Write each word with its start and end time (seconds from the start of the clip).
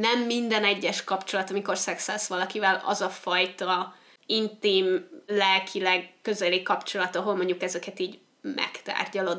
nem 0.00 0.20
minden 0.20 0.64
egyes 0.64 1.04
kapcsolat, 1.04 1.50
amikor 1.50 1.78
szexelsz 1.78 2.28
valakivel, 2.28 2.82
az 2.84 3.00
a 3.00 3.08
fajta 3.08 3.94
intim, 4.26 5.08
lelkileg 5.26 6.12
közeli 6.22 6.62
kapcsolat, 6.62 7.16
ahol 7.16 7.36
mondjuk 7.36 7.62
ezeket 7.62 8.00
így 8.00 8.18
megtárgyalod. 8.42 9.38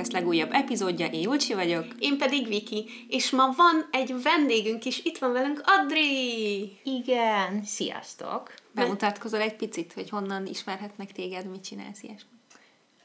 Podcast 0.00 0.20
legújabb 0.20 0.52
epizódja, 0.52 1.06
én 1.06 1.20
Julcsi 1.20 1.54
vagyok. 1.54 1.86
Én 1.98 2.18
pedig 2.18 2.46
Viki, 2.46 3.06
és 3.08 3.30
ma 3.30 3.52
van 3.56 3.88
egy 3.90 4.22
vendégünk 4.22 4.84
is, 4.84 5.04
itt 5.04 5.18
van 5.18 5.32
velünk 5.32 5.62
Adri! 5.64 6.78
Igen, 6.82 7.64
sziasztok! 7.64 8.54
Bemutatkozol 8.72 9.40
egy 9.40 9.56
picit, 9.56 9.92
hogy 9.92 10.08
honnan 10.08 10.46
ismerhetnek 10.46 11.12
téged, 11.12 11.50
mit 11.50 11.64
csinálsz 11.64 12.02
ilyesmi? 12.02 12.28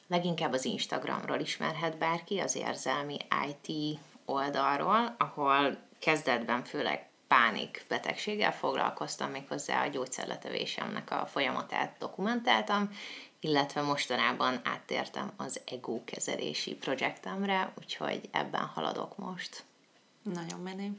Leginkább 0.07 0.53
az 0.53 0.65
Instagramról 0.65 1.39
ismerhet 1.39 1.97
bárki, 1.97 2.39
az 2.39 2.55
érzelmi 2.55 3.17
IT 3.47 3.99
oldalról, 4.25 5.15
ahol 5.17 5.77
kezdetben 5.99 6.63
főleg 6.63 7.09
pánik 7.27 7.85
betegséggel 7.87 8.53
foglalkoztam, 8.53 9.31
méghozzá 9.31 9.83
a 9.83 9.87
gyógyszerletevésemnek 9.87 11.11
a 11.11 11.25
folyamatát 11.25 11.95
dokumentáltam, 11.99 12.89
illetve 13.45 13.81
mostanában 13.81 14.61
áttértem 14.63 15.31
az 15.37 15.59
ego 15.71 16.03
kezelési 16.03 16.73
projektemre, 16.73 17.73
úgyhogy 17.81 18.29
ebben 18.31 18.65
haladok 18.65 19.17
most. 19.17 19.63
Nagyon 20.33 20.59
menő. 20.59 20.91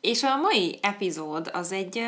És 0.00 0.22
a 0.22 0.36
mai 0.36 0.78
epizód 0.82 1.50
az 1.52 1.72
egy 1.72 2.02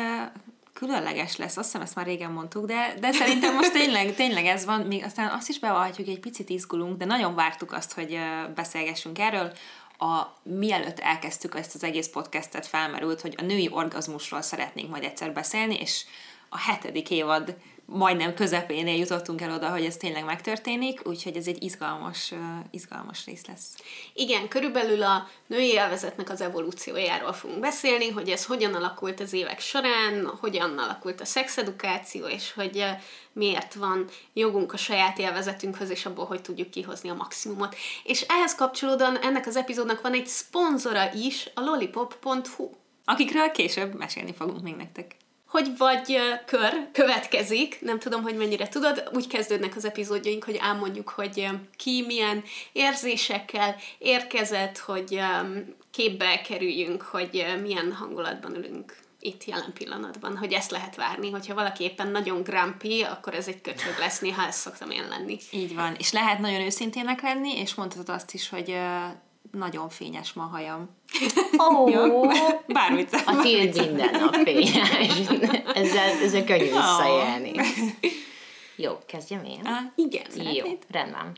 különleges 0.73 1.35
lesz, 1.35 1.57
azt 1.57 1.65
hiszem 1.65 1.81
ezt 1.81 1.95
már 1.95 2.05
régen 2.05 2.31
mondtuk, 2.31 2.65
de, 2.65 2.93
de 2.99 3.11
szerintem 3.11 3.55
most 3.55 3.71
tényleg, 3.81 4.15
tényleg 4.15 4.45
ez 4.45 4.65
van, 4.65 4.81
még 4.81 5.03
aztán 5.03 5.31
azt 5.31 5.49
is 5.49 5.59
bevallhatjuk, 5.59 6.07
egy 6.07 6.19
picit 6.19 6.49
izgulunk, 6.49 6.97
de 6.97 7.05
nagyon 7.05 7.35
vártuk 7.35 7.71
azt, 7.71 7.93
hogy 7.93 8.19
beszélgessünk 8.55 9.19
erről. 9.19 9.53
A, 9.97 10.23
mielőtt 10.43 10.99
elkezdtük 10.99 11.55
ezt 11.55 11.75
az 11.75 11.83
egész 11.83 12.07
podcastet, 12.07 12.65
felmerült, 12.65 13.21
hogy 13.21 13.35
a 13.37 13.43
női 13.43 13.69
orgazmusról 13.71 14.41
szeretnénk 14.41 14.89
majd 14.89 15.03
egyszer 15.03 15.33
beszélni, 15.33 15.75
és 15.75 16.05
a 16.49 16.57
hetedik 16.57 17.09
évad 17.09 17.55
majdnem 17.85 18.33
közepénél 18.33 18.97
jutottunk 18.97 19.41
el 19.41 19.51
oda, 19.51 19.69
hogy 19.69 19.85
ez 19.85 19.97
tényleg 19.97 20.25
megtörténik, 20.25 21.07
úgyhogy 21.07 21.35
ez 21.35 21.47
egy 21.47 21.63
izgalmas, 21.63 22.33
izgalmas 22.71 23.25
rész 23.25 23.45
lesz. 23.45 23.75
Igen, 24.13 24.47
körülbelül 24.47 25.03
a 25.03 25.27
női 25.47 25.67
élvezetnek 25.67 26.29
az 26.29 26.41
evolúciójáról 26.41 27.33
fogunk 27.33 27.59
beszélni, 27.59 28.09
hogy 28.09 28.29
ez 28.29 28.45
hogyan 28.45 28.73
alakult 28.73 29.19
az 29.19 29.33
évek 29.33 29.59
során, 29.59 30.25
hogyan 30.39 30.77
alakult 30.77 31.21
a 31.21 31.25
szexedukáció, 31.25 32.25
és 32.25 32.53
hogy 32.53 32.85
miért 33.33 33.73
van 33.73 34.07
jogunk 34.33 34.73
a 34.73 34.77
saját 34.77 35.19
élvezetünkhöz, 35.19 35.89
és 35.89 36.05
abból, 36.05 36.25
hogy 36.25 36.41
tudjuk 36.41 36.69
kihozni 36.69 37.09
a 37.09 37.13
maximumot. 37.13 37.75
És 38.03 38.21
ehhez 38.21 38.55
kapcsolódóan 38.55 39.17
ennek 39.17 39.47
az 39.47 39.55
epizódnak 39.55 40.01
van 40.01 40.13
egy 40.13 40.27
szponzora 40.27 41.13
is, 41.13 41.49
a 41.53 41.61
lollipop.hu. 41.61 42.69
Akikről 43.05 43.51
később 43.51 43.95
mesélni 43.95 44.33
fogunk 44.33 44.61
még 44.61 44.75
nektek 44.75 45.15
hogy 45.55 45.77
vagy 45.77 46.17
kör 46.45 46.87
következik, 46.91 47.81
nem 47.81 47.99
tudom, 47.99 48.21
hogy 48.21 48.35
mennyire 48.35 48.67
tudod, 48.67 49.09
úgy 49.13 49.27
kezdődnek 49.27 49.75
az 49.75 49.85
epizódjaink, 49.85 50.43
hogy 50.43 50.59
elmondjuk, 50.61 51.09
hogy 51.09 51.47
ki 51.77 52.03
milyen 52.07 52.43
érzésekkel 52.71 53.75
érkezett, 53.97 54.77
hogy 54.77 55.19
képbe 55.91 56.41
kerüljünk, 56.41 57.01
hogy 57.01 57.45
milyen 57.61 57.93
hangulatban 57.93 58.55
ülünk 58.55 58.97
itt 59.19 59.43
jelen 59.43 59.73
pillanatban, 59.73 60.37
hogy 60.37 60.53
ezt 60.53 60.71
lehet 60.71 60.95
várni, 60.95 61.31
hogyha 61.31 61.53
valaki 61.53 61.83
éppen 61.83 62.07
nagyon 62.07 62.43
grumpy, 62.43 63.01
akkor 63.01 63.33
ez 63.33 63.47
egy 63.47 63.61
köcsög 63.61 63.97
lesz, 63.99 64.19
néha 64.19 64.47
ezt 64.47 64.59
szoktam 64.59 64.89
én 64.89 65.07
lenni. 65.07 65.37
Így 65.51 65.75
van, 65.75 65.95
és 65.97 66.11
lehet 66.11 66.39
nagyon 66.39 66.61
őszintének 66.61 67.21
lenni, 67.21 67.57
és 67.57 67.75
mondhatod 67.75 68.15
azt 68.15 68.33
is, 68.33 68.49
hogy 68.49 68.77
nagyon 69.57 69.89
fényes 69.89 70.33
ma 70.33 70.43
hajam. 70.43 70.89
Oh. 71.57 72.33
bármit. 72.67 73.13
A 73.25 73.41
tiéd 73.41 73.75
minden 73.75 74.11
nap 74.11 74.35
fényes. 74.35 75.17
ezzel, 75.73 76.09
ezzel 76.23 76.43
könnyű 76.43 76.63
visszajelni. 76.63 77.51
Jó, 78.75 78.97
kezdjem 79.05 79.43
én? 79.43 79.61
Ah, 79.63 79.83
igen, 79.95 80.25
szeretnéd? 80.29 80.65
Jó, 80.65 80.71
rendben. 80.89 81.35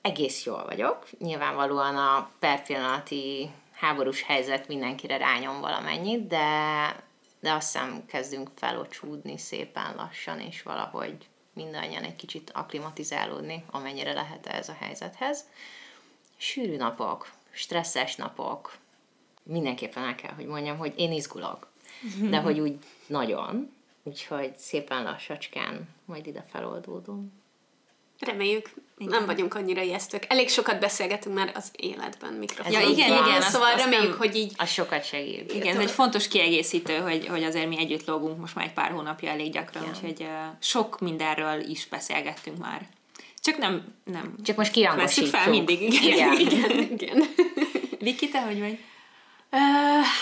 Egész 0.00 0.44
jól 0.44 0.64
vagyok. 0.64 1.06
Nyilvánvalóan 1.18 1.96
a 1.96 2.30
perpillanati 2.38 3.50
háborús 3.72 4.22
helyzet 4.22 4.68
mindenkire 4.68 5.16
rányom 5.16 5.60
valamennyit, 5.60 6.26
de, 6.26 6.48
de 7.40 7.52
azt 7.52 7.72
hiszem 7.72 8.04
kezdünk 8.06 8.50
felocsúdni 8.54 9.38
szépen 9.38 9.94
lassan, 9.96 10.40
és 10.40 10.62
valahogy 10.62 11.16
mindannyian 11.52 12.02
egy 12.02 12.16
kicsit 12.16 12.50
aklimatizálódni, 12.54 13.64
amennyire 13.70 14.12
lehet 14.12 14.46
ez 14.46 14.68
a 14.68 14.76
helyzethez. 14.80 15.44
Sűrű 16.36 16.76
napok, 16.76 17.30
stresszes 17.56 18.14
napok, 18.14 18.76
mindenképpen 19.42 20.04
el 20.04 20.14
kell, 20.14 20.32
hogy 20.32 20.46
mondjam, 20.46 20.78
hogy 20.78 20.92
én 20.96 21.12
izgulok, 21.12 21.68
de 22.30 22.38
hogy 22.38 22.60
úgy 22.60 22.78
nagyon, 23.06 23.74
úgyhogy 24.02 24.56
szépen 24.56 25.02
lassacskán 25.02 25.88
majd 26.04 26.26
ide 26.26 26.44
feloldódom. 26.50 27.32
Reméljük. 28.18 28.70
Igen. 28.98 29.12
Nem 29.12 29.26
vagyunk 29.26 29.54
annyira 29.54 29.82
ijesztők. 29.82 30.24
Elég 30.28 30.48
sokat 30.48 30.80
beszélgetünk 30.80 31.34
már 31.34 31.52
az 31.54 31.70
életben 31.76 32.32
mikrofonban. 32.32 32.82
Ja, 32.82 32.88
igen, 32.88 33.24
igen. 33.26 33.40
Szóval 33.40 33.72
azt, 33.72 33.84
reméljük, 33.84 34.08
azt 34.08 34.18
hogy 34.18 34.36
így... 34.36 34.52
Az 34.56 34.70
sokat 34.70 35.04
segít. 35.04 35.52
Igen, 35.52 35.76
ez 35.76 35.82
egy 35.82 35.90
fontos 35.90 36.28
kiegészítő, 36.28 36.96
hogy, 36.96 37.26
hogy 37.26 37.42
azért 37.42 37.68
mi 37.68 37.78
együtt 37.78 38.06
lógunk 38.06 38.38
most 38.38 38.54
már 38.54 38.64
egy 38.64 38.72
pár 38.72 38.90
hónapja 38.90 39.30
elég 39.30 39.52
gyakran, 39.52 39.82
igen. 39.82 39.94
úgyhogy 39.94 40.20
uh, 40.20 40.28
sok 40.58 41.00
mindenről 41.00 41.60
is 41.60 41.86
beszélgettünk 41.88 42.58
már. 42.58 42.86
Csak 43.46 43.58
nem, 43.58 43.84
nem. 44.04 44.34
Csak 44.44 44.56
most 44.56 44.70
kihangosítjuk. 44.70 45.34
fel 45.34 45.48
mindig. 45.48 45.82
Igen, 45.82 46.32
igen. 46.32 46.38
igen. 46.38 46.70
igen. 46.92 47.22
Viki, 47.98 48.28
te 48.28 48.40
hogy 48.40 48.60
vagy? 48.60 48.78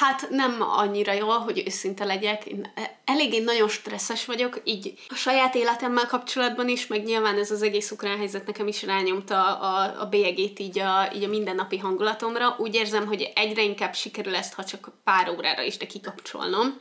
Hát 0.00 0.26
nem 0.30 0.62
annyira 0.62 1.12
jól, 1.12 1.38
hogy 1.38 1.62
őszinte 1.66 2.04
legyek. 2.04 2.44
Én 2.44 2.72
eléggé 3.04 3.38
nagyon 3.38 3.68
stresszes 3.68 4.24
vagyok, 4.24 4.60
így 4.64 4.94
a 5.08 5.14
saját 5.14 5.54
életemmel 5.54 6.06
kapcsolatban 6.06 6.68
is, 6.68 6.86
meg 6.86 7.04
nyilván 7.04 7.38
ez 7.38 7.50
az 7.50 7.62
egész 7.62 7.90
ukrán 7.90 8.16
helyzet 8.16 8.46
nekem 8.46 8.66
is 8.66 8.82
rányomta 8.82 9.58
a, 9.58 10.00
a 10.00 10.06
bélyegét 10.06 10.58
így 10.58 10.78
a, 10.78 11.10
így 11.14 11.24
a 11.24 11.28
mindennapi 11.28 11.78
hangulatomra. 11.78 12.56
Úgy 12.58 12.74
érzem, 12.74 13.06
hogy 13.06 13.32
egyre 13.34 13.62
inkább 13.62 13.94
sikerül 13.94 14.34
ezt, 14.34 14.54
ha 14.54 14.64
csak 14.64 14.92
pár 15.04 15.30
órára 15.30 15.62
is, 15.62 15.76
de 15.76 15.86
kikapcsolnom. 15.86 16.80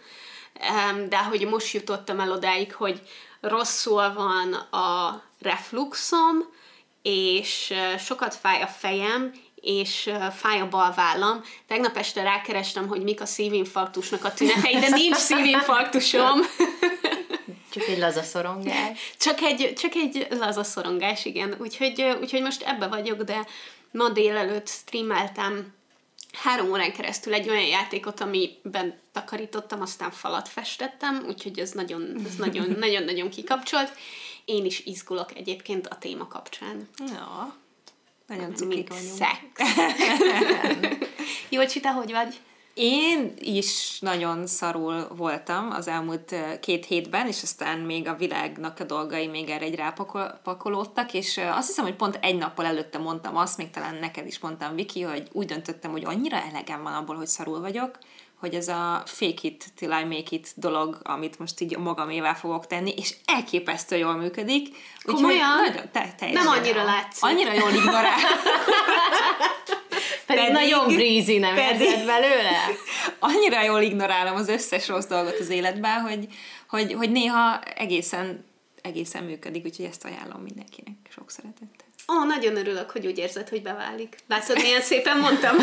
De 1.09 1.17
hogy 1.17 1.47
most 1.47 1.73
jutottam 1.73 2.19
el 2.19 2.31
odáig, 2.31 2.73
hogy 2.73 3.01
rosszul 3.43 4.13
van 4.13 4.53
a 4.53 5.21
refluxom, 5.41 6.37
és 7.01 7.73
sokat 7.99 8.35
fáj 8.35 8.61
a 8.61 8.67
fejem, 8.67 9.31
és 9.55 10.11
fáj 10.35 10.59
a 10.59 10.69
bal 10.69 10.93
vállam. 10.93 11.43
Tegnap 11.67 11.97
este 11.97 12.23
rákerestem, 12.23 12.87
hogy 12.87 13.03
mik 13.03 13.21
a 13.21 13.25
szívinfarktusnak 13.25 14.23
a 14.23 14.33
tünetei, 14.33 14.79
de 14.79 14.89
nincs 14.89 15.15
szívinfarktusom. 15.15 16.39
Csak 17.73 17.87
egy 17.87 17.97
laza 17.97 18.21
szorongás. 18.21 18.99
Csak 19.17 19.41
egy, 19.41 19.73
csak 19.77 19.95
egy 19.95 20.27
laza 20.29 20.63
szorongás, 20.63 21.25
igen. 21.25 21.55
Úgyhogy, 21.59 22.15
úgyhogy 22.21 22.41
most 22.41 22.61
ebbe 22.61 22.87
vagyok, 22.87 23.21
de 23.21 23.47
ma 23.91 24.09
délelőtt 24.09 24.67
streameltem 24.67 25.73
három 26.33 26.71
órán 26.71 26.93
keresztül 26.93 27.33
egy 27.33 27.49
olyan 27.49 27.65
játékot, 27.65 28.19
amiben 28.19 28.99
takarítottam, 29.11 29.81
aztán 29.81 30.11
falat 30.11 30.49
festettem, 30.49 31.23
úgyhogy 31.27 31.59
ez 31.59 31.71
nagyon, 31.71 32.15
ez 32.25 32.35
nagyon, 32.35 32.75
nagyon, 32.79 33.03
nagyon 33.03 33.29
kikapcsolt. 33.29 33.91
Én 34.45 34.65
is 34.65 34.85
izgulok 34.85 35.35
egyébként 35.35 35.87
a 35.87 35.97
téma 35.97 36.27
kapcsán. 36.27 36.89
Ja, 36.97 37.55
nagyon 38.27 38.55
cukik 38.55 38.89
vagyunk. 38.89 39.15
Szex. 39.15 39.75
Jó, 41.49 41.65
Csita, 41.65 41.91
hogy 41.91 42.11
vagy? 42.11 42.39
Én 42.73 43.33
is 43.39 43.99
nagyon 43.99 44.47
szarul 44.47 45.07
voltam 45.15 45.71
az 45.71 45.87
elmúlt 45.87 46.35
két 46.61 46.85
hétben, 46.85 47.27
és 47.27 47.43
aztán 47.43 47.79
még 47.79 48.07
a 48.07 48.15
világnak 48.15 48.79
a 48.79 48.83
dolgai 48.83 49.27
még 49.27 49.49
erre 49.49 49.65
egy 49.65 49.75
rápakolódtak, 49.75 51.13
és 51.13 51.39
azt 51.51 51.67
hiszem, 51.67 51.85
hogy 51.85 51.95
pont 51.95 52.19
egy 52.21 52.35
nappal 52.35 52.65
előtte 52.65 52.97
mondtam 52.97 53.37
azt, 53.37 53.57
még 53.57 53.69
talán 53.69 53.95
neked 53.95 54.27
is 54.27 54.39
mondtam, 54.39 54.75
Viki, 54.75 55.01
hogy 55.01 55.27
úgy 55.31 55.45
döntöttem, 55.45 55.91
hogy 55.91 56.05
annyira 56.05 56.37
elegem 56.37 56.83
van 56.83 56.93
abból, 56.93 57.15
hogy 57.15 57.27
szarul 57.27 57.59
vagyok, 57.59 57.97
hogy 58.39 58.53
ez 58.53 58.67
a 58.67 59.03
fake 59.05 59.39
it 59.41 59.65
till 59.75 59.91
I 59.91 60.03
make 60.03 60.27
it 60.29 60.53
dolog, 60.55 60.99
amit 61.03 61.39
most 61.39 61.61
így 61.61 61.77
magamével 61.77 62.35
fogok 62.35 62.67
tenni, 62.67 62.93
és 62.97 63.15
elképesztő 63.25 63.97
jól 63.97 64.13
működik. 64.13 64.75
Komolyan? 65.03 65.55
Nagyon, 65.55 65.91
te, 65.91 66.13
te 66.17 66.31
Nem 66.31 66.47
annyira 66.47 66.83
látszik. 66.83 67.23
Annyira 67.23 67.53
jól 67.53 67.71
ignorál. 67.71 68.17
Pedig, 70.35 70.51
pedig 70.51 70.69
nagyon 70.69 70.95
breezy, 70.95 71.37
nem 71.37 71.55
pedig, 71.55 71.81
érzed 71.81 72.05
belőle? 72.05 72.57
Annyira 73.19 73.63
jól 73.63 73.81
ignorálom 73.81 74.35
az 74.35 74.47
összes 74.47 74.87
rossz 74.87 75.05
dolgot 75.05 75.39
az 75.39 75.49
életben, 75.49 76.01
hogy, 76.01 76.27
hogy, 76.69 76.93
hogy 76.93 77.11
néha 77.11 77.61
egészen, 77.61 78.45
egészen 78.81 79.23
működik, 79.23 79.65
úgyhogy 79.65 79.85
ezt 79.85 80.05
ajánlom 80.05 80.41
mindenkinek 80.41 80.95
sok 81.09 81.31
szeretettel. 81.31 81.87
Ó, 82.11 82.15
oh, 82.15 82.25
nagyon 82.25 82.57
örülök, 82.57 82.91
hogy 82.91 83.05
úgy 83.05 83.17
érzed, 83.17 83.49
hogy 83.49 83.61
beválik. 83.61 84.15
Látod, 84.27 84.61
milyen 84.61 84.81
szépen 84.81 85.17
mondtam. 85.17 85.55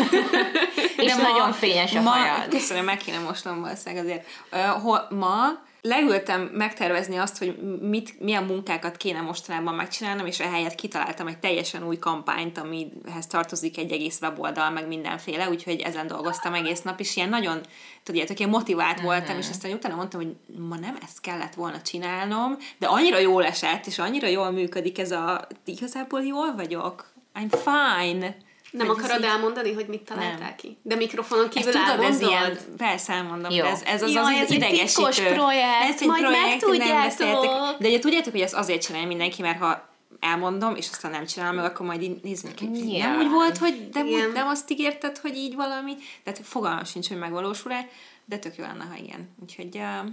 És 1.05 1.13
ma- 1.15 1.21
nagyon 1.21 1.53
fényes 1.53 1.95
a 1.95 2.01
ma, 2.01 2.09
hajad. 2.09 2.47
Köszönöm, 2.49 2.85
meg 2.85 2.97
kéne 2.97 3.19
mosnom 3.19 3.61
valószínűleg 3.61 4.05
azért. 4.05 4.27
Uh, 4.51 4.81
ho, 4.81 5.15
ma 5.15 5.69
leültem 5.81 6.41
megtervezni 6.41 7.15
azt, 7.15 7.37
hogy 7.37 7.77
mit, 7.81 8.19
milyen 8.19 8.43
munkákat 8.43 8.97
kéne 8.97 9.21
mostanában 9.21 9.73
megcsinálnom, 9.75 10.25
és 10.25 10.39
ehelyett 10.39 10.75
kitaláltam 10.75 11.27
egy 11.27 11.37
teljesen 11.39 11.87
új 11.87 11.97
kampányt, 11.97 12.57
amihez 12.57 13.27
tartozik 13.27 13.77
egy 13.77 13.91
egész 13.91 14.19
weboldal, 14.21 14.69
meg 14.69 14.87
mindenféle, 14.87 15.49
úgyhogy 15.49 15.79
ezen 15.79 16.07
dolgoztam 16.07 16.53
egész 16.53 16.81
nap, 16.81 16.99
és 16.99 17.15
ilyen 17.15 17.29
nagyon, 17.29 17.61
tudjátok, 18.03 18.37
ilyen 18.39 18.51
motivált 18.51 18.97
Mhm. 18.97 19.05
voltam, 19.05 19.37
és 19.37 19.49
aztán 19.49 19.71
utána 19.71 19.95
mondtam, 19.95 20.21
hogy 20.21 20.35
ma 20.57 20.75
nem 20.75 20.97
ezt 21.03 21.21
kellett 21.21 21.53
volna 21.53 21.81
csinálnom, 21.81 22.57
de 22.77 22.87
annyira 22.87 23.19
jól 23.19 23.45
esett, 23.45 23.85
és 23.85 23.99
annyira 23.99 24.27
jól 24.27 24.51
működik 24.51 24.99
ez 24.99 25.11
a, 25.11 25.47
igazából 25.65 26.23
jól 26.23 26.55
vagyok, 26.55 27.11
I'm 27.39 27.51
fine. 27.63 28.35
Nem 28.71 28.87
Hogy 28.87 28.97
ez 28.97 29.03
akarod 29.03 29.23
így- 29.23 29.29
elmondani, 29.29 29.73
hogy 29.73 29.87
mit 29.87 30.01
találtál 30.01 30.39
Nem. 30.39 30.55
ki? 30.55 30.77
De 30.81 30.95
mikrofonon 30.95 31.45
ezt 31.45 31.53
kívül 31.53 31.71
tudod, 31.73 31.99
ez 32.03 32.21
ilyen, 32.21 32.57
persze 32.77 33.13
elmondom, 33.13 33.51
Jó. 33.51 33.63
de 33.63 33.69
ez, 33.69 33.81
ez 33.85 34.01
az, 34.01 34.11
Jaj, 34.13 34.23
az, 34.23 34.29
ez 34.39 34.41
az 34.43 34.49
egy 34.51 34.55
idegesítő. 34.57 35.33
projekt, 35.33 35.83
ez 35.89 36.01
egy 36.01 36.07
majd 36.07 36.21
projekt, 36.23 36.65
nem 36.65 36.97
megtudjátok. 36.97 37.77
De 37.79 37.87
ugye 37.87 37.99
tudjátok, 37.99 38.31
hogy 38.31 38.41
ezt 38.41 38.53
azért 38.53 38.81
csinálja 38.81 39.07
mindenki, 39.07 39.41
mert 39.41 39.59
ha 39.59 39.89
elmondom, 40.19 40.75
és 40.75 40.87
aztán 40.91 41.11
nem 41.11 41.25
csinálom 41.25 41.55
meg, 41.55 41.65
akkor 41.65 41.85
majd 41.85 42.01
így 42.01 42.19
nézni, 42.23 42.49
hogy 42.57 42.69
nem 42.71 42.81
Nyilván. 42.81 43.19
úgy 43.19 43.29
volt, 43.29 43.57
hogy 43.57 43.89
de 43.89 44.03
Igen. 44.05 44.27
úgy, 44.27 44.33
nem 44.33 44.47
azt 44.47 44.71
ígérted, 44.71 45.17
hogy 45.17 45.35
így 45.35 45.55
valami. 45.55 45.93
Tehát 46.23 46.39
fogalmam 46.43 46.83
sincs, 46.83 47.07
hogy 47.07 47.17
megvalósul-e, 47.17 47.87
de 48.25 48.37
tök 48.37 48.55
jó 48.57 48.63
lenne, 48.63 48.83
ha 48.83 48.95
igen. 49.03 49.29
Úgyhogy 49.41 49.75
uh, 49.75 50.09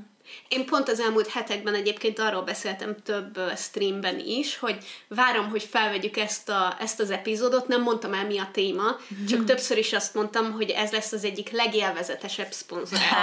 Én 0.48 0.66
pont 0.66 0.88
az 0.88 1.00
elmúlt 1.00 1.28
hetekben 1.28 1.74
egyébként 1.74 2.18
arról 2.18 2.42
beszéltem 2.42 2.96
több 3.02 3.40
streamben 3.56 4.18
is, 4.18 4.58
hogy 4.58 4.76
várom, 5.08 5.48
hogy 5.48 5.62
felvegyük 5.62 6.16
ezt, 6.16 6.48
a, 6.48 6.76
ezt 6.80 7.00
az 7.00 7.10
epizódot, 7.10 7.68
nem 7.68 7.82
mondtam 7.82 8.12
el 8.12 8.26
mi 8.26 8.38
a 8.38 8.48
téma, 8.52 8.96
csak 9.28 9.44
többször 9.44 9.78
is 9.78 9.92
azt 9.92 10.14
mondtam, 10.14 10.52
hogy 10.52 10.70
ez 10.70 10.90
lesz 10.90 11.12
az 11.12 11.24
egyik 11.24 11.50
legélvezetesebb 11.50 12.52
szponzoráció. 12.52 13.16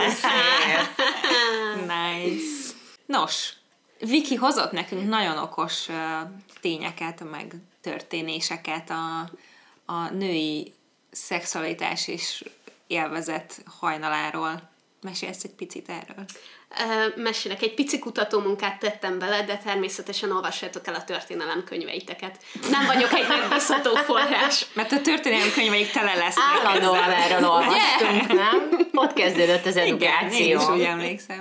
Nice. 1.80 2.72
Nos, 3.06 3.52
Viki 3.98 4.34
hozott 4.34 4.72
nekünk 4.72 5.08
nagyon 5.08 5.38
okos 5.38 5.88
uh, 5.88 5.96
tényeket, 6.60 7.30
meg 7.30 7.54
történéseket 7.80 8.90
a, 8.90 9.30
a 9.84 10.10
női 10.10 10.72
szexualitás 11.10 12.08
és 12.08 12.44
élvezet 12.86 13.62
hajnaláról. 13.80 14.69
Mesélsz 15.02 15.44
egy 15.44 15.54
picit 15.54 15.88
erről? 15.88 16.24
Mesélek, 17.16 17.62
egy 17.62 17.74
pici 17.74 17.98
kutatómunkát 17.98 18.78
tettem 18.78 19.18
bele, 19.18 19.42
de 19.44 19.56
természetesen 19.56 20.32
olvassátok 20.32 20.86
el 20.86 20.94
a 20.94 21.04
történelem 21.04 21.64
könyveiteket. 21.64 22.42
Nem 22.70 22.86
vagyok 22.86 23.12
egy 23.12 23.28
megbízható 23.28 23.94
forrás. 23.94 24.66
Mert 24.72 24.92
a 24.92 25.00
történelmi 25.00 25.50
könyveik 25.50 25.90
tele 25.90 26.14
lesznek. 26.14 26.44
Állandóan 26.64 27.10
erről 27.10 27.48
olvastunk, 27.48 28.32
nem? 28.32 28.88
Ott 28.92 29.12
kezdődött 29.12 29.66
az 29.66 29.76
Igen, 29.76 29.86
én 29.86 29.92
edukáció. 29.92 30.60
is 30.60 30.68
úgy 30.68 30.80
emlékszem. 30.80 31.38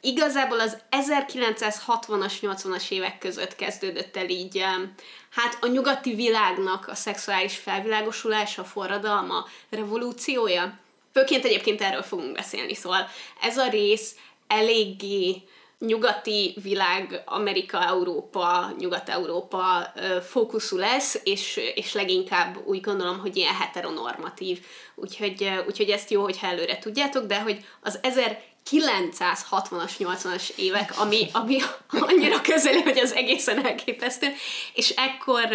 Igazából 0.00 0.60
az 0.60 0.78
1960-as, 0.90 2.32
80-as 2.40 2.90
évek 2.90 3.18
között 3.18 3.56
kezdődött 3.56 4.16
el 4.16 4.28
így, 4.28 4.64
hát 5.30 5.58
a 5.60 5.66
nyugati 5.66 6.14
világnak 6.14 6.88
a 6.88 6.94
szexuális 6.94 7.56
felvilágosulása, 7.56 8.64
forradalma, 8.64 9.46
revolúciója. 9.70 10.78
Főként 11.12 11.44
egyébként 11.44 11.80
erről 11.80 12.02
fogunk 12.02 12.32
beszélni, 12.32 12.74
szóval 12.74 13.08
ez 13.40 13.58
a 13.58 13.68
rész 13.68 14.16
eléggé 14.46 15.42
nyugati 15.78 16.54
világ, 16.62 17.22
Amerika, 17.24 17.86
Európa, 17.86 18.72
Nyugat-Európa 18.78 19.92
fókuszú 20.28 20.76
lesz, 20.76 21.20
és, 21.24 21.60
és 21.74 21.92
leginkább 21.92 22.56
úgy 22.64 22.80
gondolom, 22.80 23.18
hogy 23.18 23.36
ilyen 23.36 23.54
heteronormatív. 23.54 24.60
Úgyhogy, 24.94 25.50
úgyhogy 25.66 25.90
ezt 25.90 26.10
jó, 26.10 26.22
hogyha 26.22 26.46
előre 26.46 26.78
tudjátok, 26.78 27.26
de 27.26 27.40
hogy 27.40 27.64
az 27.80 28.00
1960-as, 28.02 29.92
80-as 29.98 30.48
évek, 30.56 30.98
ami, 30.98 31.28
ami 31.32 31.58
annyira 31.90 32.40
közeli, 32.40 32.80
hogy 32.80 32.98
az 32.98 33.12
egészen 33.12 33.66
elképesztő, 33.66 34.26
és 34.74 34.90
ekkor 34.90 35.48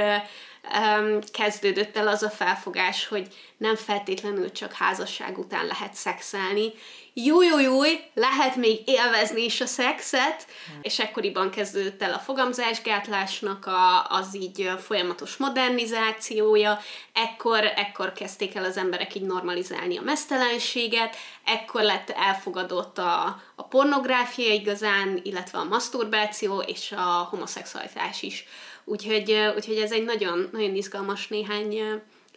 um, 0.74 1.20
kezdődött 1.32 1.98
el 1.98 2.08
az 2.08 2.24
a 2.24 2.30
felfogás, 2.30 3.08
hogy 3.08 3.28
nem 3.58 3.76
feltétlenül 3.76 4.52
csak 4.52 4.74
házasság 4.74 5.38
után 5.38 5.66
lehet 5.66 5.94
szexelni. 5.94 6.74
Jó, 7.14 7.42
jó, 7.42 7.60
jó, 7.60 7.82
lehet 8.14 8.56
még 8.56 8.82
élvezni 8.86 9.44
is 9.44 9.62
a 9.62 9.66
szexet, 9.66 10.48
és 10.82 11.00
ekkoriban 11.00 11.50
kezdődött 11.50 12.02
el 12.02 12.14
a 12.14 12.20
fogamzásgátlásnak 12.20 13.66
a, 13.66 14.08
az 14.10 14.36
így 14.36 14.70
folyamatos 14.86 15.38
modernizációja, 15.38 16.80
ekkor, 17.14 17.64
ekkor 17.76 18.14
kezdték 18.14 18.56
el 18.56 18.64
az 18.64 18.78
emberek 18.78 19.16
így 19.16 19.26
normalizálni 19.26 19.98
a 19.98 20.02
mesztelenséget, 20.02 21.16
ekkor 21.46 21.82
lett 21.82 22.10
elfogadott 22.10 22.98
a, 22.98 23.42
a 23.56 23.64
pornográfia 23.64 24.54
igazán, 24.54 25.20
illetve 25.24 25.58
a 25.58 25.64
maszturbáció 25.64 26.60
és 26.60 26.92
a 26.92 27.28
homoszexualitás 27.30 28.22
is. 28.22 28.46
Úgyhogy, 28.86 29.36
úgyhogy 29.56 29.78
ez 29.78 29.92
egy 29.92 30.04
nagyon, 30.06 30.50
nagyon 30.52 30.76
izgalmas 30.76 31.28
néhány 31.28 31.80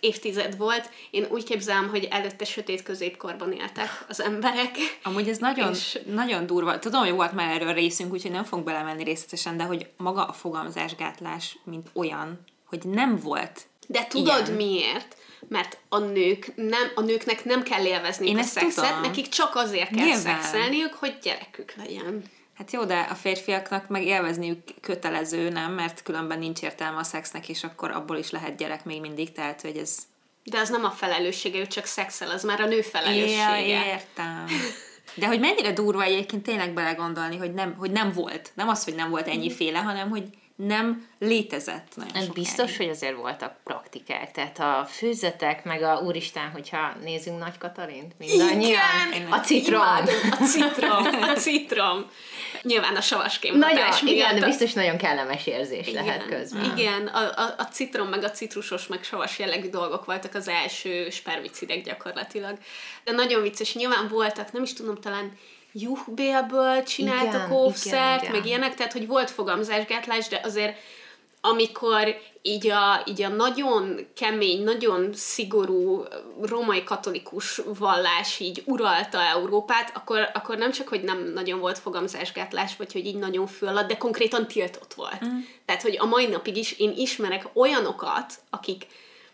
évtized 0.00 0.56
volt. 0.56 0.90
Én 1.10 1.26
úgy 1.30 1.44
képzelem, 1.44 1.88
hogy 1.88 2.04
előtte 2.10 2.44
sötét 2.44 2.82
középkorban 2.82 3.52
éltek 3.52 4.04
az 4.08 4.20
emberek. 4.20 4.76
Amúgy 5.02 5.28
ez 5.28 5.38
nagyon, 5.38 5.72
És- 5.72 5.98
nagyon 6.06 6.46
durva. 6.46 6.78
Tudom, 6.78 7.00
hogy 7.00 7.10
volt 7.14 7.32
már 7.32 7.54
erről 7.60 7.72
részünk, 7.72 8.12
úgyhogy 8.12 8.30
nem 8.30 8.44
fog 8.44 8.62
belemenni 8.62 9.04
részletesen, 9.04 9.56
de 9.56 9.64
hogy 9.64 9.86
maga 9.96 10.24
a 10.24 10.32
fogamzásgátlás, 10.32 11.58
mint 11.64 11.88
olyan, 11.92 12.38
hogy 12.64 12.80
nem 12.84 13.18
volt. 13.18 13.66
De 13.86 14.06
tudod 14.06 14.40
Igen. 14.42 14.52
miért? 14.56 15.16
Mert 15.48 15.78
a 15.88 15.98
nők 15.98 16.52
nem, 16.56 16.92
a 16.94 17.00
nőknek 17.00 17.44
nem 17.44 17.62
kell 17.62 17.84
élvezni 17.84 18.28
Én 18.28 18.38
a 18.38 18.42
szexet, 18.42 18.84
tudom. 18.86 19.00
nekik 19.00 19.28
csak 19.28 19.54
azért 19.54 19.88
kell 19.90 20.04
Nyilván. 20.04 20.20
szexelniük, 20.42 20.92
hogy 20.92 21.18
gyerekük 21.22 21.74
legyen. 21.76 22.22
Hát 22.58 22.72
jó, 22.72 22.84
de 22.84 22.98
a 23.10 23.14
férfiaknak 23.14 23.88
meg 23.88 24.04
élvezniük 24.04 24.58
kötelező, 24.80 25.48
nem? 25.48 25.72
Mert 25.72 26.02
különben 26.02 26.38
nincs 26.38 26.62
értelme 26.62 26.98
a 26.98 27.02
szexnek, 27.02 27.48
és 27.48 27.64
akkor 27.64 27.90
abból 27.90 28.16
is 28.16 28.30
lehet 28.30 28.56
gyerek 28.56 28.84
még 28.84 29.00
mindig, 29.00 29.32
tehát 29.32 29.60
hogy 29.60 29.76
ez... 29.76 29.98
De 30.44 30.58
az 30.58 30.68
nem 30.68 30.84
a 30.84 30.90
felelőssége, 30.90 31.58
ő 31.58 31.66
csak 31.66 31.84
szexel, 31.84 32.30
az 32.30 32.44
már 32.44 32.60
a 32.60 32.66
nő 32.66 32.80
felelőssége. 32.80 33.66
Ja, 33.66 33.84
értem. 33.84 34.46
De 35.14 35.26
hogy 35.26 35.40
mennyire 35.40 35.72
durva 35.72 36.02
egyébként 36.02 36.42
tényleg 36.42 36.72
belegondolni, 36.72 37.36
hogy 37.36 37.54
nem, 37.54 37.74
hogy 37.78 37.90
nem 37.90 38.12
volt. 38.12 38.50
Nem 38.54 38.68
az, 38.68 38.84
hogy 38.84 38.94
nem 38.94 39.10
volt 39.10 39.28
ennyi 39.28 39.50
féle, 39.50 39.78
hanem 39.78 40.08
hogy 40.08 40.24
nem 40.66 41.06
létezett 41.18 41.86
nagyon 41.94 42.12
sokáig. 42.12 42.32
biztos, 42.32 42.76
hogy 42.76 42.88
azért 42.88 43.16
voltak 43.16 43.56
praktikák, 43.64 44.30
tehát 44.30 44.58
a 44.58 44.86
főzetek, 44.90 45.64
meg 45.64 45.82
a 45.82 46.00
úristen, 46.04 46.50
hogyha 46.50 46.94
nézzünk 47.02 47.38
Nagy 47.38 47.58
Katalint, 47.58 48.18
mindannyian, 48.18 48.80
Igen! 49.12 49.32
a 49.32 49.40
citrom. 49.40 49.80
Imádom, 49.80 50.14
a 50.30 50.44
citrom, 50.44 51.04
a 51.22 51.32
citrom. 51.46 52.06
Nyilván 52.62 52.96
a 52.96 53.00
savaském 53.00 53.56
Nagyon, 53.56 53.76
hatás 53.76 54.02
igen, 54.02 54.14
miatt 54.14 54.38
de 54.40 54.46
biztos 54.46 54.72
nagyon 54.72 54.96
kellemes 54.96 55.46
érzés 55.46 55.90
lehet 55.90 56.26
igen, 56.26 56.38
közben. 56.38 56.76
Igen, 56.76 57.06
a, 57.06 57.18
a, 57.18 57.54
a 57.58 57.64
citrom, 57.64 58.08
meg 58.08 58.24
a 58.24 58.30
citrusos, 58.30 58.86
meg 58.86 59.04
savas 59.04 59.38
jellegű 59.38 59.68
dolgok 59.68 60.04
voltak 60.04 60.34
az 60.34 60.48
első 60.48 61.10
spermicidek 61.10 61.84
gyakorlatilag. 61.84 62.58
De 63.04 63.12
nagyon 63.12 63.42
vicces, 63.42 63.74
nyilván 63.74 64.08
voltak, 64.08 64.52
nem 64.52 64.62
is 64.62 64.72
tudom, 64.72 65.00
talán 65.00 65.32
juhbélből 65.72 66.82
csináltak 66.82 67.46
Igen, 67.46 67.52
óvszert, 67.52 68.20
igen, 68.20 68.32
meg 68.32 68.44
igen. 68.44 68.46
ilyenek, 68.46 68.74
tehát 68.74 68.92
hogy 68.92 69.06
volt 69.06 69.30
fogamzásgátlás, 69.30 70.28
de 70.28 70.40
azért 70.44 70.76
amikor 71.40 72.20
így 72.42 72.68
a, 72.68 73.02
így 73.06 73.22
a 73.22 73.28
nagyon 73.28 74.06
kemény, 74.14 74.62
nagyon 74.62 75.10
szigorú 75.14 76.04
római 76.40 76.84
katolikus 76.84 77.60
vallás 77.78 78.40
így 78.40 78.62
uralta 78.66 79.20
Európát, 79.22 79.96
akkor, 79.96 80.30
akkor 80.34 80.56
nem 80.56 80.70
csak, 80.70 80.88
hogy 80.88 81.02
nem 81.02 81.32
nagyon 81.34 81.60
volt 81.60 81.78
fogamzásgátlás, 81.78 82.76
vagy 82.76 82.92
hogy 82.92 83.06
így 83.06 83.16
nagyon 83.16 83.46
fő 83.46 83.66
alatt, 83.66 83.88
de 83.88 83.96
konkrétan 83.96 84.46
tiltott 84.46 84.94
volt. 84.94 85.24
Mm. 85.24 85.38
Tehát, 85.64 85.82
hogy 85.82 85.96
a 85.98 86.06
mai 86.06 86.26
napig 86.26 86.56
is 86.56 86.78
én 86.78 86.92
ismerek 86.96 87.48
olyanokat, 87.52 88.34
akik 88.50 88.86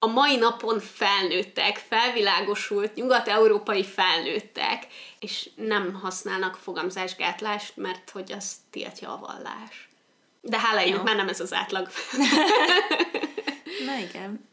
a 0.05 0.07
mai 0.07 0.37
napon 0.37 0.81
felnőttek, 0.81 1.85
felvilágosult, 1.89 2.95
nyugat-európai 2.95 3.85
felnőttek, 3.85 4.87
és 5.19 5.51
nem 5.55 5.95
használnak 5.95 6.57
fogamzásgátlást, 6.63 7.77
mert 7.77 8.11
hogy 8.11 8.33
az 8.33 8.57
tiltja 8.71 9.13
a 9.13 9.19
vallás. 9.19 9.89
De 10.41 10.59
hála 10.59 11.03
már 11.03 11.17
nem 11.17 11.29
ez 11.29 11.41
az 11.41 11.53
átlag. 11.53 11.89
Na 13.87 13.99
igen. 13.99 14.49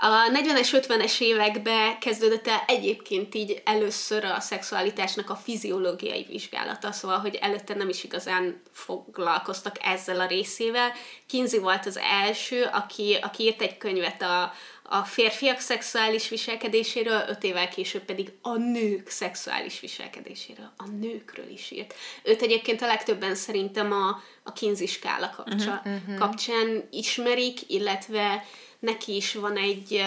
A 0.00 0.30
40-es, 0.30 0.68
50-es 0.72 1.20
években 1.20 1.98
kezdődött 1.98 2.46
el 2.46 2.62
egyébként 2.66 3.34
így 3.34 3.62
először 3.64 4.24
a 4.24 4.40
szexualitásnak 4.40 5.30
a 5.30 5.34
fiziológiai 5.34 6.26
vizsgálata, 6.28 6.92
szóval, 6.92 7.18
hogy 7.18 7.34
előtte 7.34 7.74
nem 7.74 7.88
is 7.88 8.04
igazán 8.04 8.62
foglalkoztak 8.72 9.76
ezzel 9.82 10.20
a 10.20 10.26
részével. 10.26 10.92
Kinsey 11.26 11.60
volt 11.60 11.86
az 11.86 11.96
első, 11.96 12.68
aki, 12.72 13.18
aki 13.22 13.42
írt 13.42 13.62
egy 13.62 13.78
könyvet 13.78 14.22
a, 14.22 14.52
a 14.82 15.02
férfiak 15.04 15.58
szexuális 15.58 16.28
viselkedéséről, 16.28 17.24
öt 17.28 17.44
évvel 17.44 17.68
később 17.68 18.02
pedig 18.02 18.32
a 18.42 18.56
nők 18.56 19.08
szexuális 19.08 19.80
viselkedéséről. 19.80 20.72
A 20.76 20.88
nőkről 21.00 21.48
is 21.48 21.70
írt. 21.70 21.94
Őt 22.22 22.42
egyébként 22.42 22.82
a 22.82 22.86
legtöbben 22.86 23.34
szerintem 23.34 23.92
a, 23.92 24.22
a 24.42 24.52
Kinsey 24.52 24.86
skála 24.86 25.30
kapcsa, 25.36 25.82
uh-huh, 25.84 26.02
uh-huh. 26.02 26.18
kapcsán 26.18 26.88
ismerik, 26.90 27.60
illetve 27.66 28.44
neki 28.78 29.16
is 29.16 29.34
van 29.34 29.56
egy 29.56 30.02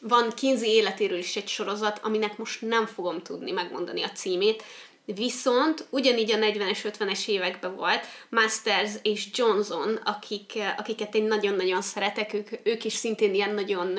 van 0.00 0.30
Kinsey 0.30 0.70
életéről 0.70 1.18
is 1.18 1.36
egy 1.36 1.48
sorozat, 1.48 2.00
aminek 2.02 2.38
most 2.38 2.60
nem 2.60 2.86
fogom 2.86 3.22
tudni 3.22 3.50
megmondani 3.50 4.02
a 4.02 4.10
címét, 4.10 4.62
Viszont 5.14 5.86
ugyanígy 5.90 6.32
a 6.32 6.36
40-es, 6.36 6.78
50-es 6.98 7.28
években 7.28 7.76
volt 7.76 8.06
Masters 8.28 8.92
és 9.02 9.28
Johnson, 9.32 9.94
akik, 10.04 10.52
akiket 10.76 11.14
én 11.14 11.24
nagyon-nagyon 11.24 11.82
szeretek, 11.82 12.32
ők, 12.32 12.48
ők 12.62 12.84
is 12.84 12.92
szintén 12.92 13.34
ilyen 13.34 13.54
nagyon, 13.54 13.98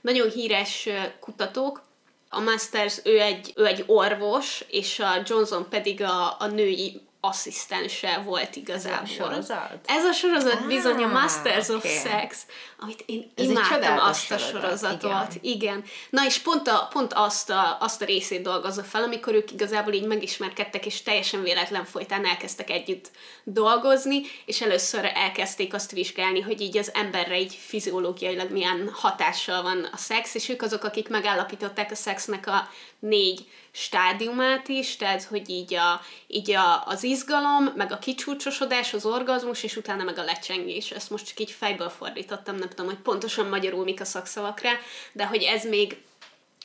nagyon 0.00 0.30
híres 0.30 0.88
kutatók. 1.20 1.82
A 2.28 2.40
Masters, 2.40 3.00
ő 3.04 3.20
egy, 3.20 3.52
ő 3.56 3.66
egy 3.66 3.84
orvos, 3.86 4.64
és 4.68 4.98
a 4.98 5.22
Johnson 5.26 5.68
pedig 5.68 6.02
a, 6.02 6.36
a 6.38 6.46
női 6.46 7.00
asszisztense 7.20 8.22
volt 8.24 8.56
igazából. 8.56 9.02
Ez 9.02 9.10
a 9.10 9.12
sorozat? 9.12 9.78
Ez 9.86 10.04
a 10.04 10.12
sorozat 10.12 10.60
ah, 10.60 10.66
bizony 10.66 11.02
a 11.02 11.06
Masters 11.06 11.68
okay. 11.68 11.96
of 11.96 12.02
Sex, 12.02 12.46
amit 12.78 13.02
én 13.06 13.32
Ez 13.34 13.44
imádtam 13.44 13.98
azt 13.98 14.30
a 14.30 14.38
sorozatot. 14.38 15.34
Igen. 15.40 15.56
igen. 15.56 15.84
Na 16.10 16.26
és 16.26 16.38
pont, 16.38 16.68
a, 16.68 16.88
pont 16.92 17.12
azt, 17.12 17.50
a, 17.50 17.76
azt 17.80 18.02
a 18.02 18.04
részét 18.04 18.42
dolgozza 18.42 18.82
fel, 18.82 19.02
amikor 19.02 19.34
ők 19.34 19.52
igazából 19.52 19.92
így 19.92 20.06
megismerkedtek, 20.06 20.86
és 20.86 21.02
teljesen 21.02 21.42
véletlen 21.42 21.84
folytán 21.84 22.26
elkezdtek 22.26 22.70
együtt 22.70 23.10
dolgozni, 23.44 24.22
és 24.44 24.60
először 24.60 25.10
elkezdték 25.14 25.74
azt 25.74 25.90
vizsgálni, 25.90 26.40
hogy 26.40 26.60
így 26.60 26.78
az 26.78 26.90
emberre 26.94 27.40
így 27.40 27.54
fiziológiailag 27.54 28.50
milyen 28.50 28.90
hatással 28.92 29.62
van 29.62 29.88
a 29.92 29.96
szex, 29.96 30.34
és 30.34 30.48
ők 30.48 30.62
azok, 30.62 30.84
akik 30.84 31.08
megállapították 31.08 31.90
a 31.90 31.94
szexnek 31.94 32.46
a 32.46 32.68
négy 32.98 33.46
stádiumát 33.72 34.68
is, 34.68 34.96
tehát 34.96 35.22
hogy 35.22 35.50
így, 35.50 35.74
a, 35.74 36.00
így 36.26 36.50
a, 36.50 36.86
az 36.86 37.02
izgalom, 37.02 37.72
meg 37.76 37.92
a 37.92 37.98
kicsúcsosodás, 37.98 38.94
az 38.94 39.06
orgazmus, 39.06 39.62
és 39.62 39.76
utána 39.76 40.04
meg 40.04 40.18
a 40.18 40.24
lecsengés. 40.24 40.90
Ezt 40.90 41.10
most 41.10 41.26
csak 41.26 41.40
így 41.40 41.50
fejből 41.50 41.88
fordítottam, 41.88 42.56
nem 42.56 42.68
tudom, 42.68 42.86
hogy 42.86 42.98
pontosan 42.98 43.46
magyarul 43.46 43.84
mik 43.84 44.00
a 44.00 44.04
szakszavak 44.04 44.60
rá, 44.60 44.72
de 45.12 45.26
hogy 45.26 45.42
ez 45.42 45.64
még 45.64 45.96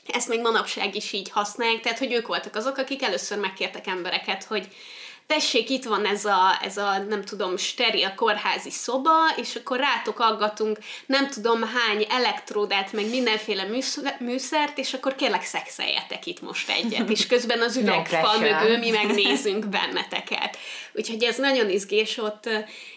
ezt 0.08 0.28
még 0.28 0.42
manapság 0.42 0.96
is 0.96 1.12
így 1.12 1.30
használják, 1.30 1.82
tehát 1.82 1.98
hogy 1.98 2.14
ők 2.14 2.28
voltak 2.28 2.56
azok, 2.56 2.78
akik 2.78 3.04
először 3.04 3.40
megkértek 3.40 3.88
embereket, 3.88 4.44
hogy 4.44 4.68
tessék, 5.28 5.70
itt 5.70 5.84
van 5.84 6.06
ez 6.06 6.26
a, 6.26 6.60
ez 6.62 6.78
a 6.78 6.98
nem 6.98 7.24
tudom, 7.24 7.58
steril 7.58 8.14
kórházi 8.16 8.70
szoba, 8.70 9.12
és 9.36 9.56
akkor 9.56 9.80
rátok 9.80 10.20
aggatunk 10.20 10.80
nem 11.06 11.30
tudom 11.30 11.64
hány 11.64 12.06
elektródát, 12.10 12.94
meg 12.94 13.10
mindenféle 13.10 13.68
műszert, 14.20 14.78
és 14.78 14.94
akkor 14.94 15.16
kérlek 15.16 15.44
szexeljetek 15.44 16.26
itt 16.26 16.42
most 16.42 16.70
egyet, 16.70 17.10
és 17.10 17.28
közben 17.28 17.62
az 17.62 17.78
üvegfal 17.82 18.40
mögül 18.40 18.78
mi 18.78 18.90
megnézünk 18.90 19.68
benneteket. 19.78 20.58
Úgyhogy 20.94 21.24
ez 21.24 21.38
nagyon 21.38 21.70
izgés, 21.70 22.18
ott 22.18 22.50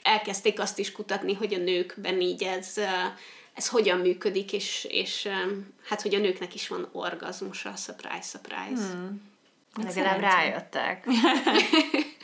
elkezdték 0.02 0.60
azt 0.60 0.78
is 0.78 0.92
kutatni, 0.92 1.34
hogy 1.34 1.54
a 1.54 1.58
nőkben 1.58 2.20
így 2.20 2.42
ez 2.42 2.74
ez 3.54 3.68
hogyan 3.68 3.98
működik, 3.98 4.52
és, 4.52 4.86
és 4.90 5.28
hát, 5.88 6.02
hogy 6.02 6.14
a 6.14 6.18
nőknek 6.18 6.54
is 6.54 6.68
van 6.68 6.88
orgazmusa, 6.92 7.76
surprise, 7.76 8.22
surprise. 8.22 8.92
Hmm. 8.92 9.22
Legalább 9.84 10.20
rájöttek. 10.20 11.06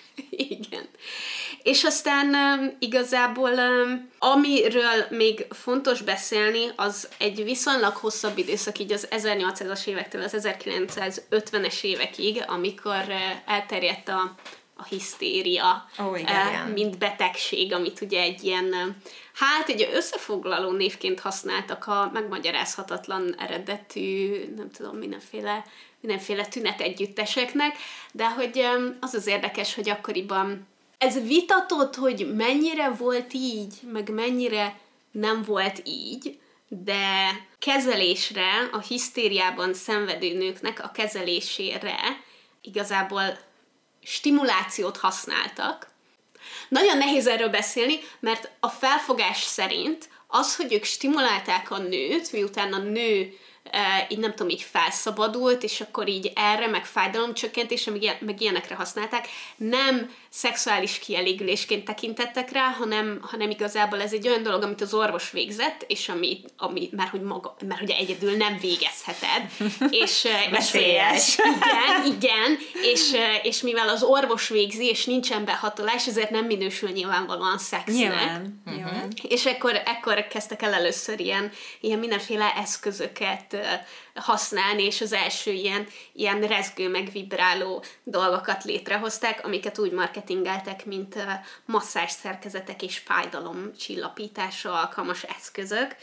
Igen. 1.64 1.75
És 1.75 1.85
aztán 1.85 2.35
um, 2.35 2.76
igazából 2.78 3.50
um, 3.50 4.11
amiről 4.18 5.06
még 5.11 5.47
fontos 5.50 6.02
beszélni, 6.02 6.71
az 6.76 7.09
egy 7.18 7.44
viszonylag 7.44 7.97
hosszabb 7.97 8.38
időszak, 8.38 8.78
így 8.78 8.92
az 8.92 9.09
1800-as 9.11 9.87
évektől 9.87 10.23
az 10.23 10.37
1950-es 10.38 11.83
évekig, 11.83 12.44
amikor 12.47 13.04
uh, 13.09 13.54
elterjedt 13.54 14.09
a, 14.09 14.35
a 14.76 14.85
hisztéria, 14.85 15.88
oh, 15.99 16.21
igen, 16.21 16.66
uh, 16.66 16.73
mint 16.73 16.99
betegség, 16.99 17.73
amit 17.73 18.00
ugye 18.00 18.21
egy 18.21 18.44
ilyen, 18.44 18.97
hát 19.35 19.68
egy 19.68 19.88
összefoglaló 19.92 20.71
névként 20.71 21.21
használtak 21.21 21.87
a 21.87 22.11
megmagyarázhatatlan 22.12 23.35
eredetű, 23.38 24.44
nem 24.56 24.71
tudom, 24.71 24.97
mindenféle 24.97 25.64
mindenféle 26.00 26.47
tünet 26.47 26.80
együtteseknek, 26.80 27.76
de 28.12 28.30
hogy 28.30 28.66
az 29.00 29.14
az 29.14 29.26
érdekes, 29.26 29.75
hogy 29.75 29.88
akkoriban 29.88 30.66
ez 30.99 31.27
vitatott, 31.27 31.95
hogy 31.95 32.35
mennyire 32.35 32.91
volt 32.91 33.33
így, 33.33 33.75
meg 33.93 34.09
mennyire 34.09 34.79
nem 35.11 35.43
volt 35.43 35.83
így, 35.85 36.39
de 36.69 37.29
kezelésre, 37.59 38.69
a 38.73 38.81
hisztériában 38.81 39.75
szenvedő 39.75 40.37
nőknek 40.37 40.85
a 40.85 40.91
kezelésére 40.91 41.97
igazából 42.61 43.39
stimulációt 44.03 44.97
használtak. 44.97 45.93
Nagyon 46.69 46.99
nehéz 46.99 47.27
erről 47.27 47.49
beszélni, 47.49 47.99
mert 48.21 48.51
a 48.61 48.69
felfogás 48.69 49.43
szerint 49.43 50.09
az, 50.27 50.57
hogy 50.57 50.73
ők 50.73 50.85
stimulálták 50.85 51.71
a 51.71 51.79
nőt, 51.79 52.33
miután 52.33 52.73
a 52.73 52.79
nő 52.79 53.39
így 54.09 54.19
nem 54.19 54.31
tudom, 54.31 54.49
így 54.49 54.63
felszabadult, 54.63 55.63
és 55.63 55.81
akkor 55.81 56.09
így 56.09 56.33
erre, 56.35 56.67
meg 56.67 56.87
fájdalomcsökkentésre, 56.87 57.93
meg, 57.93 58.17
meg 58.21 58.41
ilyenekre 58.41 58.75
használták, 58.75 59.29
nem 59.57 60.15
szexuális 60.37 60.99
kielégülésként 60.99 61.85
tekintettek 61.85 62.53
rá, 62.53 62.69
hanem, 62.79 63.19
hanem 63.23 63.50
igazából 63.50 64.00
ez 64.00 64.12
egy 64.12 64.29
olyan 64.29 64.43
dolog, 64.43 64.62
amit 64.62 64.81
az 64.81 64.95
orvos 64.95 65.31
végzett, 65.31 65.85
és 65.87 66.09
ami, 66.09 66.41
ami 66.57 66.88
mert, 66.93 67.11
hogy 67.11 67.21
maga, 67.21 67.57
mert 67.67 67.81
hogy 67.81 67.91
egyedül 67.91 68.37
nem 68.37 68.59
végezheted. 68.61 69.50
És, 70.03 70.26
Veszélyes. 70.50 71.38
igen, 71.38 72.14
igen, 72.17 72.59
és, 72.83 73.12
és 73.43 73.61
mivel 73.61 73.88
az 73.88 74.03
orvos 74.03 74.49
végzi, 74.49 74.85
és 74.85 75.05
nincsen 75.05 75.45
behatolás, 75.45 76.07
ezért 76.07 76.31
nem 76.31 76.45
minősül 76.45 76.91
nyilvánvalóan 76.91 77.59
szexnek. 77.59 77.95
Nyilván. 77.95 78.62
Uh-huh. 78.67 79.09
És 79.23 79.47
ekkor, 79.47 79.83
ekkor 79.85 80.26
kezdtek 80.26 80.62
el 80.62 80.73
először 80.73 81.21
ilyen, 81.21 81.53
ilyen 81.81 81.99
mindenféle 81.99 82.53
eszközöket 82.57 83.57
használni, 84.14 84.83
és 84.83 85.00
az 85.00 85.12
első 85.12 85.50
ilyen, 85.50 85.87
ilyen 86.12 86.40
rezgő, 86.40 86.88
meg 86.88 87.11
vibráló 87.12 87.85
dolgokat 88.02 88.64
létrehozták, 88.64 89.44
amiket 89.44 89.78
úgy 89.78 89.92
marketingeltek, 89.92 90.87
mint 90.87 91.14
masszás 91.64 92.11
szerkezetek 92.11 92.83
és 92.83 92.99
fájdalom 92.99 93.76
csillapításra 93.78 94.80
alkalmas 94.80 95.23
eszközök. 95.23 95.97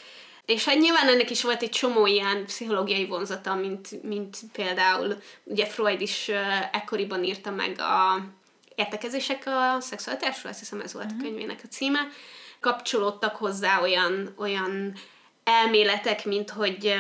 És 0.45 0.65
hát 0.65 0.79
nyilván 0.79 1.07
ennek 1.07 1.29
is 1.29 1.43
volt 1.43 1.61
egy 1.61 1.69
csomó 1.69 2.05
ilyen 2.05 2.45
pszichológiai 2.45 3.05
vonzata, 3.05 3.55
mint, 3.55 4.03
mint 4.03 4.37
például 4.51 5.21
ugye 5.43 5.65
Freud 5.65 6.01
is 6.01 6.29
ekkoriban 6.71 7.23
írta 7.23 7.51
meg 7.51 7.79
a 7.79 8.25
értekezések 8.75 9.43
a 9.45 9.79
szexualitásról, 9.79 10.51
azt 10.51 10.59
hiszem 10.59 10.81
ez 10.81 10.93
volt 10.93 11.11
a 11.11 11.13
mhm. 11.13 11.23
könyvének 11.23 11.59
a 11.63 11.67
címe, 11.67 11.99
kapcsolódtak 12.59 13.35
hozzá 13.35 13.81
olyan, 13.81 14.33
olyan 14.37 14.93
elméletek, 15.43 16.25
mint 16.25 16.49
hogy 16.49 16.95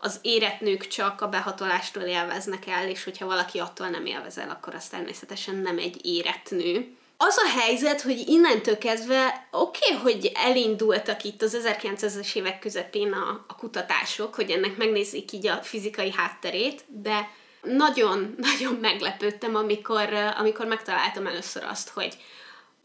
az 0.00 0.18
érett 0.22 0.60
nők 0.60 0.86
csak 0.86 1.20
a 1.20 1.28
behatolástól 1.28 2.02
élveznek 2.02 2.66
el, 2.66 2.88
és 2.88 3.04
hogyha 3.04 3.26
valaki 3.26 3.58
attól 3.58 3.88
nem 3.88 4.06
élvez 4.06 4.38
el, 4.38 4.50
akkor 4.50 4.74
az 4.74 4.88
természetesen 4.88 5.54
nem 5.54 5.78
egy 5.78 6.06
érett 6.06 6.50
nő. 6.50 6.96
Az 7.16 7.36
a 7.36 7.60
helyzet, 7.60 8.00
hogy 8.00 8.24
innentől 8.28 8.78
kezdve 8.78 9.48
oké, 9.50 9.94
okay, 9.94 10.02
hogy 10.02 10.32
elindultak 10.34 11.24
itt 11.24 11.42
az 11.42 11.58
1900-es 11.64 12.34
évek 12.34 12.58
közepén 12.58 13.12
a, 13.12 13.44
a 13.48 13.54
kutatások, 13.54 14.34
hogy 14.34 14.50
ennek 14.50 14.76
megnézzék 14.76 15.32
így 15.32 15.46
a 15.46 15.62
fizikai 15.62 16.12
hátterét, 16.12 16.84
de 16.86 17.30
nagyon-nagyon 17.62 18.74
meglepődtem, 18.88 19.54
amikor, 19.54 20.12
amikor 20.12 20.66
megtaláltam 20.66 21.26
először 21.26 21.64
azt, 21.64 21.88
hogy 21.88 22.16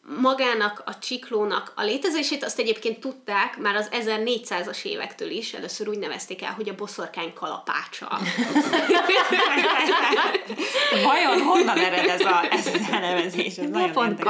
magának 0.05 0.83
a 0.85 0.99
csiklónak 0.99 1.71
a 1.75 1.83
létezését, 1.83 2.43
azt 2.43 2.59
egyébként 2.59 2.99
tudták 2.99 3.57
már 3.57 3.75
az 3.75 3.89
1400-as 3.91 4.83
évektől 4.83 5.29
is, 5.29 5.53
először 5.53 5.87
úgy 5.87 5.99
nevezték 5.99 6.41
el, 6.41 6.51
hogy 6.51 6.69
a 6.69 6.75
boszorkány 6.75 7.33
kalapácsa. 7.33 8.07
Vajon 11.03 11.41
honnan 11.41 11.77
ered 11.77 12.09
ez, 12.09 12.21
a, 12.21 12.45
ez 12.51 12.67
az 12.67 12.87
elnevezés? 12.91 13.57
Ez 13.57 13.69
nagyon 13.69 13.91
pont. 13.91 14.23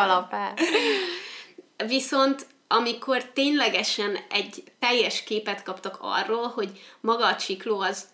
Viszont 1.87 2.45
amikor 2.67 3.23
ténylegesen 3.23 4.17
egy 4.29 4.63
teljes 4.79 5.23
képet 5.23 5.63
kaptak 5.63 5.97
arról, 6.01 6.47
hogy 6.47 6.81
maga 7.01 7.25
a 7.25 7.35
csikló 7.35 7.79
az 7.79 8.05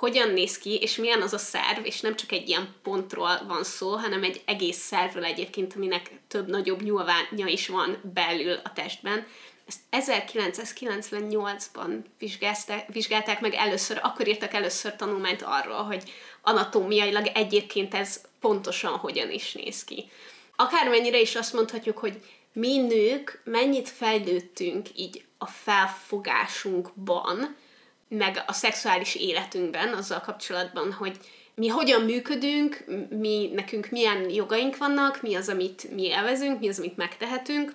hogyan 0.00 0.30
néz 0.30 0.58
ki, 0.58 0.74
és 0.74 0.96
milyen 0.96 1.22
az 1.22 1.32
a 1.32 1.38
szerv, 1.38 1.86
és 1.86 2.00
nem 2.00 2.16
csak 2.16 2.32
egy 2.32 2.48
ilyen 2.48 2.74
pontról 2.82 3.40
van 3.46 3.64
szó, 3.64 3.90
hanem 3.90 4.22
egy 4.22 4.42
egész 4.44 4.78
szervről 4.78 5.24
egyébként, 5.24 5.74
aminek 5.76 6.10
több 6.28 6.48
nagyobb 6.48 6.82
nyúlványa 6.82 7.46
is 7.46 7.68
van 7.68 8.00
belül 8.14 8.60
a 8.64 8.72
testben. 8.72 9.26
ezt 9.90 10.08
1998-ban 10.08 12.04
vizsgálták, 12.88 13.40
meg 13.40 13.54
először, 13.54 13.98
akkor 14.02 14.28
írtak 14.28 14.54
először 14.54 14.96
tanulmányt 14.96 15.42
arról, 15.42 15.82
hogy 15.82 16.02
anatómiailag 16.42 17.26
egyébként 17.34 17.94
ez 17.94 18.20
pontosan 18.40 18.92
hogyan 18.92 19.30
is 19.30 19.52
néz 19.52 19.84
ki. 19.84 20.10
Akármennyire 20.56 21.20
is 21.20 21.34
azt 21.34 21.52
mondhatjuk, 21.52 21.98
hogy 21.98 22.24
mi 22.52 22.76
nők 22.76 23.40
mennyit 23.44 23.88
fejlődtünk 23.88 24.88
így 24.96 25.24
a 25.38 25.46
felfogásunkban, 25.46 27.56
meg 28.10 28.42
a 28.46 28.52
szexuális 28.52 29.14
életünkben, 29.14 29.92
azzal 29.94 30.20
kapcsolatban, 30.20 30.92
hogy 30.92 31.18
mi 31.54 31.68
hogyan 31.68 32.02
működünk, 32.02 32.84
mi, 33.10 33.50
nekünk 33.54 33.90
milyen 33.90 34.30
jogaink 34.30 34.76
vannak, 34.76 35.22
mi 35.22 35.34
az, 35.34 35.48
amit 35.48 35.90
mi 35.94 36.12
elvezünk, 36.12 36.60
mi 36.60 36.68
az, 36.68 36.78
amit 36.78 36.96
megtehetünk. 36.96 37.74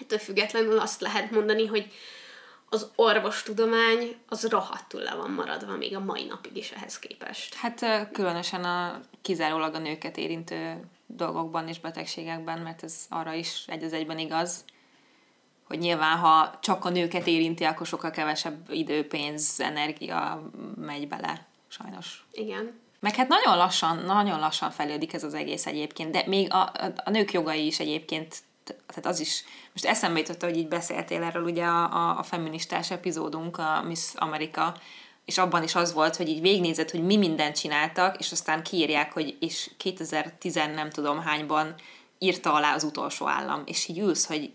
Ettől 0.00 0.18
függetlenül 0.18 0.78
azt 0.78 1.00
lehet 1.00 1.30
mondani, 1.30 1.66
hogy 1.66 1.92
az 2.68 2.90
orvostudomány 2.94 4.16
az 4.28 4.48
rohadtul 4.48 5.00
le 5.00 5.14
van 5.14 5.30
maradva 5.30 5.76
még 5.76 5.96
a 5.96 6.00
mai 6.00 6.24
napig 6.24 6.56
is 6.56 6.70
ehhez 6.70 6.98
képest. 6.98 7.54
Hát 7.54 8.08
különösen 8.12 8.64
a 8.64 9.00
kizárólag 9.22 9.74
a 9.74 9.78
nőket 9.78 10.16
érintő 10.16 10.80
dolgokban 11.06 11.68
és 11.68 11.80
betegségekben, 11.80 12.58
mert 12.58 12.82
ez 12.82 12.94
arra 13.08 13.32
is 13.32 13.64
egy 13.66 13.82
az 13.82 13.92
egyben 13.92 14.18
igaz, 14.18 14.64
hogy 15.72 15.80
nyilván, 15.80 16.18
ha 16.18 16.58
csak 16.60 16.84
a 16.84 16.90
nőket 16.90 17.26
érinti, 17.26 17.64
akkor 17.64 17.86
sokkal 17.86 18.10
kevesebb 18.10 18.70
idő, 18.70 19.06
pénz, 19.06 19.60
energia 19.60 20.50
megy 20.76 21.08
bele, 21.08 21.46
sajnos. 21.68 22.24
Igen. 22.32 22.80
Meg 23.00 23.14
hát 23.14 23.28
nagyon 23.28 23.56
lassan, 23.56 23.98
nagyon 23.98 24.38
lassan 24.38 24.70
fejlődik 24.70 25.12
ez 25.12 25.24
az 25.24 25.34
egész 25.34 25.66
egyébként, 25.66 26.10
de 26.10 26.22
még 26.26 26.52
a, 26.52 26.60
a, 26.60 26.92
a 27.04 27.10
nők 27.10 27.32
jogai 27.32 27.66
is 27.66 27.80
egyébként, 27.80 28.36
tehát 28.64 29.06
az 29.06 29.20
is, 29.20 29.44
most 29.72 29.84
eszembe 29.84 30.18
jutott, 30.18 30.42
hogy 30.42 30.56
így 30.56 30.68
beszéltél 30.68 31.22
erről, 31.22 31.44
ugye 31.44 31.64
a, 31.64 31.92
a, 31.92 32.18
a 32.18 32.22
feministás 32.22 32.90
epizódunk, 32.90 33.58
a 33.58 33.82
Miss 33.86 34.12
Amerika, 34.14 34.76
és 35.24 35.38
abban 35.38 35.62
is 35.62 35.74
az 35.74 35.92
volt, 35.92 36.16
hogy 36.16 36.28
így 36.28 36.40
végnézett, 36.40 36.90
hogy 36.90 37.04
mi 37.04 37.16
mindent 37.16 37.58
csináltak, 37.58 38.18
és 38.18 38.32
aztán 38.32 38.62
kiírják, 38.62 39.12
hogy 39.12 39.36
és 39.40 39.70
2010 39.76 40.54
nem 40.54 40.90
tudom 40.90 41.20
hányban 41.20 41.74
írta 42.18 42.52
alá 42.52 42.74
az 42.74 42.84
utolsó 42.84 43.28
állam, 43.28 43.62
és 43.66 43.88
így 43.88 43.98
ülsz, 43.98 44.26
hogy 44.26 44.50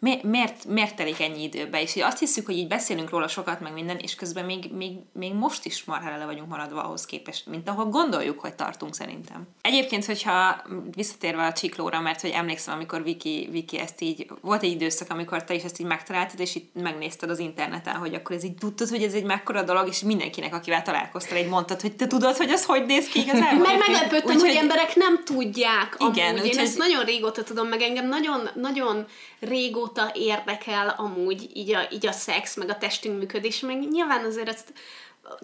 mi, 0.00 0.18
miért, 0.22 0.64
miért 0.64 0.96
telik 0.96 1.20
ennyi 1.20 1.42
időbe? 1.42 1.82
És 1.82 1.96
így 1.96 2.02
azt 2.02 2.18
hiszük, 2.18 2.46
hogy 2.46 2.56
így 2.56 2.68
beszélünk 2.68 3.10
róla 3.10 3.28
sokat, 3.28 3.60
meg 3.60 3.72
minden, 3.72 3.96
és 3.96 4.14
közben 4.14 4.44
még, 4.44 4.70
még, 4.72 4.92
még 5.12 5.34
most 5.34 5.64
is 5.64 5.84
marhára 5.84 6.16
le 6.16 6.24
vagyunk 6.24 6.48
maradva 6.48 6.82
ahhoz 6.82 7.04
képest, 7.04 7.46
mint 7.46 7.68
ahol 7.68 7.84
gondoljuk, 7.84 8.40
hogy 8.40 8.54
tartunk 8.54 8.94
szerintem. 8.94 9.48
Egyébként, 9.60 10.04
hogyha 10.04 10.62
visszatérve 10.90 11.46
a 11.46 11.52
csiklóra, 11.52 12.00
mert 12.00 12.20
hogy 12.20 12.30
emlékszem, 12.30 12.74
amikor 12.74 13.02
Viki, 13.02 13.48
Viki 13.50 13.78
ezt 13.78 14.00
így, 14.00 14.26
volt 14.40 14.62
egy 14.62 14.70
időszak, 14.70 15.10
amikor 15.10 15.44
te 15.44 15.54
is 15.54 15.62
ezt 15.62 15.80
így 15.80 15.86
megtaláltad, 15.86 16.40
és 16.40 16.54
itt 16.54 16.74
megnézted 16.74 17.30
az 17.30 17.38
interneten, 17.38 17.94
hogy 17.94 18.14
akkor 18.14 18.36
ez 18.36 18.44
így 18.44 18.54
tudtad, 18.54 18.88
hogy 18.88 19.02
ez 19.02 19.14
egy 19.14 19.24
mekkora 19.24 19.62
dolog, 19.62 19.88
és 19.88 20.00
mindenkinek, 20.00 20.54
akivel 20.54 20.82
találkoztál, 20.82 21.38
egy 21.38 21.48
mondtad, 21.48 21.80
hogy 21.80 21.96
te 21.96 22.06
tudod, 22.06 22.36
hogy 22.36 22.50
az 22.50 22.64
hogy 22.64 22.86
néz 22.86 23.08
ki 23.08 23.20
igazából. 23.20 23.66
Meg 23.66 23.78
meglepődtem, 23.78 24.36
úgy, 24.36 24.40
hogy, 24.40 24.50
hogy 24.50 24.60
emberek 24.62 24.96
nem 24.96 25.24
tudják. 25.24 25.96
Igen, 25.98 26.36
amúgy. 26.36 26.46
Én 26.46 26.58
ezt 26.58 26.78
nagyon 26.78 27.04
régóta 27.04 27.42
tudom, 27.42 27.68
meg 27.68 27.80
engem 27.80 28.08
nagyon, 28.08 28.48
nagyon 28.54 29.06
régóta 29.40 29.89
érdekel 30.14 30.94
amúgy 30.98 31.50
így 31.52 31.74
a, 31.74 31.88
így 31.90 32.06
a 32.06 32.12
szex, 32.12 32.56
meg 32.56 32.68
a 32.68 32.78
testünk 32.78 33.18
működés, 33.18 33.60
meg 33.60 33.88
nyilván 33.88 34.24
azért 34.24 34.48
ezt 34.48 34.72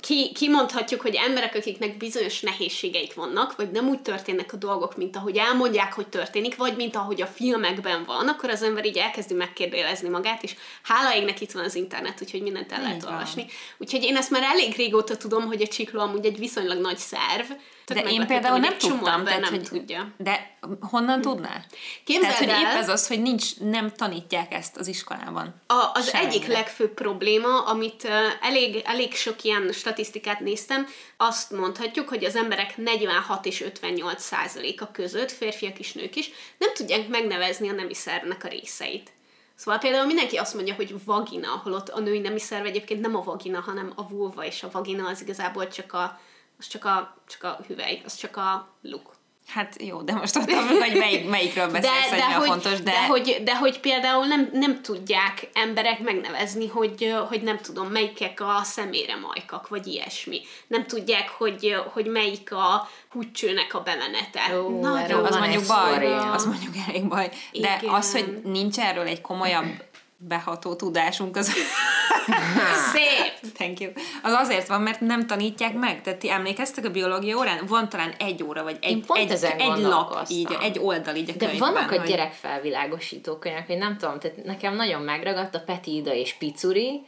ki, 0.01 0.33
kimondhatjuk, 0.33 1.01
hogy 1.01 1.15
emberek, 1.15 1.55
akiknek 1.55 1.97
bizonyos 1.97 2.41
nehézségeik 2.41 3.15
vannak, 3.15 3.57
vagy 3.57 3.71
nem 3.71 3.89
úgy 3.89 4.03
történnek 4.03 4.53
a 4.53 4.57
dolgok, 4.57 4.97
mint 4.97 5.17
ahogy 5.17 5.37
elmondják, 5.37 5.93
hogy 5.93 6.09
történik, 6.09 6.57
vagy 6.57 6.77
mint 6.77 6.97
ahogy 6.97 7.23
a 7.23 7.27
filmekben 7.27 8.05
van, 8.05 8.29
akkor 8.29 8.51
az 8.51 8.63
ember 8.63 8.87
így 8.87 8.97
elkezdi 8.97 9.35
megkérdőjelezni 9.35 10.09
magát, 10.09 10.43
és 10.43 10.55
hála 10.83 11.17
égnek 11.17 11.41
itt 11.41 11.53
van 11.53 11.65
az 11.65 11.75
internet, 11.75 12.23
úgyhogy 12.23 12.43
mindent 12.43 12.73
el 12.73 12.83
lehet 12.83 13.05
olvasni. 13.05 13.47
Úgyhogy 13.79 14.03
én 14.03 14.17
ezt 14.17 14.31
már 14.31 14.43
elég 14.43 14.77
régóta 14.77 15.17
tudom, 15.17 15.47
hogy 15.47 15.63
a 15.63 15.67
csikló 15.67 16.01
amúgy 16.01 16.27
egy 16.27 16.39
viszonylag 16.39 16.81
nagy 16.81 16.99
szerv, 16.99 17.51
de 17.95 18.01
én 18.01 18.27
például 18.27 18.59
nem 18.59 18.79
tudtam, 18.79 19.25
tehát, 19.25 19.41
nem 19.41 19.51
hogy, 19.51 19.63
tudja. 19.63 20.15
De 20.17 20.59
honnan 20.81 21.21
tudná? 21.21 21.65
Képzeld 22.05 22.35
tehát, 22.35 22.55
hogy 22.55 22.63
épp 22.63 22.81
ez 22.81 22.89
az, 22.89 23.07
hogy 23.07 23.23
nincs, 23.23 23.59
nem 23.59 23.93
tanítják 23.93 24.53
ezt 24.53 24.77
az 24.77 24.87
iskolában. 24.87 25.63
A, 25.67 25.91
az 25.95 26.09
Semmire. 26.09 26.31
egyik 26.31 26.47
legfőbb 26.47 26.95
probléma, 26.95 27.61
amit 27.65 28.05
uh, 28.05 28.11
elég, 28.41 28.83
elég 28.85 29.15
sok 29.15 29.43
ilyen 29.43 29.73
statisztikát 29.73 30.41
néztem, 30.41 30.87
azt 31.17 31.51
mondhatjuk, 31.51 32.09
hogy 32.09 32.25
az 32.25 32.37
emberek 32.37 32.77
46 32.77 33.47
és 33.47 33.61
58 33.61 34.23
százaléka 34.23 34.91
között, 34.93 35.31
férfiak 35.31 35.79
és 35.79 35.93
nők 35.93 36.17
is, 36.17 36.31
nem 36.59 36.75
tudják 36.75 37.09
megnevezni 37.09 37.69
a 37.69 37.73
nemi 37.73 37.95
szervnek 37.95 38.45
a 38.45 38.49
részeit. 38.49 39.11
Szóval 39.55 39.81
például 39.81 40.07
mindenki 40.07 40.37
azt 40.37 40.55
mondja, 40.55 40.75
hogy 40.75 41.05
vagina, 41.05 41.61
holott 41.63 41.89
a 41.89 42.01
női 42.01 42.19
nemi 42.19 42.39
szerv 42.39 42.67
egyébként 42.67 43.01
nem 43.01 43.17
a 43.17 43.23
vagina, 43.23 43.61
hanem 43.61 43.93
a 43.97 44.09
vulva, 44.09 44.45
és 44.45 44.63
a 44.63 44.71
vagina 44.73 45.09
az 45.09 45.23
igazából 45.23 45.69
csak 45.69 45.93
a 45.93 46.21
az 46.59 46.67
csak 46.67 46.85
a, 46.85 47.17
csak 47.29 47.43
a 47.43 47.59
hüvely, 47.67 48.03
az 48.05 48.15
csak 48.15 48.37
a 48.37 48.69
look. 48.83 49.15
Hát 49.47 49.83
jó, 49.83 50.03
de 50.03 50.13
most 50.15 50.37
ott 50.37 50.53
hogy 50.53 50.97
melyik, 50.99 51.29
melyikről 51.29 51.71
beszélsz, 51.71 52.11
de, 52.11 52.17
de 52.17 52.35
hogy, 52.35 52.49
fontos, 52.49 52.83
de... 52.83 52.91
De 52.91 53.07
hogy, 53.07 53.41
de 53.45 53.57
hogy 53.57 53.81
például 53.81 54.27
nem, 54.27 54.51
nem 54.53 54.83
tudják 54.83 55.49
emberek 55.53 55.99
megnevezni, 55.99 56.69
hogy, 56.69 57.15
hogy 57.29 57.43
nem 57.43 57.59
tudom, 57.59 57.89
melyikek 57.89 58.41
a 58.41 58.61
szemére 58.63 59.17
majkak, 59.17 59.69
vagy 59.69 59.87
ilyesmi. 59.87 60.41
Nem 60.67 60.87
tudják, 60.87 61.29
hogy, 61.29 61.77
hogy 61.93 62.07
melyik 62.07 62.53
a 62.53 62.89
húcsőnek 63.11 63.75
a 63.75 63.81
bemenete. 63.81 64.61
Ó, 64.61 64.81
Nagyon 64.81 65.25
az 65.25 65.37
mondjuk 65.37 65.67
baj, 65.67 66.15
az 66.15 66.45
mondjuk 66.45 66.75
elég 66.89 67.09
baj. 67.09 67.31
De 67.53 67.79
Igen. 67.81 67.95
az, 67.95 68.13
hogy 68.13 68.41
nincs 68.45 68.79
erről 68.79 69.07
egy 69.07 69.21
komolyabb 69.21 69.85
beható 70.29 70.75
tudásunk 70.75 71.37
az... 71.37 71.53
Szép! 72.93 73.53
Thank 73.55 73.81
you. 73.81 73.93
Az 74.23 74.33
azért 74.33 74.69
van, 74.69 74.81
mert 74.81 75.01
nem 75.01 75.27
tanítják 75.27 75.75
meg. 75.75 76.03
Tehát 76.03 76.19
ti 76.19 76.31
emlékeztek 76.31 76.85
a 76.85 76.91
biológia 76.91 77.37
órán? 77.37 77.67
Van 77.67 77.89
talán 77.89 78.15
egy 78.19 78.43
óra, 78.43 78.63
vagy 78.63 78.79
egy, 78.81 79.05
egy, 79.15 79.31
egy 79.59 79.79
lap, 79.79 80.27
így, 80.29 80.57
egy 80.61 80.79
oldal 80.79 81.15
így 81.15 81.31
a 81.31 81.33
De 81.37 81.47
könyvben, 81.47 81.73
vannak 81.73 81.91
a 81.91 81.99
hogy... 81.99 82.09
gyerekfelvilágosító 82.09 83.37
könyvek, 83.39 83.67
hogy 83.67 83.79
nem 83.79 83.97
tudom, 83.97 84.19
tehát 84.19 84.45
nekem 84.45 84.75
nagyon 84.75 85.03
megragadt 85.03 85.55
a 85.55 85.61
Peti 85.61 85.97
Ida 85.97 86.13
és 86.13 86.35
Picuri, 86.35 87.07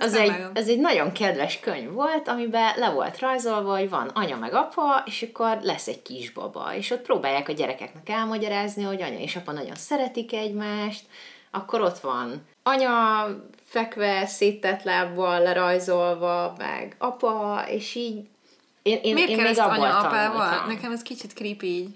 az 0.00 0.14
egy, 0.14 0.32
az 0.54 0.68
egy 0.68 0.78
nagyon 0.78 1.12
kedves 1.12 1.60
könyv 1.60 1.92
volt, 1.92 2.28
amiben 2.28 2.72
le 2.76 2.90
volt 2.90 3.18
rajzolva, 3.18 3.76
hogy 3.78 3.88
van 3.88 4.08
anya 4.08 4.36
meg 4.36 4.54
apa, 4.54 5.02
és 5.06 5.22
akkor 5.22 5.58
lesz 5.62 5.86
egy 5.86 6.02
kisbaba, 6.02 6.74
és 6.74 6.90
ott 6.90 7.02
próbálják 7.02 7.48
a 7.48 7.52
gyerekeknek 7.52 8.08
elmagyarázni, 8.08 8.82
hogy 8.82 9.02
anya 9.02 9.18
és 9.18 9.36
apa 9.36 9.52
nagyon 9.52 9.74
szeretik 9.74 10.32
egymást, 10.32 11.04
akkor 11.52 11.80
ott 11.80 11.98
van 11.98 12.46
anya 12.62 13.26
fekve, 13.64 14.26
széttett 14.26 14.82
lábbal 14.82 15.42
lerajzolva, 15.42 16.54
meg 16.58 16.94
apa, 16.98 17.64
és 17.68 17.94
így 17.94 18.26
én, 18.82 18.98
én, 19.02 19.14
Miért 19.14 19.28
én 19.28 19.36
kell 19.36 19.44
még 19.44 19.58
ezt 19.58 19.68
anya 19.68 19.98
apával? 19.98 20.66
Nekem 20.66 20.92
ez 20.92 21.02
kicsit 21.02 21.32
creepy 21.32 21.66
így. 21.66 21.88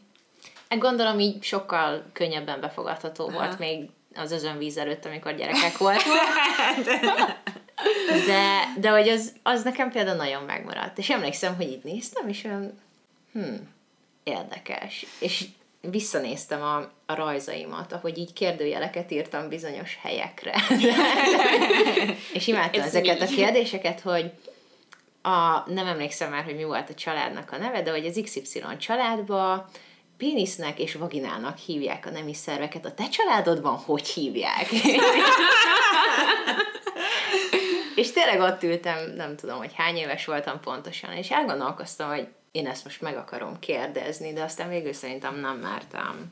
Hát 0.69 0.79
gondolom 0.79 1.19
így 1.19 1.42
sokkal 1.42 2.05
könnyebben 2.12 2.61
befogadható 2.61 3.29
Aha. 3.29 3.38
volt 3.38 3.59
még 3.59 3.88
az 4.14 4.33
özönvíz 4.33 4.77
előtt, 4.77 5.05
amikor 5.05 5.35
gyerekek 5.35 5.79
voltak. 5.79 6.03
De, 8.27 8.73
de 8.77 8.90
hogy 8.90 9.09
az, 9.09 9.33
az 9.42 9.62
nekem 9.62 9.90
például 9.90 10.16
nagyon 10.16 10.42
megmaradt. 10.42 10.99
És 10.99 11.11
emlékszem, 11.11 11.57
hogy 11.57 11.71
itt 11.71 11.85
néztem, 11.85 12.29
és 12.29 12.45
olyan, 12.45 12.79
hm, 13.33 13.55
érdekes. 14.23 15.07
És 15.19 15.45
visszanéztem 15.90 16.62
a, 16.62 16.77
a 17.07 17.14
rajzaimat, 17.14 17.92
ahogy 17.92 18.18
így 18.18 18.33
kérdőjeleket 18.33 19.11
írtam 19.11 19.49
bizonyos 19.49 19.99
helyekre. 20.03 20.55
és 22.33 22.46
imádtam 22.46 22.81
Ez 22.81 22.87
ezeket 22.87 23.18
mi? 23.18 23.25
a 23.25 23.29
kérdéseket, 23.29 24.01
hogy 24.01 24.31
a, 25.22 25.64
nem 25.66 25.87
emlékszem 25.87 26.31
már, 26.31 26.44
hogy 26.44 26.57
mi 26.57 26.64
volt 26.64 26.90
a 26.90 26.94
családnak 26.94 27.53
a 27.53 27.57
neve, 27.57 27.83
de 27.83 27.90
hogy 27.90 28.07
az 28.07 28.20
XY 28.22 28.62
családba 28.79 29.68
pénisznek 30.16 30.79
és 30.79 30.94
vaginának 30.94 31.59
hívják 31.59 32.07
a 32.07 32.11
nemi 32.11 32.35
szerveket. 32.35 32.85
A 32.85 32.94
te 32.94 33.09
családodban 33.09 33.77
hogy 33.77 34.09
hívják? 34.09 34.68
és 37.96 38.12
tényleg 38.12 38.40
ott 38.40 38.62
ültem, 38.62 39.12
nem 39.16 39.37
tudom, 39.37 39.59
hogy 39.59 39.72
hány 39.75 39.96
éves 39.96 40.25
voltam 40.25 40.61
pontosan, 40.61 41.12
és 41.12 41.31
elgondolkoztam, 41.31 42.09
hogy 42.09 42.29
én 42.57 42.66
ezt 42.66 42.85
most 42.85 43.01
meg 43.01 43.16
akarom 43.16 43.59
kérdezni, 43.59 44.33
de 44.33 44.42
aztán 44.42 44.69
végül 44.69 44.92
szerintem 44.92 45.40
nem 45.40 45.57
mertem. 45.57 46.31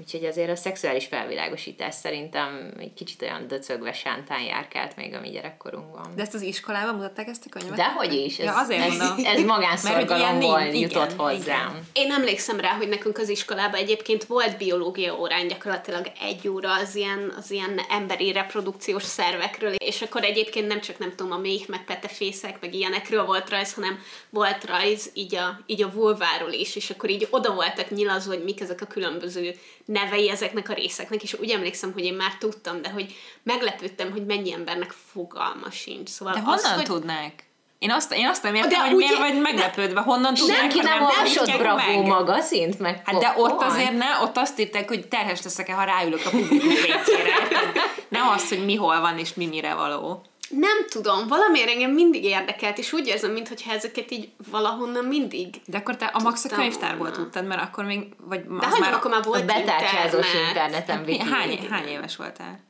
Úgyhogy 0.00 0.24
azért 0.24 0.50
a 0.50 0.56
szexuális 0.56 1.06
felvilágosítás 1.06 1.94
szerintem 1.94 2.74
egy 2.78 2.94
kicsit 2.94 3.22
olyan 3.22 3.46
döcögve 3.46 3.92
sántán 3.92 4.40
járkált 4.40 4.96
még 4.96 5.14
a 5.14 5.20
mi 5.20 5.28
gyerekkorunkban. 5.28 6.12
De 6.16 6.22
ezt 6.22 6.34
az 6.34 6.42
iskolában 6.42 6.94
mutatták 6.94 7.28
ezt 7.28 7.44
a 7.46 7.58
könyvet? 7.58 7.76
Dehogy 7.76 8.12
is. 8.12 8.38
Ez, 8.38 8.44
ja, 8.44 8.58
azért 8.58 8.80
ez, 8.80 8.96
mondom. 8.96 9.24
ez 9.24 9.44
magánszorgalomból 9.44 10.60
jutott 10.60 11.12
igen, 11.12 11.18
hozzám. 11.18 11.70
Igen. 11.70 11.86
Én 11.92 12.12
emlékszem 12.12 12.60
rá, 12.60 12.70
hogy 12.70 12.88
nekünk 12.88 13.18
az 13.18 13.28
iskolában 13.28 13.80
egyébként 13.80 14.24
volt 14.24 14.56
biológia 14.56 15.18
órán 15.18 15.48
gyakorlatilag 15.48 16.12
egy 16.20 16.48
óra 16.48 16.72
az 16.72 16.94
ilyen, 16.94 17.34
az 17.38 17.50
ilyen 17.50 17.80
emberi 17.90 18.32
reprodukciós 18.32 19.02
szervekről, 19.02 19.72
és 19.72 20.02
akkor 20.02 20.24
egyébként 20.24 20.66
nem 20.66 20.80
csak 20.80 20.98
nem 20.98 21.12
tudom, 21.16 21.32
a 21.32 21.38
méh, 21.38 21.66
meg 21.66 21.84
petefészek, 21.84 22.60
meg 22.60 22.74
ilyenekről 22.74 23.24
volt 23.24 23.50
rajz, 23.50 23.74
hanem 23.74 23.98
volt 24.30 24.64
rajz 24.64 25.10
így 25.14 25.34
a, 25.34 25.60
így 25.66 25.82
a 25.82 25.92
vulváról 25.92 26.52
is, 26.52 26.76
és 26.76 26.90
akkor 26.90 27.10
így 27.10 27.26
oda 27.30 27.54
voltak 27.54 27.90
nyilazva, 27.90 28.34
hogy 28.34 28.44
mik 28.44 28.60
ezek 28.60 28.80
a 28.80 28.86
különböző 28.86 29.54
nevei 29.92 30.30
ezeknek 30.30 30.68
a 30.68 30.72
részeknek, 30.74 31.22
és 31.22 31.34
úgy 31.40 31.50
emlékszem, 31.50 31.92
hogy 31.92 32.04
én 32.04 32.14
már 32.14 32.34
tudtam, 32.38 32.82
de 32.82 32.90
hogy 32.90 33.14
meglepődtem, 33.42 34.10
hogy 34.10 34.26
mennyi 34.26 34.52
embernek 34.52 34.94
fogalma 35.12 35.70
sincs. 35.70 36.08
Szóval 36.08 36.34
De 36.34 36.40
honnan 36.40 36.58
az, 36.64 36.72
hogy... 36.72 36.84
tudnák? 36.84 37.44
Én 37.78 37.90
azt, 37.90 38.12
én 38.14 38.26
azt 38.26 38.42
nem 38.42 38.54
értem, 38.54 38.70
De 38.70 38.78
hogy 38.80 38.92
ugye- 38.92 39.06
miért 39.06 39.18
vagy 39.32 39.40
meglepődve, 39.40 40.00
honnan 40.00 40.34
tudják, 40.34 40.58
Senki 40.58 40.80
nem 40.80 40.98
nem 40.98 41.02
olvasott 41.02 41.58
Bravo 41.58 41.76
meg. 41.76 42.06
magazint, 42.06 42.78
meg 42.78 43.02
Hát 43.04 43.20
de 43.20 43.34
ott 43.36 43.62
azért 43.62 43.96
ne, 43.96 44.06
ott 44.22 44.36
azt 44.36 44.58
írták, 44.60 44.88
hogy 44.88 45.08
terhes 45.08 45.42
leszek-e, 45.42 45.72
ha 45.74 45.82
ráülök 45.84 46.20
a 46.26 46.30
publikus 46.30 46.80
vécére. 46.80 47.32
Nem 48.08 48.28
az, 48.28 48.48
hogy 48.48 48.64
mi 48.64 48.74
hol 48.74 49.00
van 49.00 49.18
és 49.18 49.34
mi 49.34 49.46
mire 49.46 49.74
való. 49.74 50.22
Nem 50.50 50.86
tudom, 50.88 51.26
valamiért 51.28 51.68
engem 51.68 51.90
mindig 51.90 52.24
érdekelt, 52.24 52.78
és 52.78 52.92
úgy 52.92 53.06
érzem, 53.06 53.30
mintha 53.32 53.70
ezeket 53.72 54.10
így 54.10 54.28
valahonnan 54.50 55.04
mindig... 55.04 55.60
De 55.66 55.76
akkor 55.76 55.96
te 55.96 56.04
a 56.06 56.22
Max 56.22 56.44
a 56.44 56.48
könyvtárból 56.48 56.98
volna. 56.98 57.14
tudtad, 57.14 57.46
mert 57.46 57.62
akkor 57.62 57.84
még, 57.84 58.06
vagy 58.18 58.40
De 58.46 58.66
az 58.66 58.70
hogy 58.72 58.80
már... 58.80 58.92
akkor 58.92 59.10
már 59.10 59.20
A 59.20 59.28
volt 59.28 59.46
betárcsázós 59.46 60.26
internet. 60.26 60.48
interneten 60.48 60.98
Mi- 60.98 61.04
Viki. 61.04 61.30
hány, 61.30 61.66
hány 61.70 61.86
éves 61.88 62.16
voltál? 62.16 62.60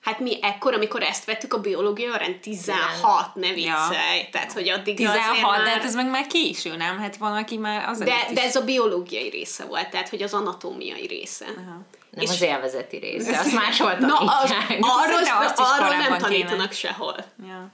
Hát 0.00 0.18
mi 0.20 0.38
ekkor, 0.42 0.74
amikor 0.74 1.02
ezt 1.02 1.24
vettük 1.24 1.54
a 1.54 1.60
biológia 1.60 2.10
órán, 2.12 2.40
16, 2.40 3.34
ne 3.34 3.52
viccelj. 3.52 4.28
Tehát, 4.32 4.52
hogy 4.52 4.68
addig 4.68 4.96
16, 4.96 5.18
azért 5.20 5.40
de 5.40 5.46
már... 5.46 5.66
hát 5.66 5.84
ez 5.84 5.94
meg 5.94 6.10
már 6.10 6.26
késő, 6.26 6.76
nem? 6.76 6.98
Hát 6.98 7.16
van, 7.16 7.36
aki 7.36 7.56
már 7.56 7.88
az 7.88 7.98
De, 7.98 8.26
de 8.34 8.42
ez 8.42 8.56
a 8.56 8.64
biológiai 8.64 9.28
része 9.28 9.64
volt, 9.64 9.90
tehát, 9.90 10.08
hogy 10.08 10.22
az 10.22 10.34
anatómiai 10.34 11.06
része. 11.06 11.44
Aha. 11.44 11.78
Nem 12.14 12.24
És- 12.24 12.30
az 12.30 12.42
élvezeti 12.42 12.96
része, 12.96 13.38
azt 13.38 13.52
máshol 13.52 13.92
Na, 13.94 14.16
az, 14.16 14.50
tanítják. 14.50 14.78
arról, 14.80 15.16
Szerintem 15.16 15.38
azt 15.38 15.58
is 15.58 15.64
arról 15.78 15.96
nem 15.96 16.18
tanítanak 16.18 16.56
kéne. 16.68 16.70
sehol. 16.70 17.16
Ja. 17.46 17.70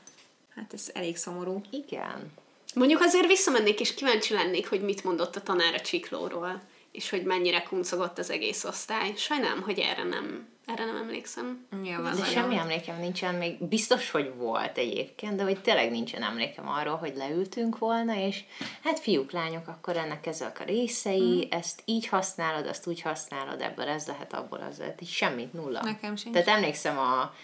Hát 0.57 0.73
ez 0.73 0.91
elég 0.95 1.17
szomorú. 1.17 1.61
Igen. 1.71 2.33
Mondjuk 2.75 3.01
azért 3.01 3.27
visszamennék, 3.27 3.81
és 3.81 3.95
kíváncsi 3.95 4.35
lennék, 4.35 4.69
hogy 4.69 4.81
mit 4.83 5.05
mondott 5.05 5.37
a 5.37 5.43
tanár 5.43 5.75
a 5.75 5.81
csiklóról, 5.81 6.61
és 6.93 7.11
hogy 7.11 7.23
mennyire 7.23 7.63
kuncogott 7.63 8.19
az 8.19 8.31
egész 8.31 8.65
osztály. 8.65 9.13
Sajnálom, 9.17 9.63
hogy 9.63 9.79
erre 9.79 10.03
nem, 10.05 10.49
erre 10.73 10.85
nem 10.85 10.97
emlékszem. 10.97 11.67
Nyilván. 11.83 12.17
De 12.17 12.25
semmi 12.25 12.57
emlékem 12.57 12.99
nincsen, 12.99 13.35
még 13.35 13.65
biztos, 13.65 14.11
hogy 14.11 14.33
volt 14.37 14.79
egyébként, 14.79 15.35
de 15.37 15.43
hogy 15.43 15.61
tényleg 15.61 15.91
nincsen 15.91 16.23
emlékem 16.23 16.69
arról, 16.69 16.97
hogy 16.97 17.13
leültünk 17.17 17.79
volna, 17.79 18.15
és 18.15 18.41
hát 18.85 18.99
fiúk, 19.01 19.33
lányok, 19.33 19.69
akkor 19.69 19.97
ennek 19.97 20.27
ezek 20.27 20.61
a 20.61 20.65
részei, 20.65 21.49
ezt 21.51 21.83
így 21.85 22.07
használod, 22.07 22.67
azt 22.67 22.87
úgy 22.87 23.01
használod, 23.01 23.61
ebből 23.61 23.89
ez 23.89 24.07
lehet, 24.07 24.33
abból 24.35 24.61
az 24.71 24.79
lehet, 24.79 25.01
így 25.03 25.09
semmit, 25.09 25.53
nulla. 25.53 25.81
Nekem 25.83 26.17
sincs. 26.17 26.35
Tehát 26.35 26.49
emlékszem 26.49 26.99
a 26.99 27.35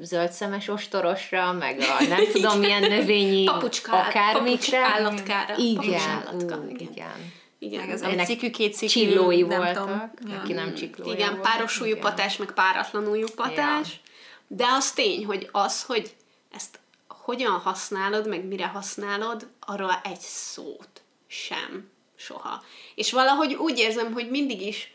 zöldszemes 0.00 0.68
ostorosra, 0.68 1.52
meg 1.52 1.78
a 1.80 2.02
nem 2.08 2.24
tudom 2.32 2.58
milyen 2.58 2.82
növényi 2.82 3.44
Papucska- 3.44 4.06
akármikre. 4.06 4.80
papucs 4.80 4.94
állatkára. 4.94 5.56
Igen, 5.56 6.00
állatka, 6.00 6.56
ú, 6.56 6.68
igen. 6.68 6.88
igen. 6.92 7.32
Igen, 7.58 7.86
Meg 7.86 7.94
az 7.94 8.02
egy 8.02 8.24
cikű, 8.24 8.50
két 8.50 8.74
cikű, 8.74 8.92
Csillói 8.92 9.42
nem 9.42 9.58
voltak, 9.58 10.10
tudom. 10.16 10.32
Ja. 10.34 10.40
aki 10.40 10.52
nem 10.52 10.74
csiklója 10.74 11.14
igen 11.14 11.30
volt. 11.30 11.42
páros 11.42 11.80
újú 11.80 11.96
patás, 11.96 12.36
meg 12.36 12.52
páratlan 12.52 13.08
újú 13.08 13.26
patás. 13.34 14.00
De 14.46 14.64
az 14.66 14.92
tény, 14.92 15.24
hogy 15.24 15.48
az, 15.52 15.82
hogy 15.82 16.14
ezt 16.54 16.78
hogyan 17.08 17.52
használod, 17.52 18.28
meg 18.28 18.44
mire 18.44 18.66
használod, 18.66 19.48
arról 19.60 20.00
egy 20.04 20.20
szót 20.20 21.02
sem 21.26 21.90
soha. 22.16 22.62
És 22.94 23.12
valahogy 23.12 23.54
úgy 23.54 23.78
érzem, 23.78 24.12
hogy 24.12 24.30
mindig 24.30 24.62
is, 24.62 24.92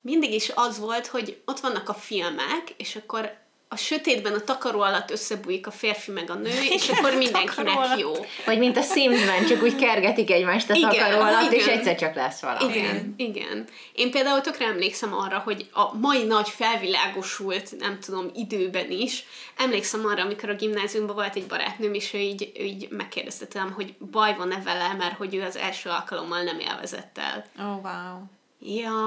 mindig 0.00 0.32
is 0.32 0.50
az 0.54 0.78
volt, 0.78 1.06
hogy 1.06 1.40
ott 1.44 1.60
vannak 1.60 1.88
a 1.88 1.94
filmek, 1.94 2.74
és 2.76 2.96
akkor 2.96 3.36
a 3.68 3.76
sötétben 3.76 4.32
a 4.32 4.40
takaró 4.40 4.80
alatt 4.80 5.10
összebújik 5.10 5.66
a 5.66 5.70
férfi 5.70 6.10
meg 6.10 6.30
a 6.30 6.34
nő, 6.34 6.50
és 6.76 6.88
akkor 6.88 7.14
mindenkinek 7.14 7.98
jó. 7.98 8.12
Vagy 8.44 8.58
mint 8.58 8.76
a 8.76 8.82
Simsben, 8.82 9.46
csak 9.46 9.62
úgy 9.62 9.76
kergetik 9.76 10.30
egymást 10.30 10.70
a 10.70 10.74
Igen, 10.74 10.90
takaró 10.90 11.20
alatt, 11.20 11.52
és 11.52 11.64
igen. 11.64 11.78
egyszer 11.78 11.96
csak 11.96 12.14
lesz 12.14 12.40
valami. 12.40 12.76
Igen, 12.76 13.14
igen. 13.16 13.64
Én 13.92 14.10
például 14.10 14.40
tökre 14.40 14.66
emlékszem 14.66 15.14
arra, 15.14 15.38
hogy 15.38 15.68
a 15.72 15.96
mai 15.96 16.24
nagy 16.24 16.48
felvilágosult, 16.48 17.78
nem 17.78 18.00
tudom, 18.00 18.30
időben 18.34 18.90
is, 18.90 19.24
emlékszem 19.56 20.06
arra, 20.06 20.22
amikor 20.22 20.48
a 20.48 20.54
gimnáziumban 20.54 21.14
volt 21.14 21.36
egy 21.36 21.46
barátnőm, 21.46 21.94
és 21.94 22.14
ő 22.14 22.18
így, 22.18 22.52
ő 22.58 22.62
így 22.62 22.88
megkérdezte 22.90 23.46
tőlem, 23.46 23.72
hogy 23.72 23.94
baj 24.10 24.36
van-e 24.36 24.62
vele, 24.64 24.94
mert 24.98 25.16
hogy 25.16 25.34
ő 25.34 25.42
az 25.42 25.56
első 25.56 25.90
alkalommal 25.90 26.42
nem 26.42 26.58
élvezett 26.58 27.18
el. 27.18 27.46
Oh, 27.58 27.82
wow. 27.82 28.22
Ja, 28.58 29.00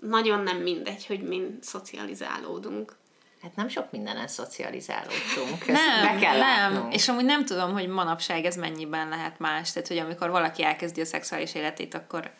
nagyon 0.00 0.40
nem 0.42 0.56
mindegy, 0.56 1.06
hogy 1.06 1.20
mi 1.22 1.42
szocializálódunk. 1.60 2.98
Hát 3.42 3.56
nem 3.56 3.68
sok 3.68 3.90
mindenen 3.90 4.28
szocializálódtunk. 4.28 5.68
Ezt 5.68 5.86
Nem, 5.86 6.02
be 6.02 6.20
kell 6.20 6.38
nem. 6.38 6.40
látnunk. 6.40 6.94
És 6.94 7.08
amúgy 7.08 7.24
nem 7.24 7.44
tudom, 7.44 7.72
hogy 7.72 7.88
manapság 7.88 8.44
ez 8.44 8.56
mennyiben 8.56 9.08
lehet 9.08 9.38
más. 9.38 9.72
Tehát, 9.72 9.88
hogy 9.88 9.98
amikor 9.98 10.30
valaki 10.30 10.62
elkezdi 10.64 11.00
a 11.00 11.04
szexuális 11.04 11.54
életét, 11.54 11.94
akkor, 11.94 12.30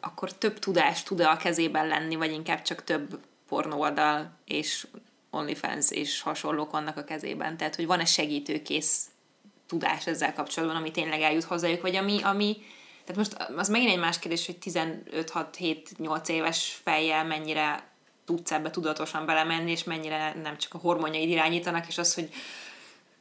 akkor 0.00 0.32
több 0.32 0.58
tudás 0.58 1.02
tud 1.02 1.20
a 1.20 1.36
kezében 1.36 1.86
lenni, 1.86 2.14
vagy 2.14 2.32
inkább 2.32 2.62
csak 2.62 2.84
több 2.84 3.18
pornóoldal 3.48 4.30
és 4.44 4.86
OnlyFans 5.30 5.90
és 5.90 6.20
hasonlók 6.20 6.70
vannak 6.70 6.96
a 6.96 7.04
kezében. 7.04 7.56
Tehát, 7.56 7.76
hogy 7.76 7.86
van-e 7.86 8.04
segítőkész 8.04 9.06
tudás 9.66 10.06
ezzel 10.06 10.34
kapcsolatban, 10.34 10.78
ami 10.78 10.90
tényleg 10.90 11.20
eljut 11.20 11.44
hozzájuk, 11.44 11.80
vagy 11.80 11.96
ami, 11.96 12.22
ami 12.22 12.56
tehát 13.04 13.16
most 13.16 13.50
az 13.56 13.68
megint 13.68 13.90
egy 13.90 13.98
más 13.98 14.18
kérdés, 14.18 14.46
hogy 14.46 14.56
15-6-7-8 14.64 16.28
éves 16.28 16.80
fejjel 16.84 17.24
mennyire 17.24 17.89
tudsz 18.30 18.52
ebbe 18.52 18.70
tudatosan 18.70 19.26
belemenni, 19.26 19.70
és 19.70 19.84
mennyire 19.84 20.34
nem 20.42 20.58
csak 20.58 20.74
a 20.74 20.78
hormonjaid 20.78 21.28
irányítanak, 21.28 21.88
és 21.88 21.98
az, 21.98 22.14
hogy 22.14 22.28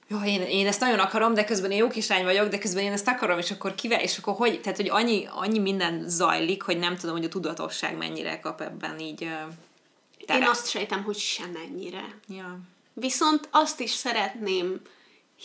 jó, 0.07 0.17
én, 0.25 0.41
én 0.41 0.67
ezt 0.67 0.79
nagyon 0.79 0.99
akarom, 0.99 1.33
de 1.33 1.43
közben 1.43 1.71
én 1.71 1.77
jó 1.77 1.87
kislány 1.87 2.23
vagyok, 2.23 2.47
de 2.47 2.57
közben 2.57 2.83
én 2.83 2.91
ezt 2.91 3.07
akarom, 3.07 3.37
és 3.37 3.51
akkor 3.51 3.75
kivel, 3.75 3.99
és 3.99 4.17
akkor 4.17 4.33
hogy, 4.33 4.61
tehát 4.61 4.77
hogy 4.77 4.89
annyi, 4.89 5.27
annyi 5.31 5.59
minden 5.59 6.03
zajlik, 6.07 6.61
hogy 6.61 6.77
nem 6.77 6.95
tudom, 6.95 7.15
hogy 7.15 7.25
a 7.25 7.29
tudatosság 7.29 7.97
mennyire 7.97 8.39
kap 8.39 8.61
ebben 8.61 8.99
így 8.99 9.23
uh, 9.23 10.35
Én 10.35 10.43
azt 10.43 10.69
sejtem, 10.69 11.03
hogy 11.03 11.17
semennyire. 11.17 12.15
Ja. 12.27 12.59
Viszont 12.93 13.47
azt 13.51 13.79
is 13.79 13.91
szeretném 13.91 14.81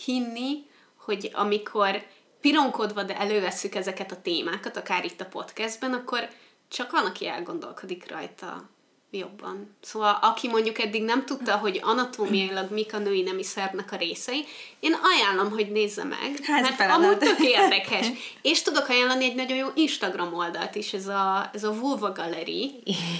hinni, 0.05 0.65
hogy 0.95 1.31
amikor 1.33 2.03
pironkodva, 2.41 3.03
de 3.03 3.17
elővesszük 3.17 3.75
ezeket 3.75 4.11
a 4.11 4.21
témákat, 4.21 4.77
akár 4.77 5.05
itt 5.05 5.21
a 5.21 5.25
podcastben, 5.25 5.93
akkor 5.93 6.29
csak 6.67 6.91
van, 6.91 7.05
aki 7.05 7.27
elgondolkodik 7.27 8.11
rajta 8.11 8.69
jobban. 9.17 9.75
Szóval 9.81 10.17
aki 10.21 10.47
mondjuk 10.47 10.79
eddig 10.79 11.03
nem 11.03 11.25
tudta, 11.25 11.57
hogy 11.57 11.79
anatómiailag 11.83 12.71
mik 12.71 12.93
a 12.93 12.97
női 12.97 13.21
nemi 13.21 13.43
szervnek 13.43 13.91
a 13.91 13.95
részei, 13.95 14.45
én 14.79 14.95
ajánlom, 15.03 15.51
hogy 15.51 15.71
nézze 15.71 16.03
meg, 16.03 16.39
Házi 16.43 16.61
mert 16.61 16.75
feladat. 16.75 17.03
amúgy 17.03 17.17
tök 17.17 17.39
érdekes. 17.39 18.07
És 18.41 18.61
tudok 18.61 18.89
ajánlani 18.89 19.23
egy 19.23 19.35
nagyon 19.35 19.57
jó 19.57 19.67
Instagram 19.75 20.33
oldalt 20.33 20.75
is, 20.75 20.93
ez 20.93 21.07
a, 21.07 21.49
ez 21.53 21.63
a 21.63 21.73
Vulva 21.73 22.11
Gallery, 22.11 22.71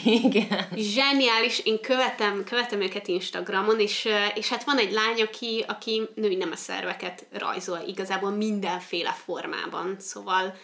Igen. 0.03 0.67
Zseniális, 0.75 1.59
én 1.63 1.81
követem, 1.81 2.43
követem 2.43 2.81
őket 2.81 3.07
Instagramon, 3.07 3.79
és, 3.79 4.07
és 4.35 4.49
hát 4.49 4.63
van 4.63 4.77
egy 4.77 4.91
lány, 4.91 5.21
aki, 5.21 5.65
aki 5.67 6.01
női 6.15 6.35
nemeszerveket 6.35 7.25
rajzol 7.31 7.79
igazából 7.87 8.29
mindenféle 8.31 9.17
formában, 9.25 9.95
szóval 9.99 10.55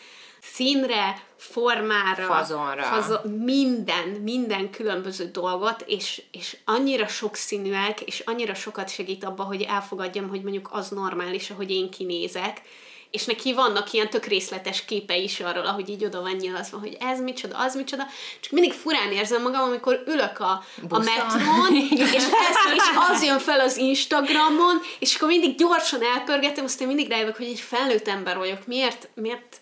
színre, 0.41 1.23
formára, 1.37 2.25
Fazonra. 2.25 2.83
fazo- 2.83 3.25
minden, 3.25 4.07
minden 4.07 4.69
különböző 4.71 5.25
dolgot, 5.25 5.83
és, 5.87 6.21
és 6.31 6.57
annyira 6.65 7.07
sokszínűek, 7.07 8.01
és 8.01 8.19
annyira 8.25 8.53
sokat 8.53 8.89
segít 8.89 9.23
abba, 9.23 9.43
hogy 9.43 9.61
elfogadjam, 9.61 10.29
hogy 10.29 10.41
mondjuk 10.41 10.69
az 10.71 10.89
normális, 10.89 11.49
ahogy 11.49 11.71
én 11.71 11.89
kinézek, 11.89 12.61
és 13.11 13.25
neki 13.25 13.53
vannak 13.53 13.93
ilyen 13.93 14.09
tök 14.09 14.25
részletes 14.25 14.85
képe 14.85 15.17
is 15.17 15.39
arról, 15.39 15.65
ahogy 15.65 15.89
így 15.89 16.05
oda 16.05 16.21
van 16.21 16.35
nyilazva, 16.35 16.79
hogy 16.79 16.97
ez 16.99 17.19
micsoda, 17.21 17.57
az 17.57 17.75
micsoda, 17.75 18.03
csak 18.39 18.51
mindig 18.51 18.73
furán 18.73 19.11
érzem 19.11 19.41
magam, 19.41 19.61
amikor 19.61 20.03
ülök 20.07 20.39
a, 20.39 20.45
a 20.51 20.63
Buszon. 20.81 21.03
metrón, 21.03 21.75
és, 21.89 22.13
ez, 22.13 22.27
és 22.75 22.83
az 23.09 23.23
jön 23.23 23.39
fel 23.39 23.59
az 23.59 23.77
Instagramon, 23.77 24.79
és 24.99 25.15
akkor 25.15 25.27
mindig 25.27 25.57
gyorsan 25.57 26.03
elpörgetem, 26.03 26.63
aztán 26.63 26.87
mindig 26.87 27.09
rájövök, 27.09 27.37
hogy 27.37 27.45
egy 27.45 27.59
felnőtt 27.59 28.07
ember 28.07 28.37
vagyok. 28.37 28.67
Miért, 28.67 29.09
miért, 29.13 29.57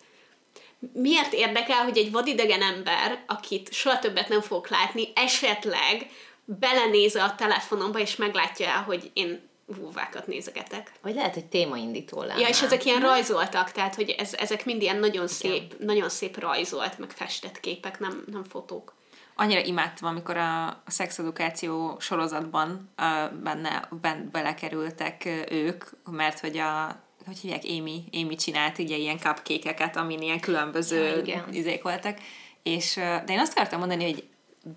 miért 0.94 1.34
érdekel, 1.34 1.84
hogy 1.84 1.98
egy 1.98 2.12
vadidegen 2.12 2.62
ember, 2.62 3.24
akit 3.28 3.74
soha 3.74 4.00
többet 4.00 4.30
nem 4.30 4.42
fogok 4.42 4.70
látni, 4.70 5.08
esetleg 5.16 6.10
belenéze 6.46 7.24
a 7.24 7.36
telefonomba, 7.36 8.00
és 8.00 8.16
meglátja 8.16 8.68
el, 8.68 8.84
hogy 8.84 9.12
én 9.14 9.50
vúvákat 9.66 10.28
nézegetek. 10.28 10.92
Vagy 11.02 11.16
lehet, 11.16 11.34
hogy 11.34 11.46
témaindító 11.46 12.22
lenne. 12.22 12.40
Ja, 12.40 12.48
és 12.48 12.62
ezek 12.62 12.86
ilyen 12.86 13.02
rajzoltak, 13.02 13.72
tehát, 13.72 13.96
hogy 13.96 14.10
ez, 14.10 14.34
ezek 14.34 14.66
mind 14.66 14.82
ilyen 14.82 14.98
nagyon 14.98 15.28
szép, 15.28 15.76
nagyon 15.80 16.10
szép 16.10 16.40
rajzolt, 16.40 16.98
meg 16.98 17.12
festett 17.12 17.60
képek, 17.60 18.00
nem, 18.00 18.24
nem 18.32 18.44
fotók. 18.44 18.98
Annyira 19.36 19.60
imádtam, 19.60 20.08
amikor 20.10 20.38
a, 20.38 20.68
a 20.68 20.82
szexedukáció 20.86 21.98
sorozatban 22.00 22.90
uh, 22.98 23.32
benne, 23.32 23.88
ben, 24.02 24.30
belekerültek 24.32 25.30
ők, 25.50 25.84
mert 26.12 26.40
hogy 26.40 26.58
a 26.58 27.04
hogy 27.30 27.40
hívják, 27.40 27.64
Amy, 27.68 28.04
Amy 28.12 28.36
csinált 28.36 28.80
ugye 28.80 28.98
ilyen 28.98 29.18
cupcake-eket, 29.18 29.96
amin 29.96 30.22
ilyen 30.22 30.40
különböző 30.40 31.24
Ja, 31.26 31.46
izék 31.52 31.84
voltak. 31.84 32.18
És, 32.64 32.96
de 32.96 33.24
én 33.28 33.40
azt 33.40 33.58
akartam 33.58 33.80
mondani, 33.80 34.04
hogy 34.04 34.28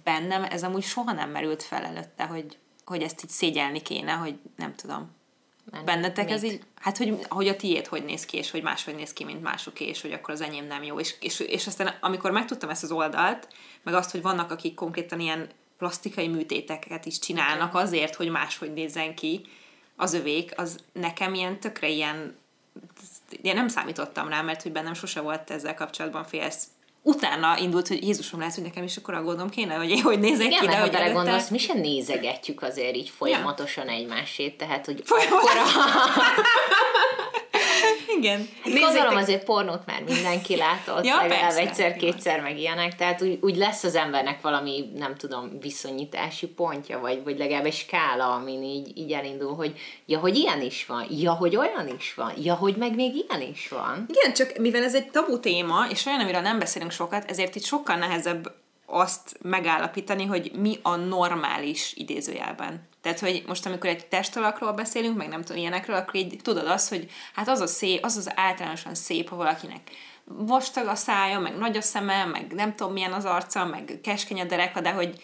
bennem 0.05 0.45
ez 0.45 0.63
amúgy 0.63 0.83
soha 0.83 1.13
nem 1.13 1.31
merült 1.31 1.63
fel 1.63 1.85
előtte, 1.85 2.25
hogy, 2.25 2.59
hogy 2.85 3.03
ezt 3.03 3.25
így 3.25 3.31
szégyelni 3.31 3.83
kéne, 3.83 4.13
hogy 4.13 4.39
nem 4.57 4.75
tudom. 4.75 5.11
Bennetek 5.85 6.31
ez 6.31 6.43
így, 6.43 6.61
hát 6.81 6.97
hogy, 6.97 7.27
hogy 7.29 7.49
a 7.49 7.57
tiét 7.57 7.87
hogy 7.87 8.05
néz 8.05 8.25
ki, 8.25 8.37
és 8.37 8.51
hogy 8.51 8.63
máshogy 8.63 8.95
néz 8.95 9.13
ki, 9.13 9.25
mint 9.25 9.43
másoké, 9.43 9.85
és 9.85 10.03
hogy 10.03 10.13
akkor 10.13 10.35
az 10.35 10.41
enyém 10.41 10.67
nem 10.67 10.83
jó. 10.83 10.99
És, 10.99 11.15
és, 11.21 11.41
és 11.41 11.67
aztán 11.67 11.95
amikor 12.01 12.31
megtudtam 12.31 12.71
ezt 12.71 12.83
az 12.83 12.91
oldalt, 12.91 13.49
meg 13.83 13.95
azt, 13.95 14.11
hogy 14.11 14.23
vannak, 14.23 14.51
akik 14.51 14.75
konkrétan 14.75 15.21
ilyen 15.21 15.49
plastikai 15.79 16.29
műtéteket 16.29 17.07
is 17.07 17.19
csinálnak 17.19 17.75
azért, 17.75 18.15
hogy 18.15 18.29
máshogy 18.29 18.73
nézzen 18.73 19.15
ki 19.15 19.47
az 19.97 20.15
övék, 20.15 20.53
az 20.57 20.79
nekem 20.93 21.35
ilyen 21.35 21.61
tökre 21.61 21.89
ilyen, 21.89 22.37
én 23.43 23.55
nem 23.55 23.69
számítottam 23.69 24.29
rá, 24.29 24.43
mert 24.43 24.63
hogy 24.63 24.73
bennem 24.73 24.95
sose 24.95 25.21
volt 25.21 25.51
ezzel 25.51 25.75
kapcsolatban 25.75 26.25
félsz 26.25 26.67
utána 27.03 27.59
indult, 27.59 27.89
hogy 27.89 28.03
Jézusom 28.03 28.39
lehet, 28.39 28.55
hogy 28.55 28.65
nekem 28.65 28.83
is 28.83 28.97
akkor 28.97 29.15
aggódnom 29.15 29.49
kéne, 29.49 29.75
hogy 29.75 29.91
én 29.91 30.03
hogy 30.03 30.19
nézek 30.19 30.47
Igen, 30.47 30.61
ki, 30.61 30.67
de 30.67 30.73
hogy 30.73 30.81
előtte... 30.81 30.99
belegondolsz, 30.99 31.49
mi 31.49 31.59
sem 31.59 31.79
nézegetjük 31.79 32.63
azért 32.63 32.97
így 32.97 33.09
folyamatosan 33.09 33.87
ja. 33.87 33.93
egymásét, 33.93 34.57
tehát 34.57 34.87
hogy 34.87 35.03
Folyamatosan. 35.05 35.65
Igen. 38.17 38.49
Gondolom 38.65 39.17
azért 39.17 39.45
pornót 39.45 39.87
már 39.87 40.03
mindenki 40.03 40.57
látott, 40.57 41.05
Ja, 41.13 41.17
legalább 41.17 41.57
egyszer-kétszer 41.57 42.41
meg 42.41 42.59
ilyenek, 42.59 42.97
tehát 42.97 43.23
úgy, 43.23 43.39
úgy 43.41 43.57
lesz 43.57 43.85
az 43.85 43.95
embernek 43.95 44.41
valami, 44.41 44.91
nem 44.97 45.15
tudom, 45.17 45.61
viszonyítási 45.61 46.47
pontja, 46.47 47.01
vagy, 47.01 47.25
vagy 47.25 47.39
legalább 47.39 47.65
egy 47.65 47.75
skála, 47.75 48.35
amin 48.35 48.63
így, 48.63 48.99
így 48.99 49.13
elindul, 49.13 49.55
hogy 49.55 49.79
ja, 50.07 50.19
hogy 50.19 50.37
ilyen 50.37 50.61
is 50.61 50.87
van, 50.87 51.07
ja, 51.11 51.33
hogy 51.33 51.57
olyan 51.57 51.89
is 51.99 52.15
van, 52.15 52.33
ja, 52.43 52.55
hogy 52.55 52.77
meg 52.77 52.95
még 52.95 53.15
ilyen 53.15 53.49
is 53.51 53.69
van. 53.69 54.07
Igen, 54.09 54.33
csak 54.35 54.57
mivel 54.57 54.83
ez 54.83 54.95
egy 54.95 55.11
tabu 55.11 55.41
téma, 55.41 55.87
és 55.91 56.07
olyan, 56.07 56.21
amiről 56.21 56.41
nem 56.41 56.59
beszélünk 56.59 56.91
sokat, 56.91 57.31
ezért 57.31 57.55
itt 57.55 57.65
sokkal 57.65 57.97
nehezebb 57.97 58.53
azt 58.87 59.37
megállapítani, 59.43 60.25
hogy 60.25 60.51
mi 60.55 60.79
a 60.83 60.97
normális 60.97 61.93
idézőjelben. 61.97 62.91
Tehát, 63.03 63.21
hogy 63.21 63.43
most 63.47 63.67
amikor 63.67 63.91
egy 63.91 64.07
testalakról 64.07 64.73
beszélünk, 64.73 65.17
meg 65.17 65.29
nem 65.29 65.43
tudom 65.43 65.57
ilyenekről, 65.57 65.97
akkor 65.97 66.15
így 66.15 66.37
tudod 66.43 66.67
azt, 66.67 66.89
hogy 66.89 67.11
hát 67.35 67.49
az 67.49 67.61
a 67.61 67.67
szép, 67.67 68.05
az 68.05 68.17
az 68.17 68.33
általánosan 68.35 68.95
szép, 68.95 69.29
ha 69.29 69.37
valakinek 69.37 69.91
vastag 70.25 70.87
a 70.87 70.95
szája, 70.95 71.39
meg 71.39 71.57
nagy 71.57 71.77
a 71.77 71.81
szeme, 71.81 72.25
meg 72.25 72.53
nem 72.53 72.75
tudom 72.75 72.93
milyen 72.93 73.13
az 73.13 73.25
arca, 73.25 73.65
meg 73.65 73.99
keskeny 74.03 74.41
a 74.41 74.45
dereka, 74.45 74.81
de 74.81 74.91
hogy 74.91 75.21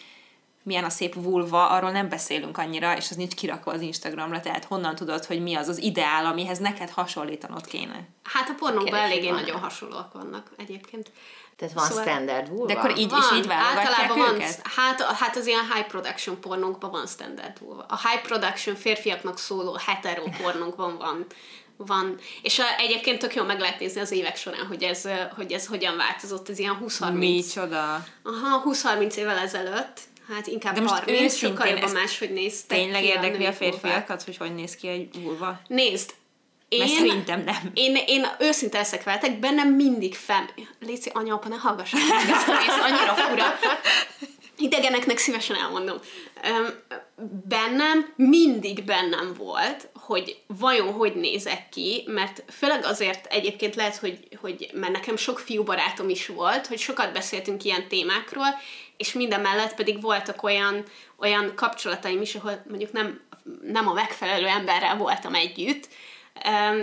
milyen 0.63 0.83
a 0.83 0.89
szép 0.89 1.13
vulva, 1.13 1.69
arról 1.69 1.91
nem 1.91 2.09
beszélünk 2.09 2.57
annyira, 2.57 2.97
és 2.97 3.09
az 3.09 3.15
nincs 3.15 3.33
kirakva 3.33 3.71
az 3.71 3.81
Instagramra, 3.81 4.39
tehát 4.39 4.65
honnan 4.65 4.95
tudod, 4.95 5.25
hogy 5.25 5.41
mi 5.41 5.55
az 5.55 5.67
az 5.67 5.77
ideál, 5.77 6.25
amihez 6.25 6.59
neked 6.59 6.89
hasonlítanod 6.89 7.65
kéne. 7.65 8.07
Hát 8.23 8.49
a 8.49 8.53
pornókban 8.53 8.99
eléggé 8.99 9.29
van-e? 9.29 9.39
nagyon 9.39 9.59
hasonlóak 9.59 10.13
vannak 10.13 10.51
egyébként. 10.57 11.11
Tehát 11.59 11.73
van 11.73 11.85
Szóval- 11.85 12.03
standard 12.03 12.49
vulva. 12.49 12.65
De 12.65 12.73
akkor 12.73 12.97
így, 12.97 13.13
és 13.17 13.37
így 13.37 13.47
válogatják 13.47 14.13
van, 14.13 14.33
őket? 14.33 14.61
hát, 14.75 15.01
hát 15.01 15.35
az 15.35 15.47
ilyen 15.47 15.71
high 15.73 15.87
production 15.87 16.39
pornókban 16.39 16.91
van 16.91 17.07
standard 17.07 17.59
vulva. 17.59 17.85
A 17.87 17.97
high 18.07 18.21
production 18.21 18.75
férfiaknak 18.75 19.37
szóló 19.37 19.77
hetero 19.85 20.23
pornókban 20.41 20.97
van, 20.97 21.25
van. 21.77 22.17
És 22.41 22.59
a, 22.59 22.63
egyébként 22.77 23.19
tök 23.19 23.35
jól 23.35 23.45
meg 23.45 23.59
lehet 23.59 23.79
nézni 23.79 24.01
az 24.01 24.11
évek 24.11 24.35
során, 24.35 24.65
hogy 24.67 24.83
ez, 24.83 25.07
hogy 25.35 25.51
ez 25.51 25.67
hogyan 25.67 25.97
változott, 25.97 26.49
ez 26.49 26.59
ilyen 26.59 26.77
20-30. 26.85 27.13
Micsoda. 27.13 28.05
Aha, 28.23 28.63
20-30 28.65 29.13
évvel 29.13 29.37
ezelőtt. 29.37 29.99
Hát 30.33 30.47
inkább 30.47 30.73
De 30.73 30.81
most 30.81 30.93
30, 30.93 31.21
őszintén 31.21 31.49
sokkal 31.49 31.67
jobban 31.67 31.83
ez 31.83 31.93
máshogy 31.93 32.33
néztek 32.33 32.77
Tényleg 32.77 33.01
ki 33.01 33.07
érdekli 33.07 33.45
a 33.45 33.51
vulvák. 33.51 33.55
férfiakat, 33.55 34.23
hogy 34.23 34.37
hogy 34.37 34.55
néz 34.55 34.75
ki 34.75 34.87
egy 34.87 35.21
vulva? 35.23 35.61
Nézd, 35.67 36.13
én, 36.69 36.79
Mert 36.79 36.91
szerintem 36.91 37.43
nem. 37.43 37.71
Én, 37.73 37.97
én 38.07 38.25
őszinte 38.39 38.77
leszek 38.77 39.03
veletek, 39.03 39.39
bennem 39.39 39.73
mindig 39.73 40.15
fel... 40.15 40.49
Léci, 40.79 41.09
anya, 41.13 41.33
apa, 41.33 41.47
ne 41.47 41.55
ezt 41.55 42.47
a 42.47 42.57
részt, 42.57 42.79
annyira 42.81 43.13
fura. 43.13 43.45
Idegeneknek 44.57 45.17
szívesen 45.17 45.55
elmondom. 45.55 45.97
Bennem, 47.47 48.13
mindig 48.15 48.83
bennem 48.83 49.33
volt, 49.37 49.89
hogy 49.93 50.37
vajon 50.47 50.93
hogy 50.93 51.15
nézek 51.15 51.69
ki, 51.69 52.03
mert 52.07 52.43
főleg 52.51 52.85
azért 52.85 53.25
egyébként 53.25 53.75
lehet, 53.75 53.95
hogy, 53.95 54.27
hogy 54.41 54.69
mert 54.73 54.93
nekem 54.93 55.17
sok 55.17 55.39
fiú 55.39 55.63
barátom 55.63 56.09
is 56.09 56.27
volt, 56.27 56.67
hogy 56.67 56.79
sokat 56.79 57.13
beszéltünk 57.13 57.63
ilyen 57.63 57.87
témákról, 57.87 58.47
és 58.99 59.13
minden 59.13 59.41
mellett 59.41 59.75
pedig 59.75 60.01
voltak 60.01 60.43
olyan, 60.43 60.83
olyan 61.17 61.55
kapcsolataim 61.55 62.21
is, 62.21 62.35
ahol 62.35 62.63
mondjuk 62.69 62.91
nem, 62.91 63.21
nem 63.61 63.87
a 63.87 63.93
megfelelő 63.93 64.47
emberrel 64.47 64.97
voltam 64.97 65.33
együtt, 65.33 65.89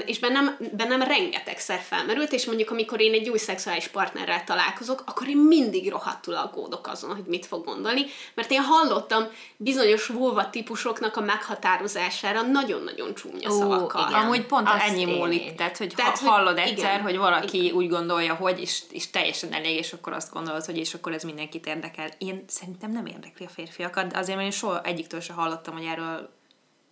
és 0.04 0.18
bennem, 0.18 0.56
bennem 0.72 1.02
rengetegszer 1.02 1.78
felmerült, 1.78 2.32
és 2.32 2.46
mondjuk 2.46 2.70
amikor 2.70 3.00
én 3.00 3.12
egy 3.12 3.28
új 3.28 3.38
szexuális 3.38 3.88
partnerrel 3.88 4.44
találkozok, 4.44 5.02
akkor 5.06 5.28
én 5.28 5.36
mindig 5.36 5.90
rohadtul 5.90 6.34
aggódok 6.34 6.86
azon, 6.86 7.14
hogy 7.14 7.24
mit 7.26 7.46
fog 7.46 7.64
gondolni, 7.64 8.04
mert 8.34 8.50
én 8.50 8.60
hallottam 8.62 9.24
bizonyos 9.56 10.06
vulva 10.06 10.50
típusoknak 10.50 11.16
a 11.16 11.20
meghatározására 11.20 12.42
nagyon-nagyon 12.42 13.14
csúnya 13.14 13.50
Ó, 13.50 13.58
szavakkal. 13.58 14.08
igen. 14.08 14.20
Amúgy 14.20 14.46
pont 14.46 14.68
Azt 14.68 14.86
ennyi 14.88 15.04
múlik, 15.04 15.54
tehát 15.54 15.76
hogy 15.76 15.92
Tehát, 15.96 16.18
ha 16.18 16.24
hogy 16.24 16.38
hallod 16.38 16.58
egyszer, 16.58 16.92
igen. 16.92 17.02
hogy 17.02 17.16
valaki 17.16 17.70
úgy 17.70 17.88
gondolja, 17.88 18.34
hogy, 18.34 18.60
és, 18.60 18.82
és 18.90 19.10
teljesen 19.10 19.52
elég, 19.52 19.76
és 19.76 19.92
akkor 19.92 20.12
azt 20.12 20.32
gondolod, 20.32 20.64
hogy 20.64 20.76
és 20.76 20.94
akkor 20.94 21.12
ez 21.12 21.22
mindenkit 21.22 21.66
érdekel. 21.66 22.08
Én 22.18 22.44
szerintem 22.48 22.92
nem 22.92 23.06
érdekli 23.06 23.44
a 23.44 23.48
férfiakat, 23.48 24.06
de 24.06 24.18
azért 24.18 24.36
mert 24.36 24.48
én 24.48 24.58
soha 24.58 24.82
egyiktől 24.82 25.20
se 25.20 25.32
hallottam, 25.32 25.74
hogy 25.74 25.84
erről 25.84 26.34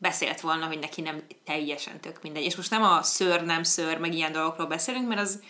beszélt 0.04 0.40
volna, 0.40 0.66
hogy 0.66 0.78
neki 0.78 1.00
nem 1.00 1.22
teljesen 1.44 2.00
tök 2.00 2.22
mindegy. 2.22 2.44
És 2.44 2.56
most 2.56 2.70
nem 2.70 2.82
a 2.82 3.02
ször, 3.02 3.44
nem 3.44 3.62
ször, 3.62 3.98
meg 3.98 4.14
ilyen 4.14 4.32
dolgokról 4.32 4.66
beszélünk, 4.66 5.08
mert 5.08 5.20
az, 5.20 5.42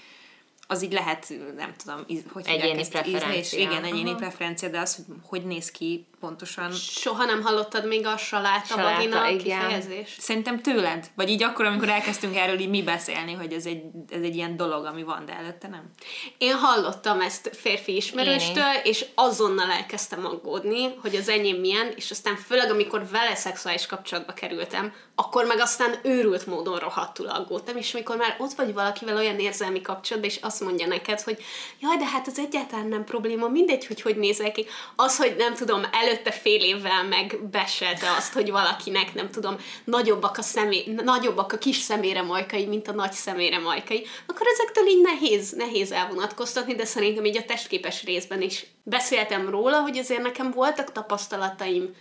az 0.66 0.82
így 0.82 0.92
lehet, 0.92 1.32
nem 1.56 1.74
tudom, 1.84 2.04
íz- 2.06 2.30
hogy 2.32 2.46
Egyéni 2.46 2.80
ezt, 2.80 2.90
preferencia. 2.90 3.58
Igen, 3.58 3.84
egyéni 3.84 4.08
Aha. 4.08 4.18
preferencia, 4.18 4.68
de 4.68 4.78
az, 4.78 4.94
hogy 4.94 5.04
hogy 5.22 5.44
néz 5.46 5.70
ki 5.70 6.06
pontosan, 6.24 6.72
Soha 6.72 7.24
nem 7.24 7.42
hallottad 7.42 7.87
még 7.87 8.06
a 8.06 8.16
saláta, 8.16 8.66
Saláta, 8.66 8.96
vagina 8.96 9.28
igen. 9.28 9.60
kifejezést? 9.60 10.20
Szerintem 10.20 10.60
tőled? 10.60 11.06
Vagy 11.14 11.28
így 11.28 11.42
akkor, 11.42 11.64
amikor 11.64 11.88
elkezdtünk 11.88 12.37
erről 12.37 12.58
így 12.58 12.68
mi 12.68 12.82
beszélni, 12.82 13.32
hogy 13.32 13.52
ez 13.52 13.66
egy, 13.66 13.82
ez 14.10 14.22
egy 14.22 14.34
ilyen 14.34 14.56
dolog, 14.56 14.84
ami 14.84 15.02
van, 15.02 15.26
de 15.26 15.32
előtte 15.37 15.68
nem. 15.68 15.90
Én 16.38 16.54
hallottam 16.54 17.20
ezt 17.20 17.50
férfi 17.56 17.96
ismerőstől, 17.96 18.74
és 18.82 19.04
azonnal 19.14 19.70
elkezdtem 19.70 20.26
aggódni, 20.26 20.94
hogy 21.02 21.16
az 21.16 21.28
enyém 21.28 21.56
milyen, 21.56 21.92
és 21.96 22.10
aztán 22.10 22.37
főleg, 22.37 22.70
amikor 22.70 23.08
vele 23.10 23.34
szexuális 23.34 23.87
kapcsolatba 23.87 24.32
kerültem, 24.32 24.92
akkor 25.14 25.44
meg 25.44 25.60
aztán 25.60 25.94
őrült 26.02 26.46
módon 26.46 26.78
rohadtul 26.78 27.28
aggódtam, 27.28 27.76
és 27.76 27.94
amikor 27.94 28.16
már 28.16 28.37
ott 28.38 28.52
vagy 28.52 28.72
valakivel 28.72 29.16
olyan 29.16 29.38
érzelmi 29.38 29.80
kapcsolatban, 29.80 30.30
és 30.30 30.38
azt 30.42 30.60
mondja 30.60 30.87
neked, 30.87 31.20
hogy 31.20 31.42
jaj, 31.80 31.96
de 31.96 32.06
hát 32.06 32.26
az 32.26 32.38
egyáltalán 32.38 32.87
nem 32.87 33.04
probléma, 33.04 33.48
mindegy, 33.48 33.87
hogy 33.87 34.00
hogy 34.02 34.16
nézel 34.16 34.52
ki. 34.52 34.66
Az, 34.96 35.16
hogy 35.16 35.34
nem 35.38 35.54
tudom, 35.54 35.82
előtte 36.14 36.31
fél 36.31 36.62
évvel 36.62 37.05
megbeselte 37.05 38.11
azt, 38.11 38.33
hogy 38.33 38.50
valakinek, 38.50 39.14
nem 39.14 39.31
tudom, 39.31 39.57
nagyobbak 39.85 40.38
a, 40.38 40.42
szemé, 40.42 40.85
nagyobbak 41.03 41.53
a 41.53 41.59
kis 41.59 41.77
szemére 41.77 42.22
majkai, 42.22 42.66
mint 42.66 42.88
a 42.88 42.92
nagy 42.92 43.12
szemére 43.12 43.59
majkai, 43.59 44.07
akkor 44.27 44.46
ezektől 44.46 44.87
így 44.87 45.00
nehéz, 45.00 45.53
nehéz 45.53 45.92
elvonatkoztatni, 45.92 46.74
de 46.74 46.85
szerintem 46.85 47.24
így 47.24 47.37
a 47.37 47.44
testképes 47.44 48.05
részben 48.05 48.42
is 48.42 48.66
beszéltem 48.83 49.50
róla, 49.50 49.81
hogy 49.81 49.98
azért 49.98 50.22
nekem 50.22 50.50
voltak 50.50 50.92
tapasztalataim 50.92 51.94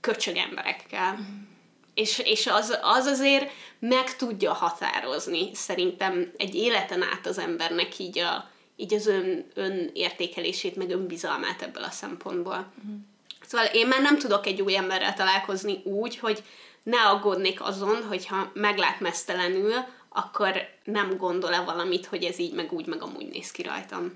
köcsög 0.00 0.36
emberekkel. 0.36 1.18
És, 1.94 2.18
és 2.18 2.46
az, 2.46 2.78
az 2.82 3.06
azért 3.06 3.50
meg 3.78 4.16
tudja 4.16 4.52
határozni 4.52 5.54
szerintem 5.54 6.32
egy 6.36 6.54
életen 6.54 7.02
át 7.02 7.26
az 7.26 7.38
embernek 7.38 7.98
így, 7.98 8.18
a, 8.18 8.50
így 8.76 8.94
az 8.94 9.06
ön, 9.06 9.46
önértékelését, 9.54 10.76
meg 10.76 10.90
önbizalmát 10.90 11.62
ebből 11.62 11.82
a 11.82 11.90
szempontból. 11.90 12.72
Szóval 13.48 13.66
én 13.66 13.86
már 13.86 14.02
nem 14.02 14.18
tudok 14.18 14.46
egy 14.46 14.60
új 14.60 14.76
emberrel 14.76 15.14
találkozni 15.14 15.80
úgy, 15.84 16.18
hogy 16.18 16.42
ne 16.82 17.00
aggódnék 17.00 17.62
azon, 17.62 18.04
hogyha 18.04 18.50
meglát 18.54 19.00
mesztelenül, 19.00 19.74
akkor 20.08 20.68
nem 20.84 21.16
gondol-e 21.16 21.60
valamit, 21.60 22.06
hogy 22.06 22.24
ez 22.24 22.38
így, 22.38 22.54
meg 22.54 22.72
úgy, 22.72 22.86
meg 22.86 23.02
amúgy 23.02 23.28
néz 23.28 23.50
ki 23.50 23.62
rajtam. 23.62 24.12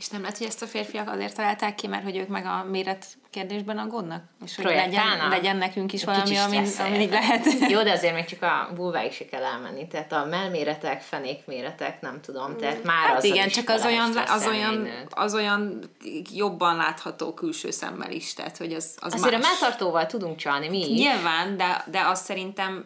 És 0.00 0.08
nem 0.08 0.20
lehet, 0.20 0.38
hogy 0.38 0.46
ezt 0.46 0.62
a 0.62 0.66
férfiak 0.66 1.08
azért 1.08 1.34
találták 1.34 1.74
ki, 1.74 1.86
mert 1.86 2.02
hogy 2.04 2.16
ők 2.16 2.28
meg 2.28 2.46
a 2.46 2.64
méret 2.70 3.06
kérdésben 3.30 3.78
aggódnak? 3.78 4.22
És 4.44 4.56
hogy 4.56 4.64
legyen, 4.64 4.88
Projektálnak? 4.90 5.30
legyen 5.30 5.56
nekünk 5.56 5.92
is 5.92 6.04
valami, 6.04 6.22
kicsit 6.22 6.38
amin, 6.38 6.64
stresszeljetek. 6.64 6.96
amin 6.96 7.00
így 7.00 7.10
lehet. 7.10 7.70
Jó, 7.70 7.82
de 7.82 7.92
azért 7.92 8.14
még 8.14 8.24
csak 8.24 8.42
a 8.42 8.70
vulváig 8.74 9.12
se 9.12 9.24
kell 9.24 9.42
elmenni. 9.42 9.86
Tehát 9.86 10.12
a 10.12 10.24
mellméretek, 10.24 11.00
fenékméretek, 11.00 12.00
nem 12.00 12.20
tudom. 12.20 12.56
Tehát 12.56 12.84
már 12.84 13.06
Hát 13.08 13.16
az 13.16 13.24
igen, 13.24 13.48
csak 13.48 13.68
az 13.68 13.84
olyan, 13.84 14.16
az, 14.16 14.46
olyan, 14.46 14.88
az 15.10 15.34
olyan 15.34 15.90
jobban 16.32 16.76
látható 16.76 17.34
külső 17.34 17.70
szemmel 17.70 18.10
is, 18.10 18.34
tehát 18.34 18.56
hogy 18.56 18.72
az, 18.72 18.94
az 19.00 19.14
Azért 19.14 19.32
más. 19.32 19.42
a 19.44 19.46
melltartóval 19.48 20.06
tudunk 20.06 20.36
csalni, 20.36 20.68
mi 20.68 20.90
is. 20.90 20.98
Nyilván, 20.98 21.56
de, 21.56 21.84
de 21.90 22.00
azt 22.00 22.24
szerintem 22.24 22.84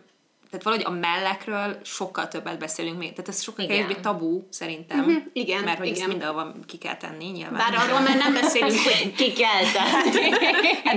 tehát 0.56 0.62
valahogy 0.64 0.84
a 0.86 0.90
mellekről 1.00 1.78
sokkal 1.82 2.28
többet 2.28 2.58
beszélünk 2.58 2.98
még. 2.98 3.10
Tehát 3.10 3.28
ez 3.28 3.42
sokkal 3.42 3.64
Igen. 3.64 3.76
kevésbé 3.80 4.00
tabú, 4.00 4.46
szerintem. 4.50 4.98
Mhm, 4.98 5.16
igen, 5.32 5.64
Mert 5.64 5.78
hogy 5.78 5.86
igen. 5.86 5.98
ezt 6.00 6.08
mindenhova 6.08 6.52
ki 6.66 6.78
kell 6.78 6.96
tenni, 6.96 7.24
nyilván. 7.24 7.52
Bár 7.70 7.74
arról 7.74 8.00
már 8.00 8.16
nem 8.16 8.32
beszélünk, 8.32 8.78
hogy 8.78 9.14
Ki 9.14 9.32
kell 9.32 9.62
tenni. 9.72 10.28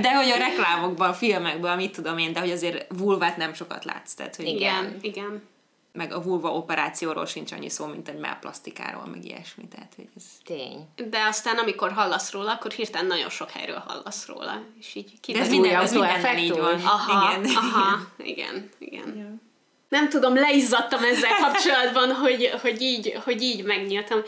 De 0.02 0.15
hogy 0.15 0.30
a 0.30 0.38
reklámokban, 0.38 1.10
a 1.10 1.13
filmekben, 1.13 1.78
mit 1.78 1.91
tudom 1.91 2.17
én, 2.17 2.34
de 2.34 2.39
hogy 2.39 2.52
azért 2.52 2.86
vulvát 2.98 3.38
nem 3.38 3.54
sokat 3.54 3.86
látsz. 3.86 4.13
Tehát, 4.13 4.36
hogy 4.36 4.46
Igen. 4.46 4.58
igen, 4.86 4.98
igen. 5.02 5.41
meg 5.93 6.13
a 6.13 6.22
vulva 6.22 6.54
operációról 6.54 7.26
sincs 7.26 7.52
annyi 7.52 7.70
szó, 7.70 7.86
mint 7.86 8.10
egy 8.10 8.20
mellplastikáról, 8.20 9.06
meg 9.06 9.26
ilyesmi. 9.26 9.67
Tehát, 9.67 9.93
hogy 9.96 10.08
ez... 10.15 10.24
Tény. 10.46 10.88
De 11.10 11.20
aztán, 11.28 11.58
amikor 11.58 11.91
hallasz 11.91 12.32
róla, 12.32 12.52
akkor 12.52 12.72
hirtelen 12.72 13.08
nagyon 13.08 13.30
sok 13.30 13.50
helyről 13.50 13.84
hallasz 13.88 14.28
róla. 14.28 14.62
És 14.80 14.96
így 14.96 15.06
De 15.06 15.12
ez 15.13 15.20
kiderül. 15.22 15.50
minden, 15.50 15.82
ez 15.82 15.91
autó 15.91 16.04
mindennel 16.04 16.38
így 16.38 16.58
van. 16.58 16.82
Aha, 16.84 17.38
igen. 17.39 17.56
aha, 17.56 18.08
igen, 18.17 18.70
igen. 18.80 19.41
Nem 19.89 20.10
tudom, 20.10 20.36
leizzadtam 20.36 21.04
ezzel 21.04 21.36
kapcsolatban, 21.41 22.13
hogy, 22.23 22.52
hogy, 22.62 22.82
így, 22.82 23.17
hogy 23.23 23.41
így 23.41 23.63
megnyíltam. 23.63 24.21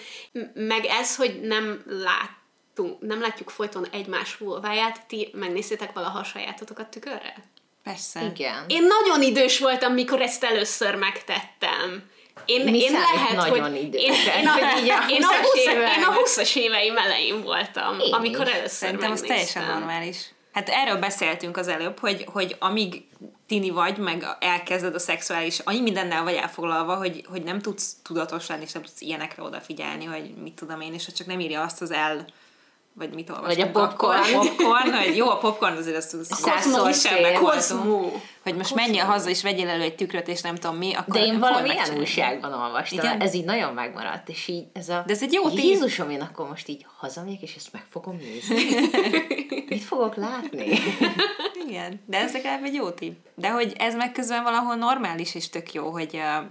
Meg 0.54 0.86
ez, 0.86 1.16
hogy 1.16 1.40
nem 1.42 1.84
látunk, 1.88 3.00
nem 3.02 3.22
látjuk 3.22 3.50
folyton 3.50 3.86
egymás 3.92 4.38
vulváját, 4.38 5.06
ti 5.08 5.30
megnéztétek 5.34 5.94
valaha 5.94 6.20
a 6.20 6.24
sajátotokat 6.24 6.88
tükörrel? 6.88 7.44
Persze. 7.84 8.22
Igen. 8.36 8.66
Én 8.68 8.84
nagyon 8.84 9.22
idős 9.22 9.60
voltam, 9.60 9.94
mikor 9.94 10.22
ezt 10.22 10.44
először 10.44 10.96
megtettem. 10.96 12.04
Én, 12.46 12.64
Mi 12.64 12.80
én 12.80 12.92
lehet, 12.92 13.36
nagyon 13.36 13.62
hogy 13.62 13.84
idősnek, 13.84 14.36
én, 14.36 14.42
én, 14.86 14.92
a, 14.92 15.06
én, 15.10 15.24
a 15.24 15.28
20-as 15.28 15.42
20, 15.42 15.56
évek? 15.56 15.96
én 15.96 16.04
a 16.04 16.14
20-as 16.14 16.56
éveim 16.56 16.98
elején 16.98 17.42
voltam, 17.42 18.00
Én 18.00 18.14
amikor 18.14 18.48
is. 18.48 18.54
először 18.54 18.70
Szerintem 18.70 19.12
az 19.12 19.22
megnéztem. 19.22 19.54
teljesen 19.54 19.80
normális. 19.80 20.18
Hát 20.52 20.70
erről 20.70 20.98
beszéltünk 20.98 21.58
az 21.58 21.68
előbb, 21.68 22.00
hogy, 22.00 22.26
hogy 22.32 22.56
amíg 22.60 23.08
tini 23.48 23.70
vagy, 23.70 23.98
meg 23.98 24.26
elkezded 24.40 24.96
a 24.96 25.00
szexuális, 25.00 25.60
annyi 25.60 25.82
mindennel 25.82 26.24
vagy 26.24 26.34
elfoglalva, 26.34 26.96
hogy, 26.96 27.26
hogy 27.30 27.44
nem 27.44 27.60
tudsz 27.60 27.96
tudatos 28.04 28.48
lenni, 28.48 28.64
és 28.64 28.72
nem 28.72 28.84
tudsz 28.84 29.02
ilyenekre 29.02 29.44
odafigyelni, 29.44 30.06
hogy 30.06 30.34
mit 30.42 30.54
tudom 30.54 30.82
én, 30.82 30.94
és 30.94 31.14
csak 31.14 31.28
nem 31.28 31.40
írja 31.40 31.62
azt 31.62 31.82
az 31.82 31.92
el, 31.92 32.26
vagy 33.00 33.14
mit 33.14 33.30
olvastunk 33.30 33.74
Vagy 33.74 33.84
a 33.84 33.88
popcorn. 33.88 34.18
akkor, 34.20 34.48
popcorn, 34.58 34.94
hogy 34.94 35.16
jó, 35.16 35.30
a 35.30 35.38
popcorn 35.38 35.76
azért 35.78 35.96
azt 35.98 36.14
az 36.14 36.28
Százszor 36.32 36.88
kisebbek 36.88 37.40
voltunk. 37.40 38.14
Hogy 38.44 38.56
most 38.56 38.76
menjél 38.76 39.06
haza, 39.06 39.30
és 39.30 39.44
vegyél 39.44 39.70
elő 39.70 39.82
egy 39.82 39.96
tükröt, 39.96 40.28
és 40.28 40.42
nem 40.42 40.56
tudom 40.56 40.78
mi, 40.78 40.94
akkor 40.94 41.14
De 41.14 41.26
én 41.26 41.36
akkor 41.36 41.40
valami 41.40 41.64
ilyen 41.64 41.76
megcsinálni. 41.76 42.00
újságban 42.02 42.54
olvastam, 42.54 43.00
Igen? 43.00 43.22
ez 43.22 43.34
így 43.34 43.46
nagyon 43.46 43.74
megmaradt, 43.74 44.30
és 44.30 44.48
így 44.48 44.66
ez 44.74 44.90
a... 44.90 45.04
De 45.06 45.14
ez 45.14 45.22
egy 45.22 45.34
jó 45.34 45.50
tév. 45.50 45.64
Jézusom, 45.64 46.10
én 46.10 46.22
akkor 46.22 46.48
most 46.48 46.68
így 46.68 46.86
hazamegyek, 46.98 47.42
és 47.42 47.56
ezt 47.56 47.72
meg 47.74 47.86
fogom 47.90 48.16
nézni. 48.16 48.64
Mit 49.70 49.84
fogok 49.84 50.16
látni? 50.16 50.80
Igen, 51.68 52.02
de 52.06 52.18
ez 52.18 52.34
legalább 52.34 52.64
egy 52.64 52.74
jó 52.74 52.90
tipp. 52.90 53.26
De 53.36 53.50
hogy 53.50 53.74
ez 53.78 53.96
meg 53.96 54.12
közben 54.12 54.44
valahol 54.44 54.76
normális 54.76 55.36
és 55.36 55.50
tök 55.50 55.74
jó, 55.74 55.90
hogy 55.90 56.10
uh, 56.14 56.46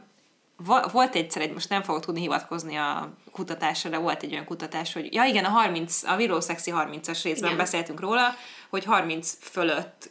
volt 0.66 1.14
egyszer 1.14 1.42
egy, 1.42 1.52
most 1.52 1.68
nem 1.68 1.82
fogok 1.82 2.04
tudni 2.04 2.20
hivatkozni 2.20 2.76
a 2.76 3.12
kutatásra, 3.32 3.90
de 3.90 3.98
volt 3.98 4.22
egy 4.22 4.32
olyan 4.32 4.44
kutatás, 4.44 4.92
hogy 4.92 5.14
ja 5.14 5.24
igen, 5.24 5.44
a 5.44 5.48
30, 5.48 6.02
a 6.02 6.16
Viró 6.16 6.40
Szexi 6.40 6.72
30-as 6.74 7.20
részben 7.22 7.44
Igen. 7.44 7.56
beszéltünk 7.56 8.00
róla, 8.00 8.34
hogy 8.70 8.84
30 8.84 9.36
fölött 9.40 10.10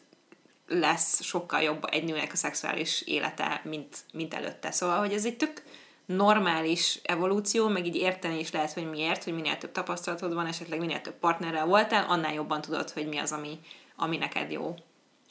lesz 0.67 1.23
sokkal 1.23 1.61
jobb 1.61 1.83
egy 1.91 2.03
nőnek 2.03 2.33
a 2.33 2.35
szexuális 2.35 3.01
élete, 3.01 3.61
mint, 3.63 3.97
mint 4.13 4.33
előtte. 4.33 4.71
Szóval, 4.71 4.99
hogy 4.99 5.13
ez 5.13 5.25
egy 5.25 5.37
tök 5.37 5.63
normális 6.05 6.99
evolúció, 7.03 7.67
meg 7.67 7.85
így 7.85 7.95
érteni 7.95 8.39
is 8.39 8.51
lehet, 8.51 8.73
hogy 8.73 8.89
miért, 8.89 9.23
hogy 9.23 9.33
minél 9.33 9.57
több 9.57 9.71
tapasztalatod 9.71 10.33
van, 10.33 10.45
esetleg 10.45 10.79
minél 10.79 11.01
több 11.01 11.19
partnerrel 11.19 11.65
voltál, 11.65 12.05
annál 12.09 12.33
jobban 12.33 12.61
tudod, 12.61 12.89
hogy 12.89 13.07
mi 13.07 13.17
az, 13.17 13.31
ami, 13.31 13.59
ami 13.95 14.17
neked 14.17 14.51
jó. 14.51 14.75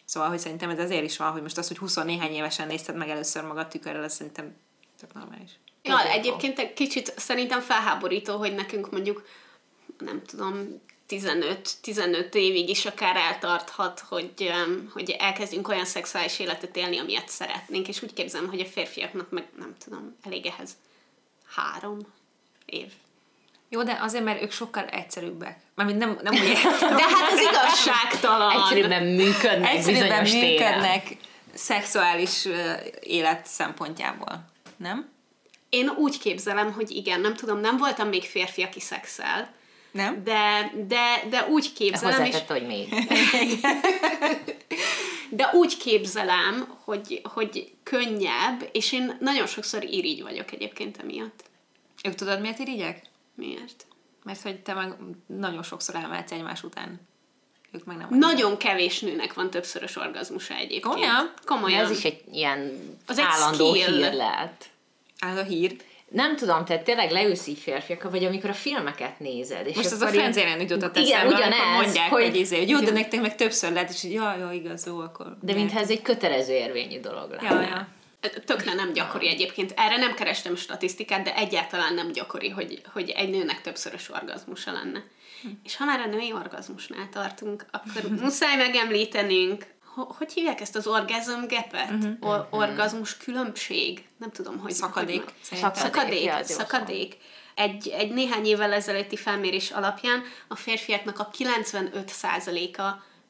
Szóval, 0.04 0.28
hogy 0.28 0.38
szerintem 0.38 0.70
ez 0.70 0.78
azért 0.78 1.04
is 1.04 1.16
van, 1.16 1.30
hogy 1.30 1.42
most 1.42 1.58
az, 1.58 1.68
hogy 1.68 1.78
20 1.78 1.94
néhány 1.94 2.32
évesen 2.32 2.66
nézted 2.66 2.96
meg 2.96 3.08
először 3.08 3.44
magad 3.44 3.68
tükörrel, 3.68 4.04
ez 4.04 4.14
szerintem 4.14 4.56
tök 5.00 5.12
normális. 5.14 5.50
Ja, 5.82 5.96
Tök 5.96 6.10
egyébként 6.10 6.58
egy 6.58 6.72
kicsit 6.72 7.12
szerintem 7.16 7.60
felháborító, 7.60 8.36
hogy 8.36 8.54
nekünk 8.54 8.90
mondjuk, 8.90 9.26
nem 9.98 10.22
tudom, 10.26 10.80
15-15 11.08 12.34
évig 12.34 12.68
is 12.68 12.86
akár 12.86 13.16
eltarthat, 13.16 14.00
hogy, 14.00 14.32
em, 14.38 14.90
hogy 14.92 15.10
elkezdjünk 15.10 15.68
olyan 15.68 15.84
szexuális 15.84 16.38
életet 16.38 16.76
élni, 16.76 16.98
amilyet 16.98 17.28
szeretnénk, 17.28 17.88
és 17.88 18.02
úgy 18.02 18.12
képzelem, 18.12 18.48
hogy 18.48 18.60
a 18.60 18.64
férfiaknak 18.64 19.30
meg 19.30 19.48
nem 19.58 19.74
tudom, 19.84 20.16
elég 20.22 20.46
ehhez 20.46 20.70
három 21.54 21.98
év. 22.64 22.92
Jó, 23.68 23.82
de 23.82 23.98
azért, 24.00 24.24
mert 24.24 24.42
ők 24.42 24.52
sokkal 24.52 24.84
egyszerűbbek. 24.84 25.58
Mármint 25.74 25.98
nem, 25.98 26.18
nem 26.22 26.32
úgy 26.34 26.40
De 26.80 27.02
hát 27.02 27.32
ez 27.32 27.40
igazságtalan. 27.40 28.50
Egyszerűbben 28.50 29.02
működnek 29.02 29.70
egyszerűbben 29.74 30.22
bizonyos 30.22 30.30
téren. 30.30 30.72
működnek 30.72 31.16
szexuális 31.54 32.48
élet 33.00 33.46
szempontjából. 33.46 34.44
Nem? 34.76 35.08
Én 35.68 35.88
úgy 35.88 36.18
képzelem, 36.18 36.72
hogy 36.72 36.90
igen, 36.90 37.20
nem 37.20 37.34
tudom, 37.34 37.60
nem 37.60 37.76
voltam 37.76 38.08
még 38.08 38.22
férfi, 38.22 38.62
aki 38.62 38.80
szexel, 38.80 39.54
Nem? 39.90 40.24
de, 40.24 40.72
de, 40.86 41.24
de 41.30 41.46
úgy 41.48 41.72
képzelem, 41.72 42.24
és, 42.24 42.36
hogy 42.46 42.66
még. 42.66 42.88
de 45.30 45.50
úgy 45.52 45.76
képzelem, 45.76 46.76
hogy, 46.84 47.20
hogy 47.32 47.74
könnyebb, 47.82 48.68
és 48.72 48.92
én 48.92 49.16
nagyon 49.20 49.46
sokszor 49.46 49.84
irigy 49.84 50.22
vagyok 50.22 50.52
egyébként 50.52 50.96
emiatt. 50.96 51.44
Ők 52.04 52.14
tudod, 52.14 52.40
miért 52.40 52.58
irigyek? 52.58 53.02
Miért? 53.34 53.86
Mert 54.24 54.42
hogy 54.42 54.60
te 54.60 54.74
meg 54.74 54.94
nagyon 55.26 55.62
sokszor 55.62 55.94
elmehetsz 55.94 56.32
egymás 56.32 56.62
után. 56.62 57.00
Ők 57.76 57.84
meg 57.84 57.96
nem. 57.96 58.08
Nagyon 58.10 58.56
kevés 58.56 59.00
nőnek 59.00 59.34
van 59.34 59.50
többszörös 59.50 59.96
orgazmusa 59.96 60.54
egyébként. 60.54 60.82
Komolyan? 60.82 61.32
De 61.34 61.42
Komolyan. 61.44 61.84
ez 61.84 61.90
is 61.90 62.04
egy 62.04 62.20
ilyen 62.32 62.72
Az 63.06 63.18
egy 63.18 63.24
állandó 63.28 63.74
skill. 63.74 63.94
hír 64.02 64.12
lehet. 64.12 64.64
Áll 65.18 65.36
a 65.36 65.42
hír. 65.42 65.76
Nem 66.08 66.36
tudom, 66.36 66.64
tehát 66.64 66.82
tényleg 66.84 67.10
leülsz 67.10 67.46
így 67.46 67.58
férfiakkal, 67.58 68.10
vagy 68.10 68.24
amikor 68.24 68.50
a 68.50 68.54
filmeket 68.54 69.20
nézed. 69.20 69.66
És 69.66 69.74
Most 69.74 69.86
ez 69.86 69.92
a 69.92 70.04
akkor 70.06 70.14
így- 70.14 70.20
Friends 70.32 70.70
jutott 70.70 70.96
Igen, 70.96 71.12
eszembe, 71.16 71.34
ugyanez, 71.34 71.58
amikor 71.58 71.82
mondják, 71.82 72.10
hogy, 72.10 72.22
hogy- 72.22 72.30
hogy, 72.30 72.40
izé, 72.40 72.58
hogy 72.58 72.68
jó, 72.68 72.78
de 72.80 72.90
nektek 72.90 73.20
meg 73.20 73.34
többször 73.36 73.72
lehet, 73.72 73.90
és 73.90 74.02
így, 74.02 74.12
ja, 74.12 74.36
jó, 74.40 74.50
igaz, 74.50 74.86
jó, 74.86 74.98
akkor... 74.98 75.36
De 75.40 75.52
mintha 75.54 75.78
ez 75.80 75.90
egy 75.90 76.02
kötelező 76.02 76.52
érvényű 76.52 77.00
dolog 77.00 77.30
lenne. 77.30 77.54
Ja, 77.54 77.60
ja. 77.60 77.88
Tökre 78.44 78.74
nem 78.74 78.92
gyakori 78.92 79.28
egyébként. 79.28 79.72
Erre 79.76 79.96
nem 79.96 80.14
kerestem 80.14 80.56
statisztikát, 80.56 81.22
de 81.24 81.34
egyáltalán 81.36 81.94
nem 81.94 82.12
gyakori, 82.12 82.48
hogy, 82.48 82.80
hogy 82.92 83.10
egy 83.10 83.30
nőnek 83.30 83.60
többszörös 83.60 84.10
orgazmusa 84.10 84.72
lenne. 84.72 85.04
És 85.64 85.76
ha 85.76 85.84
már 85.84 86.00
a 86.00 86.06
női 86.06 86.32
orgazmusnál 86.32 87.08
tartunk, 87.08 87.66
akkor 87.70 88.10
muszáj 88.20 88.56
megemlítenünk, 88.56 89.66
ho- 89.94 90.16
hogy 90.16 90.32
hívják 90.32 90.60
ezt 90.60 90.76
az 90.76 90.86
orgasm 90.86 91.46
gapet? 91.48 91.92
Or- 92.20 92.46
orgazmus 92.50 93.16
különbség? 93.16 94.04
Nem 94.18 94.30
tudom, 94.30 94.58
hogy... 94.58 94.72
Szakadék, 94.72 95.24
Hogy, 95.24 95.74
szakadék, 95.74 96.24
Ja, 96.24 96.36
jó 96.38 96.44
szakadék. 96.44 97.16
Egy, 97.54 97.88
egy 97.88 98.12
néhány 98.12 98.46
évvel 98.46 98.72
ezelőtti 98.72 99.16
felmérés 99.16 99.70
alapján 99.70 100.22
a 100.48 100.56
férfiaknak 100.56 101.18
a 101.18 101.30
95%-a 101.38 102.82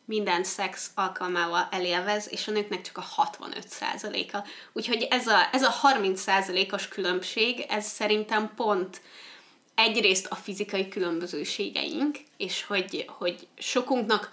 minden 0.04 0.44
szex 0.44 0.90
alkalmával 0.94 1.68
elélvez, 1.70 2.28
és 2.30 2.48
a 2.48 2.50
nőknek 2.50 2.80
csak 2.80 2.98
a 2.98 3.04
65%-a. 3.22 4.38
Úgyhogy 4.72 5.06
ez 5.10 5.26
a, 5.26 5.48
ez 5.52 5.62
a 5.62 5.74
30%-os 5.82 6.88
különbség, 6.88 7.60
ez 7.68 7.86
szerintem 7.86 8.50
pont 8.56 9.00
egyrészt 9.76 10.26
a 10.26 10.34
fizikai 10.34 10.88
különbözőségeink, 10.88 12.16
és 12.36 12.64
hogy, 12.64 13.04
hogy 13.18 13.46
sokunknak 13.58 14.32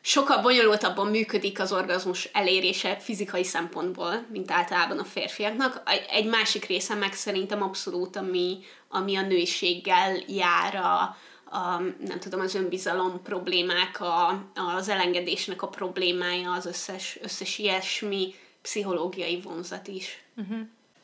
sokkal 0.00 0.42
bonyolultabban 0.42 1.06
működik 1.06 1.60
az 1.60 1.72
orgazmus 1.72 2.24
elérése 2.32 2.98
fizikai 2.98 3.44
szempontból, 3.44 4.26
mint 4.32 4.50
általában 4.50 4.98
a 4.98 5.04
férfiaknak. 5.04 5.82
Egy- 6.10 6.26
másik 6.28 6.64
része 6.64 6.94
meg 6.94 7.12
szerintem 7.12 7.62
abszolút, 7.62 8.16
ami, 8.16 8.58
ami 8.88 9.16
a 9.16 9.22
nőiséggel 9.22 10.22
jár, 10.26 10.74
a, 10.74 11.16
a, 11.56 11.80
nem 12.06 12.18
tudom, 12.20 12.40
az 12.40 12.54
önbizalom 12.54 13.22
problémák, 13.22 14.00
a, 14.00 14.44
az 14.76 14.88
elengedésnek 14.88 15.62
a 15.62 15.68
problémája, 15.68 16.52
az 16.52 16.66
összes, 16.66 17.18
összes 17.22 17.58
ilyesmi 17.58 18.34
pszichológiai 18.62 19.40
vonzat 19.40 19.88
is. 19.88 20.22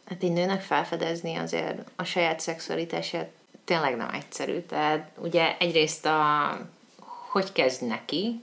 Hát 0.06 0.22
egy 0.22 0.32
nőnek 0.32 0.60
felfedezni 0.60 1.34
azért 1.34 1.90
a 1.96 2.04
saját 2.04 2.40
szexualitását 2.40 3.30
tényleg 3.64 3.96
nem 3.96 4.08
egyszerű. 4.12 4.60
Tehát 4.60 5.10
ugye 5.16 5.56
egyrészt 5.58 6.06
a 6.06 6.58
hogy 7.34 7.52
kezd 7.52 7.86
neki, 7.86 8.42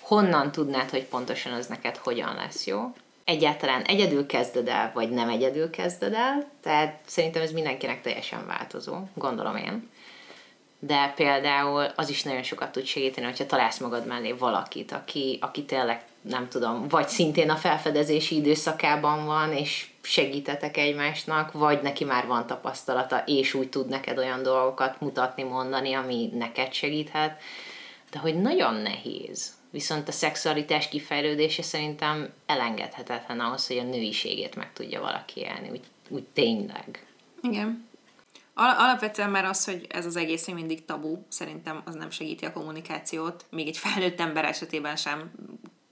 honnan 0.00 0.52
tudnád, 0.52 0.90
hogy 0.90 1.04
pontosan 1.04 1.52
az 1.52 1.66
neked 1.66 1.96
hogyan 1.96 2.34
lesz 2.34 2.66
jó. 2.66 2.92
Egyáltalán 3.24 3.82
egyedül 3.82 4.26
kezded 4.26 4.68
el, 4.68 4.90
vagy 4.94 5.10
nem 5.10 5.28
egyedül 5.28 5.70
kezded 5.70 6.12
el, 6.12 6.50
tehát 6.60 7.00
szerintem 7.06 7.42
ez 7.42 7.52
mindenkinek 7.52 8.02
teljesen 8.02 8.46
változó, 8.46 8.96
gondolom 9.14 9.56
én. 9.56 9.90
De 10.78 11.12
például 11.16 11.86
az 11.96 12.08
is 12.08 12.22
nagyon 12.22 12.42
sokat 12.42 12.72
tud 12.72 12.84
segíteni, 12.84 13.26
hogyha 13.26 13.46
találsz 13.46 13.78
magad 13.78 14.06
mellé 14.06 14.32
valakit, 14.32 14.92
aki, 14.92 15.38
aki 15.40 15.64
tényleg, 15.64 16.02
nem 16.20 16.48
tudom, 16.48 16.88
vagy 16.88 17.08
szintén 17.08 17.50
a 17.50 17.56
felfedezési 17.56 18.36
időszakában 18.36 19.24
van, 19.24 19.52
és 19.52 19.86
segítetek 20.04 20.76
egymásnak, 20.76 21.52
vagy 21.52 21.82
neki 21.82 22.04
már 22.04 22.26
van 22.26 22.46
tapasztalata, 22.46 23.22
és 23.26 23.54
úgy 23.54 23.68
tud 23.68 23.88
neked 23.88 24.18
olyan 24.18 24.42
dolgokat 24.42 25.00
mutatni, 25.00 25.42
mondani, 25.42 25.92
ami 25.92 26.30
neked 26.32 26.72
segíthet. 26.72 27.42
De 28.10 28.18
hogy 28.18 28.40
nagyon 28.40 28.74
nehéz. 28.74 29.52
Viszont 29.70 30.08
a 30.08 30.12
szexualitás 30.12 30.88
kifejlődése 30.88 31.62
szerintem 31.62 32.32
elengedhetetlen 32.46 33.40
ahhoz, 33.40 33.66
hogy 33.66 33.78
a 33.78 33.82
nőiségét 33.82 34.56
meg 34.56 34.72
tudja 34.72 35.00
valaki 35.00 35.40
élni, 35.40 35.70
úgy, 35.70 35.84
úgy 36.08 36.24
tényleg. 36.32 37.06
Igen. 37.42 37.88
Al- 38.54 38.78
alapvetően 38.78 39.30
már 39.30 39.44
az, 39.44 39.64
hogy 39.64 39.86
ez 39.88 40.06
az 40.06 40.16
egész 40.16 40.46
mindig 40.46 40.84
tabu, 40.84 41.18
szerintem 41.28 41.82
az 41.84 41.94
nem 41.94 42.10
segíti 42.10 42.44
a 42.44 42.52
kommunikációt, 42.52 43.44
még 43.50 43.68
egy 43.68 43.78
felnőtt 43.78 44.20
ember 44.20 44.44
esetében 44.44 44.96
sem 44.96 45.30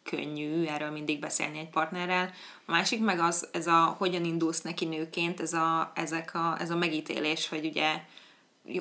könnyű 0.03 0.65
erről 0.67 0.91
mindig 0.91 1.19
beszélni 1.21 1.59
egy 1.59 1.69
partnerrel. 1.69 2.33
A 2.67 2.71
másik 2.71 3.01
meg 3.01 3.21
az, 3.21 3.49
ez 3.53 3.67
a 3.67 3.97
hogyan 3.99 4.25
indulsz 4.25 4.61
neki 4.61 4.85
nőként, 4.85 5.41
ez 5.41 5.53
a, 5.53 5.93
ezek 5.95 6.35
a, 6.35 6.57
ez 6.61 6.71
a 6.71 6.77
megítélés, 6.77 7.49
hogy 7.49 7.65
ugye 7.65 8.01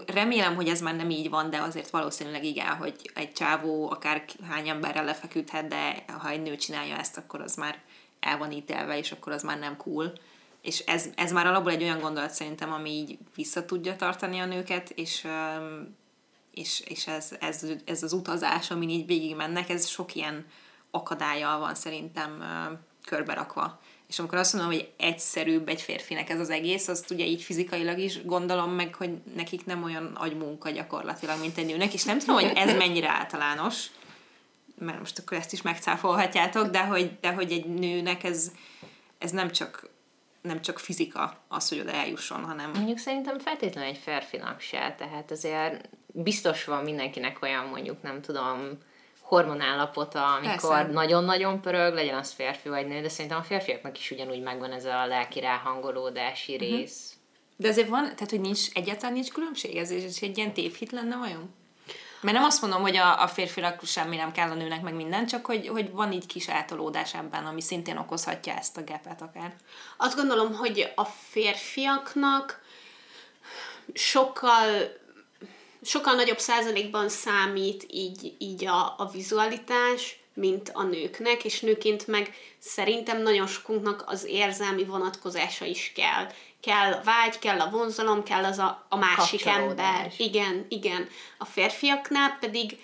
remélem, 0.05 0.55
hogy 0.55 0.67
ez 0.67 0.81
már 0.81 0.95
nem 0.95 1.09
így 1.09 1.29
van, 1.29 1.49
de 1.49 1.57
azért 1.57 1.89
valószínűleg 1.89 2.43
igen, 2.43 2.75
hogy 2.75 3.11
egy 3.13 3.31
csávó 3.31 3.89
akár 3.89 4.25
hány 4.49 4.69
emberrel 4.69 5.03
lefeküdhet, 5.03 5.67
de 5.67 6.05
ha 6.19 6.29
egy 6.29 6.41
nő 6.41 6.55
csinálja 6.55 6.97
ezt, 6.97 7.17
akkor 7.17 7.41
az 7.41 7.55
már 7.55 7.81
el 8.19 8.37
van 8.37 8.51
ítélve, 8.51 8.97
és 8.97 9.11
akkor 9.11 9.31
az 9.31 9.43
már 9.43 9.59
nem 9.59 9.77
cool. 9.77 10.13
És 10.61 10.79
ez, 10.79 11.09
ez 11.15 11.31
már 11.31 11.47
alapból 11.47 11.71
egy 11.71 11.83
olyan 11.83 11.99
gondolat 11.99 12.31
szerintem, 12.31 12.73
ami 12.73 12.89
így 12.89 13.17
vissza 13.35 13.65
tudja 13.65 13.95
tartani 13.95 14.39
a 14.39 14.45
nőket, 14.45 14.89
és, 14.89 15.27
és, 16.51 16.79
és 16.79 17.07
ez, 17.07 17.35
ez, 17.39 17.65
ez 17.85 18.03
az 18.03 18.13
utazás, 18.13 18.71
amin 18.71 18.89
így 18.89 19.05
végig 19.05 19.35
mennek, 19.35 19.69
ez 19.69 19.87
sok 19.87 20.15
ilyen 20.15 20.45
akadálya 20.91 21.57
van 21.59 21.75
szerintem 21.75 22.43
körbe 23.05 23.33
rakva. 23.33 23.79
És 24.07 24.19
amikor 24.19 24.37
azt 24.37 24.53
mondom, 24.53 24.71
hogy 24.71 24.91
egyszerűbb 24.97 25.67
egy 25.67 25.81
férfinek 25.81 26.29
ez 26.29 26.39
az 26.39 26.49
egész, 26.49 26.87
azt 26.87 27.11
ugye 27.11 27.25
így 27.25 27.41
fizikailag 27.41 27.99
is 27.99 28.25
gondolom 28.25 28.71
meg, 28.71 28.95
hogy 28.95 29.11
nekik 29.35 29.65
nem 29.65 29.83
olyan 29.83 30.05
agymunka 30.15 30.69
gyakorlatilag, 30.69 31.39
mint 31.39 31.57
egy 31.57 31.65
nőnek, 31.65 31.93
és 31.93 32.03
nem 32.03 32.19
tudom, 32.19 32.35
hogy 32.35 32.51
ez 32.55 32.77
mennyire 32.77 33.09
általános, 33.09 33.85
mert 34.79 34.99
most 34.99 35.19
akkor 35.19 35.37
ezt 35.37 35.53
is 35.53 35.61
megcáfolhatjátok, 35.61 36.67
de 36.67 36.85
hogy, 36.85 37.19
de 37.21 37.33
hogy 37.33 37.51
egy 37.51 37.65
nőnek 37.65 38.23
ez, 38.23 38.51
ez 39.17 39.31
nem 39.31 39.51
csak 39.51 39.89
nem 40.41 40.61
csak 40.61 40.79
fizika 40.79 41.37
az, 41.47 41.69
hogy 41.69 41.79
oda 41.79 41.91
eljusson, 41.91 42.43
hanem... 42.43 42.71
Mondjuk 42.71 42.97
szerintem 42.97 43.39
feltétlenül 43.39 43.89
egy 43.89 43.97
férfinak 43.97 44.59
se, 44.59 44.95
tehát 44.97 45.31
azért 45.31 45.89
biztos 46.05 46.63
van 46.63 46.83
mindenkinek 46.83 47.41
olyan 47.41 47.65
mondjuk, 47.65 48.01
nem 48.01 48.21
tudom, 48.21 48.77
hormonállapota, 49.31 50.33
amikor 50.33 50.69
Persze. 50.69 50.91
nagyon-nagyon 50.91 51.61
pörög, 51.61 51.93
legyen 51.93 52.17
az 52.17 52.31
férfi 52.31 52.69
vagy 52.69 52.87
nő, 52.87 53.01
de 53.01 53.09
szerintem 53.09 53.39
a 53.39 53.43
férfiaknak 53.43 53.97
is 53.97 54.11
ugyanúgy 54.11 54.41
megvan 54.41 54.71
ez 54.71 54.85
a 54.85 55.05
lelki 55.05 55.39
ráhangolódási 55.39 56.53
uh-huh. 56.53 56.69
rész. 56.69 57.13
De 57.55 57.67
azért 57.67 57.87
van, 57.87 58.03
tehát 58.03 58.29
hogy 58.29 58.41
nincs, 58.41 58.59
egyáltalán 58.73 59.13
nincs 59.13 59.31
különbség, 59.31 59.75
ez 59.75 59.91
is 59.91 60.21
egy 60.21 60.37
ilyen 60.37 60.53
tévhit 60.53 60.91
lenne 60.91 61.15
vajon? 61.15 61.53
Mert 62.21 62.35
nem 62.35 62.45
azt 62.45 62.61
mondom, 62.61 62.81
hogy 62.81 62.95
a, 62.95 63.21
a 63.21 63.27
férfinak 63.27 63.83
semmi 63.83 64.15
nem 64.15 64.31
kell 64.31 64.49
a 64.49 64.53
nőnek, 64.53 64.81
meg 64.81 64.93
minden, 64.93 65.25
csak 65.25 65.45
hogy, 65.45 65.67
hogy 65.67 65.91
van 65.91 66.11
így 66.11 66.25
kis 66.25 66.47
eltolódás 66.47 67.13
ebben, 67.13 67.45
ami 67.45 67.61
szintén 67.61 67.97
okozhatja 67.97 68.53
ezt 68.53 68.77
a 68.77 68.83
gepet 68.83 69.21
akár. 69.21 69.53
Azt 69.97 70.15
gondolom, 70.15 70.55
hogy 70.55 70.91
a 70.95 71.05
férfiaknak 71.05 72.61
sokkal 73.93 74.99
sokkal 75.81 76.15
nagyobb 76.15 76.39
százalékban 76.39 77.09
számít 77.09 77.85
így, 77.89 78.35
így 78.37 78.65
a, 78.65 78.95
a 78.97 79.09
vizualitás, 79.11 80.19
mint 80.33 80.71
a 80.73 80.83
nőknek, 80.83 81.43
és 81.43 81.59
nőként 81.59 82.07
meg 82.07 82.33
szerintem 82.59 83.21
nagyon 83.21 83.47
sokunknak 83.47 84.03
az 84.05 84.25
érzelmi 84.25 84.83
vonatkozása 84.83 85.65
is 85.65 85.91
kell. 85.95 86.27
Kell 86.61 87.01
vágy, 87.03 87.39
kell 87.39 87.59
a 87.59 87.69
vonzalom, 87.69 88.23
kell 88.23 88.43
az 88.43 88.57
a, 88.57 88.85
a 88.89 88.95
másik 88.95 89.45
ember. 89.45 90.13
Igen, 90.17 90.65
igen. 90.69 91.07
A 91.37 91.45
férfiaknál 91.45 92.37
pedig 92.39 92.77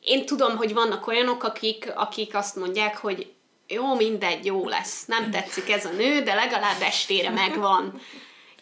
én 0.00 0.26
tudom, 0.26 0.56
hogy 0.56 0.72
vannak 0.72 1.06
olyanok, 1.06 1.42
akik, 1.42 1.92
akik 1.94 2.34
azt 2.34 2.56
mondják, 2.56 2.96
hogy 2.96 3.32
jó, 3.68 3.94
mindegy, 3.94 4.44
jó 4.44 4.68
lesz. 4.68 5.04
Nem 5.06 5.30
tetszik 5.30 5.70
ez 5.70 5.84
a 5.84 5.90
nő, 5.90 6.22
de 6.22 6.34
legalább 6.34 6.80
estére 6.80 7.30
megvan. 7.30 8.00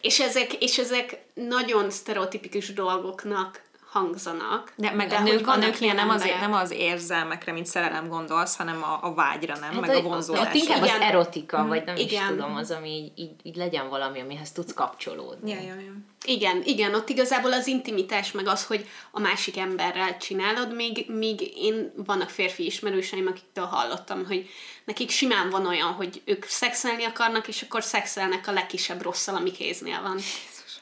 És 0.07 0.19
ezek, 0.19 0.53
és 0.53 0.77
ezek 0.77 1.19
nagyon 1.33 1.89
sztereotipikus 1.89 2.73
dolgoknak 2.73 3.61
hangzanak. 3.97 4.73
De 4.75 4.91
meg 4.91 5.09
de 5.09 5.15
a 5.15 5.21
nők, 5.21 5.47
a 5.47 5.55
nőknél 5.55 5.93
nem, 5.93 6.09
az, 6.09 6.25
nem 6.39 6.53
az 6.53 6.71
érzelmekre, 6.71 7.51
mint 7.51 7.65
szerelem 7.65 8.07
gondolsz, 8.07 8.55
hanem 8.55 8.83
a, 8.83 8.99
a 9.01 9.13
vágyra, 9.13 9.57
nem? 9.57 9.71
Hát 9.71 9.81
meg 9.81 9.95
a 9.95 10.01
vonzódásra. 10.01 10.49
Ott 10.49 10.55
inkább 10.55 10.81
az 10.81 10.91
erotika, 10.99 11.65
vagy 11.65 11.83
nem 11.85 11.95
igen. 11.95 12.23
is 12.23 12.27
tudom, 12.29 12.55
az, 12.55 12.71
ami 12.71 12.89
így, 12.89 13.11
így, 13.15 13.31
így 13.43 13.55
legyen 13.55 13.89
valami, 13.89 14.19
amihez 14.21 14.51
tudsz 14.51 14.73
kapcsolódni. 14.73 15.51
Ja, 15.51 15.59
ja, 15.59 15.79
ja. 15.81 15.91
Igen, 16.25 16.61
igen, 16.63 16.93
ott 16.93 17.09
igazából 17.09 17.53
az 17.53 17.67
intimitás, 17.67 18.31
meg 18.31 18.47
az, 18.47 18.65
hogy 18.65 18.87
a 19.11 19.19
másik 19.19 19.57
emberrel 19.57 20.17
csinálod, 20.17 20.75
még, 20.75 21.05
még 21.09 21.51
én 21.55 21.91
vannak 21.95 22.29
férfi 22.29 22.65
ismerőseim, 22.65 23.27
akiktől 23.27 23.65
hallottam, 23.65 24.25
hogy 24.25 24.49
nekik 24.85 25.09
simán 25.09 25.49
van 25.49 25.65
olyan, 25.65 25.91
hogy 25.91 26.21
ők 26.25 26.45
szexelni 26.45 27.03
akarnak, 27.03 27.47
és 27.47 27.61
akkor 27.61 27.83
szexelnek 27.83 28.47
a 28.47 28.51
legkisebb 28.51 29.01
rosszal, 29.01 29.35
ami 29.35 29.51
kéznél 29.51 30.01
van. 30.01 30.13
Jézus. 30.13 30.79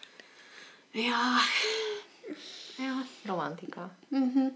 Ja, 0.91 1.15
Ja. 2.77 2.93
Romantika. 3.25 3.91
Uh-huh. 4.09 4.51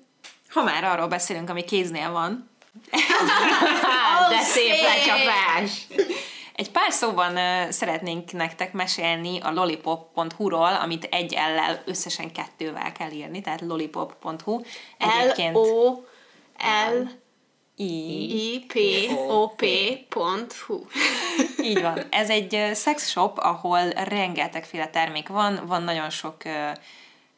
Ha 0.49 0.63
már 0.63 0.83
arról 0.83 1.07
beszélünk, 1.07 1.49
ami 1.49 1.63
kéznél 1.63 2.11
van. 2.11 2.49
De 4.29 4.41
szép 4.41 4.81
lecsapás! 4.81 5.87
Egy 6.55 6.71
pár 6.71 6.91
szóban 6.91 7.31
uh, 7.31 7.69
szeretnénk 7.69 8.31
nektek 8.31 8.73
mesélni 8.73 9.39
a 9.39 9.51
lollipop.hu-ról, 9.51 10.73
amit 10.73 11.03
egy 11.03 11.31
L-lel 11.31 11.81
összesen 11.85 12.31
kettővel 12.31 12.91
kell 12.91 13.11
írni, 13.11 13.41
tehát 13.41 13.61
lollipop.hu. 13.61 14.61
Egyébként... 14.97 15.55
L-O... 15.55 15.91
L... 16.91 17.09
I... 17.75 18.65
P... 18.67 18.77
O... 19.11 19.47
P.hu 19.47 20.85
Így 21.61 21.81
van. 21.81 21.99
Ez 22.09 22.29
egy 22.29 22.71
sex 22.75 23.09
shop, 23.09 23.37
ahol 23.37 23.89
rengetegféle 23.89 24.87
termék 24.87 25.27
van, 25.27 25.65
van 25.65 25.83
nagyon 25.83 26.09
sok 26.09 26.35
uh, 26.45 26.71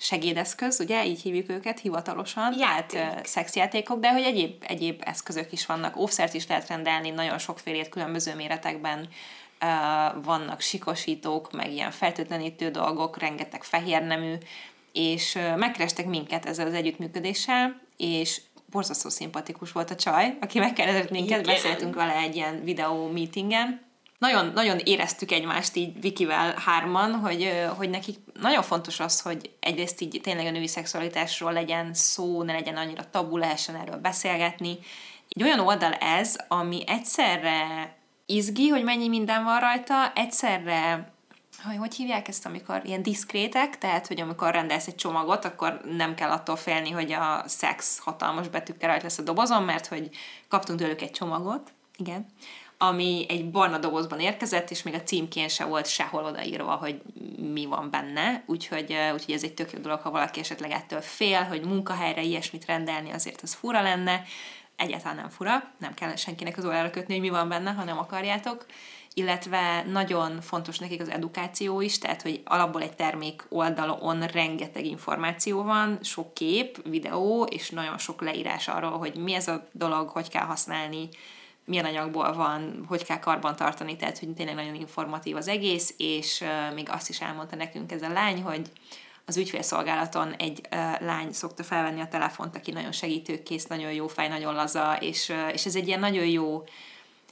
segédeszköz, 0.02 0.80
ugye, 0.80 1.06
így 1.06 1.22
hívjuk 1.22 1.49
őket 1.49 1.80
hivatalosan, 1.80 2.54
Játék. 2.58 2.99
tehát 2.99 3.26
szexjátékok, 3.26 3.99
de 3.99 4.12
hogy 4.12 4.24
egyéb, 4.24 4.64
egyéb 4.68 5.02
eszközök 5.06 5.52
is 5.52 5.66
vannak. 5.66 5.97
Óvszert 5.97 6.34
is 6.34 6.47
lehet 6.47 6.68
rendelni, 6.68 7.10
nagyon 7.10 7.38
sokfélét 7.38 7.89
különböző 7.89 8.36
méretekben 8.36 9.08
vannak 10.24 10.62
sikosítók, 10.62 11.52
meg 11.52 11.72
ilyen 11.72 11.91
feltőtlenítő 11.91 12.70
dolgok, 12.70 13.18
rengeteg 13.18 13.64
fehér 13.64 14.04
nemű, 14.04 14.34
és 14.93 15.38
megkerestek 15.56 16.06
minket 16.06 16.45
ezzel 16.45 16.68
az 16.68 16.74
együttműködéssel, 16.74 17.82
és 17.97 18.41
borzasztó 18.72 19.10
szimpatikus 19.10 19.72
volt 19.72 19.91
a 19.91 19.95
csaj, 19.95 20.38
aki 20.41 20.60
megkérdezett 20.60 21.10
minket, 21.10 21.39
Igen. 21.39 21.54
beszéltünk 21.54 21.95
vele 21.95 22.16
egy 22.16 22.36
ilyen 22.36 22.64
videó 22.64 23.08
meetingen, 23.08 23.82
nagyon, 24.22 24.51
nagyon 24.53 24.78
éreztük 24.78 25.32
egymást 25.32 25.76
így 25.76 26.01
Vikivel 26.01 26.53
hárman, 26.65 27.13
hogy, 27.13 27.51
hogy 27.78 27.89
nekik 27.89 28.17
nagyon 28.41 28.63
fontos 28.63 28.99
az, 28.99 29.22
hogy 29.22 29.51
egyrészt 29.59 30.01
így 30.01 30.19
tényleg 30.24 30.45
a 30.45 30.51
női 30.51 30.67
szexualitásról 30.67 31.53
legyen 31.53 31.93
szó, 31.93 32.43
ne 32.43 32.53
legyen 32.53 32.78
annyira 32.78 33.09
tabu, 33.09 33.38
lehessen 33.38 33.76
erről 33.76 33.97
beszélgetni. 33.97 34.78
Egy 35.30 35.43
olyan 35.43 35.59
oldal 35.59 35.93
ez, 35.93 36.36
ami 36.47 36.84
egyszerre 36.88 37.95
izgi, 38.26 38.67
hogy 38.67 38.84
mennyi 38.84 39.07
minden 39.07 39.43
van 39.43 39.59
rajta, 39.59 40.11
egyszerre 40.15 41.13
hogy, 41.63 41.78
hogy 41.78 41.95
hívják 41.95 42.28
ezt, 42.28 42.45
amikor 42.45 42.82
ilyen 42.84 43.03
diszkrétek, 43.03 43.78
tehát, 43.78 44.07
hogy 44.07 44.22
amikor 44.22 44.51
rendelsz 44.51 44.88
egy 44.88 44.95
csomagot, 44.95 45.45
akkor 45.45 45.82
nem 45.97 46.15
kell 46.15 46.30
attól 46.30 46.55
félni, 46.55 46.89
hogy 46.89 47.11
a 47.11 47.43
szex 47.47 47.99
hatalmas 47.99 48.47
betűkkel 48.47 48.89
rajta 48.89 49.03
lesz 49.03 49.17
a 49.17 49.24
dobozon, 49.24 49.63
mert 49.63 49.88
hogy 49.88 50.09
kaptunk 50.47 50.80
tőlük 50.80 51.01
egy 51.01 51.11
csomagot, 51.11 51.72
igen, 51.97 52.26
ami 52.84 53.25
egy 53.29 53.51
barna 53.51 53.77
dobozban 53.77 54.19
érkezett, 54.19 54.71
és 54.71 54.84
még 54.84 54.93
a 54.93 55.03
címkén 55.03 55.47
se 55.47 55.65
volt 55.65 55.88
sehol 55.88 56.23
odaírva, 56.23 56.71
hogy 56.75 57.01
mi 57.53 57.65
van 57.65 57.89
benne, 57.89 58.43
úgyhogy, 58.45 58.95
úgyhogy 59.13 59.34
ez 59.34 59.43
egy 59.43 59.53
tök 59.53 59.71
jó 59.71 59.79
dolog, 59.79 59.99
ha 59.99 60.11
valaki 60.11 60.39
esetleg 60.39 60.71
ettől 60.71 61.01
fél, 61.01 61.43
hogy 61.43 61.65
munkahelyre 61.65 62.21
ilyesmit 62.21 62.65
rendelni, 62.65 63.11
azért 63.11 63.41
az 63.41 63.53
fura 63.53 63.82
lenne, 63.82 64.23
egyáltalán 64.75 65.15
nem 65.15 65.29
fura, 65.29 65.63
nem 65.77 65.93
kell 65.93 66.15
senkinek 66.15 66.57
az 66.57 66.65
órára 66.65 66.89
kötni, 66.89 67.13
hogy 67.13 67.21
mi 67.21 67.29
van 67.29 67.49
benne, 67.49 67.71
ha 67.71 67.84
nem 67.84 67.97
akarjátok, 67.97 68.65
illetve 69.13 69.84
nagyon 69.84 70.41
fontos 70.41 70.79
nekik 70.79 71.01
az 71.01 71.09
edukáció 71.09 71.82
is, 71.82 71.97
tehát 71.97 72.21
hogy 72.21 72.41
alapból 72.45 72.82
egy 72.82 72.95
termék 72.95 73.45
oldalon 73.49 74.25
rengeteg 74.25 74.86
információ 74.86 75.63
van, 75.63 75.99
sok 76.01 76.34
kép, 76.34 76.89
videó, 76.89 77.43
és 77.43 77.69
nagyon 77.69 77.97
sok 77.97 78.21
leírás 78.21 78.67
arról, 78.67 78.97
hogy 78.97 79.15
mi 79.15 79.34
ez 79.34 79.47
a 79.47 79.67
dolog, 79.71 80.09
hogy 80.09 80.29
kell 80.29 80.45
használni, 80.45 81.09
milyen 81.66 81.86
anyagból 81.86 82.34
van, 82.34 82.86
hogy 82.88 83.03
kell 83.03 83.20
karban 83.20 83.55
tartani, 83.55 83.95
tehát 83.95 84.20
hogy 84.20 84.34
tényleg 84.34 84.55
nagyon 84.55 84.76
informatív 84.76 85.36
az 85.36 85.47
egész, 85.47 85.93
és 85.97 86.41
uh, 86.41 86.74
még 86.74 86.89
azt 86.89 87.09
is 87.09 87.22
elmondta 87.22 87.55
nekünk 87.55 87.91
ez 87.91 88.01
a 88.01 88.09
lány, 88.09 88.41
hogy 88.41 88.72
az 89.26 89.38
ügyfélszolgálaton 89.38 90.34
egy 90.34 90.62
uh, 90.72 91.01
lány 91.01 91.32
szokta 91.32 91.64
felvenni 91.64 92.01
a 92.01 92.07
telefont, 92.07 92.55
aki 92.55 92.72
nagyon 92.72 92.91
segítőkész, 92.91 93.66
nagyon 93.66 93.91
jó 93.91 94.07
fej, 94.07 94.28
nagyon 94.28 94.53
laza, 94.53 94.97
és, 94.99 95.30
uh, 95.30 95.53
és 95.53 95.66
ez 95.66 95.76
egy 95.76 95.88
ilyen 95.88 95.99
nagyon 95.99 96.26
jó 96.26 96.64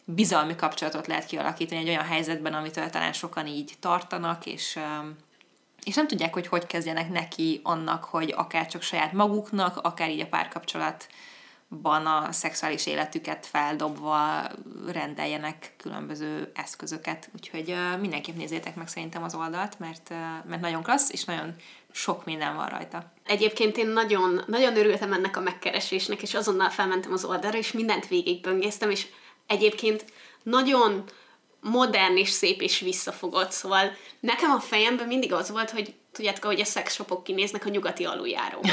bizalmi 0.06 0.56
kapcsolatot 0.56 1.08
lehet 1.08 1.26
kialakítani 1.26 1.82
egy 1.82 1.88
olyan 1.88 2.06
helyzetben, 2.06 2.54
amitől 2.54 2.90
talán 2.90 3.14
sokan 3.14 3.48
így 3.48 3.74
tartanak, 3.80 4.46
és, 4.46 4.76
uh, 4.76 5.08
és 5.84 5.96
nem 5.96 6.08
tudják, 6.08 6.34
hogy 6.34 6.48
hogy 6.48 6.66
kezdjenek 6.66 7.10
neki 7.10 7.60
annak, 7.64 8.04
hogy 8.04 8.34
akár 8.38 8.68
csak 8.68 8.82
saját 8.82 9.14
maguknak, 9.14 9.78
akár 9.78 10.10
így 10.10 10.20
a 10.22 10.28
párkapcsolat 10.28 11.08
ban 11.82 12.06
a 12.06 12.32
szexuális 12.32 12.86
életüket 12.86 13.46
feldobva 13.46 14.48
rendeljenek 14.88 15.74
különböző 15.78 16.52
eszközöket. 16.56 17.30
Úgyhogy 17.36 17.70
uh, 17.70 18.00
mindenképp 18.00 18.36
nézzétek 18.36 18.76
meg 18.76 18.88
szerintem 18.88 19.24
az 19.24 19.36
oldalt, 19.36 19.80
mert, 19.80 20.10
mert 20.48 20.62
nagyon 20.62 20.84
klassz, 20.84 21.12
és 21.12 21.24
nagyon 21.24 21.56
sok 21.92 22.26
minden 22.26 22.56
van 22.56 22.68
rajta. 22.68 23.12
Egyébként 23.26 23.78
én 23.78 23.88
nagyon, 23.88 24.44
nagyon 24.48 24.78
örültem 24.78 25.14
ennek 25.14 25.38
a 25.38 25.42
megkeresésnek, 25.42 26.22
és 26.22 26.34
azonnal 26.34 26.70
felmentem 26.70 27.12
az 27.12 27.26
oldalra, 27.26 27.58
és 27.58 27.72
mindent 27.72 28.08
végigböngésztem, 28.08 28.90
és 28.90 29.08
egyébként 29.48 30.06
nagyon 30.44 31.04
modern 31.62 32.18
és 32.18 32.30
szép 32.30 32.62
és 32.62 32.80
visszafogott, 32.80 33.52
szóval 33.52 33.92
nekem 34.20 34.52
a 34.52 34.60
fejemben 34.60 35.08
mindig 35.08 35.34
az 35.34 35.52
volt, 35.52 35.70
hogy 35.70 35.96
tudjátok, 36.12 36.44
hogy 36.44 36.62
a 36.62 36.66
szexshopok 36.66 37.24
kinéznek 37.24 37.66
a 37.66 37.70
nyugati 37.70 38.06
aluljáróba. 38.06 38.68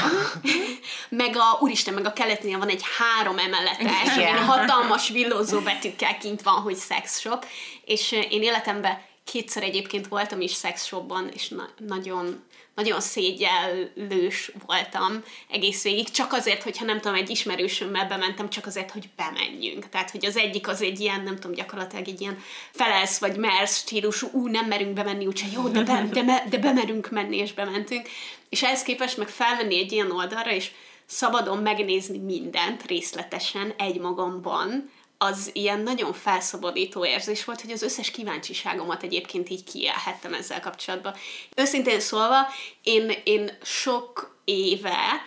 meg 1.09 1.35
a, 1.35 1.57
úristen, 1.59 1.93
meg 1.93 2.05
a 2.05 2.13
keletnél 2.13 2.57
van 2.57 2.69
egy 2.69 2.83
három 2.97 3.37
emeletes, 3.37 4.15
Igen. 4.17 4.45
hatalmas 4.45 5.09
villózó 5.09 5.59
betűkkel 5.59 6.17
kint 6.17 6.41
van, 6.41 6.61
hogy 6.61 6.75
szexshop, 6.75 7.45
és 7.85 8.11
eh, 8.11 8.31
én 8.31 8.41
életemben 8.41 9.01
kétszer 9.23 9.63
egyébként 9.63 10.07
voltam 10.07 10.41
is 10.41 10.51
szexshopban, 10.51 11.29
és 11.33 11.47
na- 11.47 11.69
nagyon 11.77 12.43
nagyon 12.77 13.01
szégyellős 13.01 14.51
voltam 14.65 15.23
egész 15.49 15.83
végig, 15.83 16.09
csak 16.09 16.33
azért, 16.33 16.63
hogyha 16.63 16.85
nem 16.85 16.99
tudom, 16.99 17.17
egy 17.17 17.29
ismerősömmel 17.29 18.07
bementem, 18.07 18.49
csak 18.49 18.65
azért, 18.65 18.91
hogy 18.91 19.09
bemenjünk. 19.15 19.89
Tehát, 19.89 20.11
hogy 20.11 20.25
az 20.25 20.37
egyik 20.37 20.67
az 20.67 20.81
egy 20.81 20.99
ilyen, 20.99 21.21
nem 21.21 21.35
tudom, 21.35 21.51
gyakorlatilag 21.51 22.07
egy 22.07 22.21
ilyen 22.21 22.39
felelsz 22.71 23.19
vagy 23.19 23.37
mersz 23.37 23.77
stílusú, 23.77 24.27
ú, 24.31 24.47
nem 24.47 24.65
merünk 24.65 24.93
bemenni, 24.93 25.25
úgyse 25.25 25.45
jó, 25.53 25.67
de, 25.67 25.83
be, 25.83 26.07
de, 26.11 26.23
be, 26.23 26.43
de 26.49 26.57
bemerünk 26.57 27.09
menni, 27.09 27.37
és 27.37 27.53
bementünk. 27.53 28.07
És 28.49 28.63
ehhez 28.63 28.83
képest 28.83 29.17
meg 29.17 29.27
felvenni 29.27 29.77
egy 29.77 29.91
ilyen 29.91 30.11
oldalra, 30.11 30.51
és 30.51 30.71
szabadon 31.05 31.57
megnézni 31.57 32.17
mindent 32.17 32.85
részletesen 32.85 33.73
egymagamban, 33.77 34.91
az 35.17 35.49
ilyen 35.53 35.79
nagyon 35.79 36.13
felszabadító 36.13 37.05
érzés 37.05 37.45
volt, 37.45 37.61
hogy 37.61 37.71
az 37.71 37.81
összes 37.81 38.11
kíváncsiságomat 38.11 39.03
egyébként 39.03 39.49
így 39.49 39.63
kiélhettem 39.63 40.33
ezzel 40.33 40.59
kapcsolatban. 40.59 41.13
Őszintén 41.55 41.99
szólva, 41.99 42.47
én, 42.83 43.13
én 43.23 43.57
sok 43.63 44.35
éve 44.43 45.25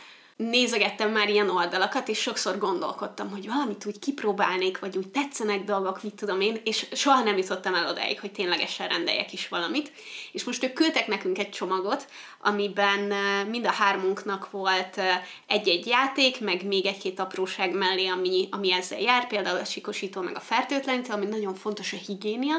nézegettem 0.48 1.10
már 1.10 1.28
ilyen 1.28 1.50
oldalakat, 1.50 2.08
és 2.08 2.20
sokszor 2.20 2.58
gondolkodtam, 2.58 3.30
hogy 3.30 3.46
valamit 3.46 3.86
úgy 3.86 3.98
kipróbálnék, 3.98 4.78
vagy 4.78 4.96
úgy 4.96 5.08
tetszenek 5.08 5.64
dolgok, 5.64 6.02
mit 6.02 6.14
tudom 6.14 6.40
én, 6.40 6.60
és 6.64 6.86
soha 6.92 7.22
nem 7.22 7.36
jutottam 7.36 7.74
el 7.74 7.88
odáig, 7.88 8.20
hogy 8.20 8.32
ténylegesen 8.32 8.88
rendeljek 8.88 9.32
is 9.32 9.48
valamit. 9.48 9.92
És 10.32 10.44
most 10.44 10.64
ők 10.64 10.72
küldtek 10.72 11.06
nekünk 11.06 11.38
egy 11.38 11.50
csomagot, 11.50 12.06
amiben 12.40 13.14
mind 13.48 13.66
a 13.66 13.72
hármunknak 13.72 14.50
volt 14.50 15.00
egy-egy 15.46 15.86
játék, 15.86 16.40
meg 16.40 16.66
még 16.66 16.86
egy-két 16.86 17.20
apróság 17.20 17.74
mellé, 17.74 18.06
ami, 18.06 18.48
ami 18.50 18.72
ezzel 18.72 19.00
jár, 19.00 19.26
például 19.26 19.58
a 19.58 19.64
sikosító, 19.64 20.20
meg 20.20 20.36
a 20.36 20.40
fertőtlenítő, 20.40 21.12
ami 21.12 21.26
nagyon 21.26 21.54
fontos 21.54 21.92
a 21.92 21.96
higiénia. 22.06 22.56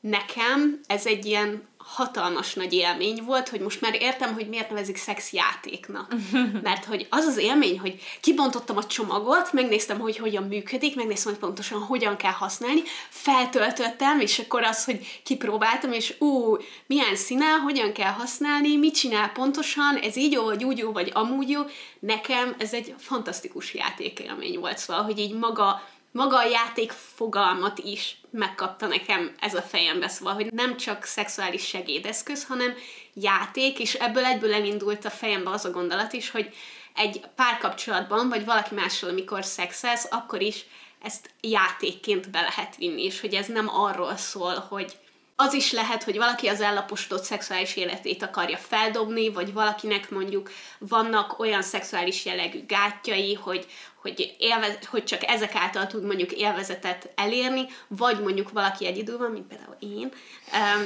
Nekem 0.00 0.80
ez 0.86 1.06
egy 1.06 1.26
ilyen 1.26 1.68
hatalmas 1.88 2.54
nagy 2.54 2.72
élmény 2.72 3.22
volt, 3.24 3.48
hogy 3.48 3.60
most 3.60 3.80
már 3.80 3.94
értem, 3.94 4.34
hogy 4.34 4.48
miért 4.48 4.68
nevezik 4.68 4.96
szexjátéknak. 4.96 6.14
Mert 6.62 6.84
hogy 6.84 7.06
az 7.10 7.24
az 7.24 7.36
élmény, 7.36 7.78
hogy 7.78 8.00
kibontottam 8.20 8.76
a 8.76 8.86
csomagot, 8.86 9.52
megnéztem, 9.52 9.98
hogy 9.98 10.16
hogyan 10.16 10.42
működik, 10.42 10.96
megnéztem, 10.96 11.32
hogy 11.32 11.40
pontosan 11.40 11.80
hogyan 11.80 12.16
kell 12.16 12.32
használni, 12.32 12.82
feltöltöttem, 13.08 14.20
és 14.20 14.38
akkor 14.38 14.62
az, 14.62 14.84
hogy 14.84 15.20
kipróbáltam, 15.22 15.92
és 15.92 16.14
ú, 16.18 16.56
milyen 16.86 17.16
színel, 17.16 17.58
hogyan 17.58 17.92
kell 17.92 18.12
használni, 18.12 18.76
mit 18.76 18.94
csinál 18.94 19.32
pontosan, 19.32 19.96
ez 19.96 20.16
így 20.16 20.32
jó, 20.32 20.44
vagy 20.44 20.64
úgy 20.64 20.78
jó, 20.78 20.92
vagy 20.92 21.10
amúgy 21.14 21.48
jó. 21.48 21.60
Nekem 21.98 22.54
ez 22.58 22.72
egy 22.72 22.94
fantasztikus 22.98 23.74
játékélmény 23.74 24.58
volt, 24.58 24.78
szóval, 24.78 25.02
hogy 25.02 25.18
így 25.18 25.34
maga 25.34 25.82
maga 26.12 26.36
a 26.36 26.48
játék 26.48 26.92
fogalmat 26.92 27.78
is 27.78 28.20
megkapta 28.30 28.86
nekem 28.86 29.34
ez 29.40 29.54
a 29.54 29.62
fejembe, 29.62 30.08
szóval, 30.08 30.34
hogy 30.34 30.52
nem 30.52 30.76
csak 30.76 31.04
szexuális 31.04 31.66
segédeszköz, 31.66 32.44
hanem 32.44 32.74
játék, 33.14 33.78
és 33.78 33.94
ebből 33.94 34.24
egyből 34.24 34.54
elindult 34.54 35.04
a 35.04 35.10
fejembe 35.10 35.50
az 35.50 35.64
a 35.64 35.70
gondolat 35.70 36.12
is, 36.12 36.30
hogy 36.30 36.54
egy 36.94 37.20
párkapcsolatban, 37.34 38.28
vagy 38.28 38.44
valaki 38.44 38.74
mással, 38.74 39.10
amikor 39.10 39.44
szexelsz, 39.44 40.08
akkor 40.10 40.40
is 40.40 40.64
ezt 41.02 41.30
játékként 41.40 42.30
be 42.30 42.40
lehet 42.40 42.76
vinni, 42.76 43.04
és 43.04 43.20
hogy 43.20 43.34
ez 43.34 43.46
nem 43.46 43.68
arról 43.68 44.16
szól, 44.16 44.66
hogy 44.68 44.96
az 45.40 45.52
is 45.52 45.72
lehet, 45.72 46.04
hogy 46.04 46.16
valaki 46.16 46.46
az 46.46 46.60
ellaposodott 46.60 47.24
szexuális 47.24 47.76
életét 47.76 48.22
akarja 48.22 48.56
feldobni, 48.56 49.28
vagy 49.28 49.52
valakinek 49.52 50.10
mondjuk 50.10 50.50
vannak 50.78 51.38
olyan 51.38 51.62
szexuális 51.62 52.24
jellegű 52.24 52.66
gátjai, 52.66 53.34
hogy, 53.34 53.66
hogy, 54.00 54.34
élvez, 54.38 54.78
hogy 54.86 55.04
csak 55.04 55.24
ezek 55.24 55.54
által 55.54 55.86
tud 55.86 56.04
mondjuk 56.04 56.32
élvezetet 56.32 57.12
elérni, 57.14 57.66
vagy 57.88 58.20
mondjuk 58.20 58.50
valaki 58.52 58.86
egyedül 58.86 59.28
mint 59.28 59.46
például 59.46 59.76
én, 59.78 60.12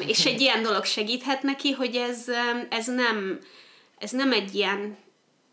és 0.06 0.26
egy 0.26 0.40
ilyen 0.40 0.62
dolog 0.62 0.84
segíthet 0.84 1.42
neki, 1.42 1.70
hogy 1.70 1.96
ez, 1.96 2.28
ez, 2.68 2.86
nem, 2.86 3.38
ez 3.98 4.10
nem 4.10 4.32
egy 4.32 4.54
ilyen 4.54 4.96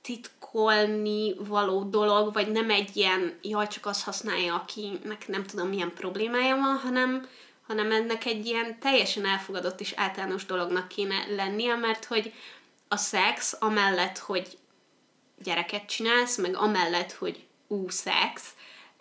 titkolni 0.02 1.34
való 1.38 1.84
dolog, 1.84 2.34
vagy 2.34 2.52
nem 2.52 2.70
egy 2.70 2.98
ilyen, 2.98 3.38
jaj, 3.42 3.68
csak 3.68 3.86
azt 3.86 4.04
használja, 4.04 4.56
akinek 4.56 5.28
nem 5.28 5.44
tudom 5.44 5.68
milyen 5.68 5.94
problémája 5.94 6.56
van, 6.56 6.78
hanem, 6.78 7.28
hanem 7.68 7.92
ennek 7.92 8.26
egy 8.26 8.46
ilyen 8.46 8.80
teljesen 8.80 9.26
elfogadott 9.26 9.80
és 9.80 9.94
általános 9.96 10.46
dolognak 10.46 10.88
kéne 10.88 11.26
lennie, 11.36 11.76
mert 11.76 12.06
hogy 12.06 12.34
a 12.88 12.98
szex 12.98 13.56
amellett, 13.60 14.18
hogy 14.18 14.58
gyereket 15.44 15.86
csinálsz, 15.86 16.38
meg 16.38 16.56
amellett, 16.56 17.12
hogy 17.12 17.48
ú, 17.70 17.90
szex, 17.90 18.44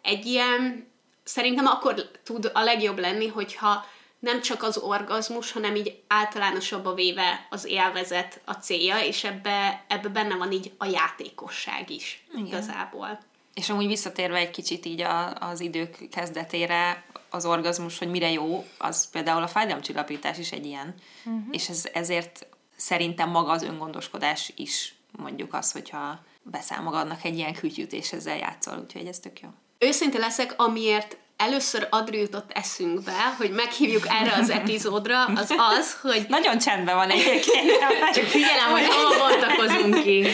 egy 0.03 0.27
ilyen, 0.27 0.87
szerintem 1.25 1.67
akkor 1.67 2.11
tud 2.25 2.51
a 2.55 2.61
legjobb 2.61 2.99
lenni, 2.99 3.27
hogyha 3.27 3.85
nem 4.19 4.41
csak 4.41 4.63
az 4.63 4.79
orgazmus, 4.79 5.53
hanem 5.53 5.77
így 5.77 6.03
általánosabbá 6.07 6.95
véve 6.95 7.47
az 7.51 7.65
élvezet 7.65 8.41
a 8.45 8.53
célja, 8.53 8.99
és 8.99 9.25
ebbe, 9.25 9.85
ebbe 9.89 10.09
benne 10.09 10.37
van 10.37 10.53
így 10.53 10.73
a 10.79 10.85
játékosság 10.87 11.91
is 11.91 12.25
Igen. 12.33 12.47
igazából. 12.47 13.19
És 13.55 13.71
amúgy 13.71 13.87
visszatérve 13.87 14.37
egy 14.37 14.51
kicsit 14.51 14.87
így 14.87 15.01
a, 15.01 15.35
az 15.35 15.61
idők 15.61 16.09
kezdetére, 16.11 17.05
az 17.31 17.47
orgazmus, 17.47 17.99
hogy 17.99 18.09
mire 18.09 18.31
jó, 18.31 18.65
az 18.79 19.11
például 19.11 19.43
a 19.43 19.49
fájdalomcsillapítás 19.49 20.39
is 20.39 20.53
egy 20.53 20.67
ilyen. 20.67 20.95
Uh-huh. 21.25 21.43
És 21.51 21.69
ez, 21.69 21.89
ezért 21.93 22.47
szerintem 22.77 23.31
maga 23.31 23.51
az 23.51 23.63
öngondoskodás 23.63 24.53
is 24.57 24.95
mondjuk 25.17 25.55
az, 25.55 25.73
hogyha 25.73 26.21
beszál 26.51 26.83
magadnak 26.83 27.25
egy 27.25 27.37
ilyen 27.37 27.55
kütyűt, 27.55 27.93
és 27.93 28.13
ezzel 28.13 28.37
játszol, 28.37 28.79
úgyhogy 28.85 29.07
ez 29.07 29.19
tök 29.19 29.41
jó. 29.41 29.49
Őszinte 29.79 30.19
leszek, 30.19 30.55
amiért 30.57 31.17
először 31.37 31.87
Adri 31.91 32.19
jutott 32.19 32.51
eszünkbe, 32.53 33.35
hogy 33.37 33.51
meghívjuk 33.51 34.05
erre 34.09 34.33
az 34.33 34.51
epizódra, 34.51 35.25
az 35.25 35.55
az, 35.79 35.97
hogy... 36.01 36.27
Nagyon 36.37 36.59
csendben 36.59 36.95
van 36.95 37.11
egyébként. 37.11 37.71
Csak 38.15 38.25
figyelem, 38.25 38.71
hogy 38.71 38.87
hol 38.87 39.29
bontakozunk 39.29 40.03
ki. 40.03 40.27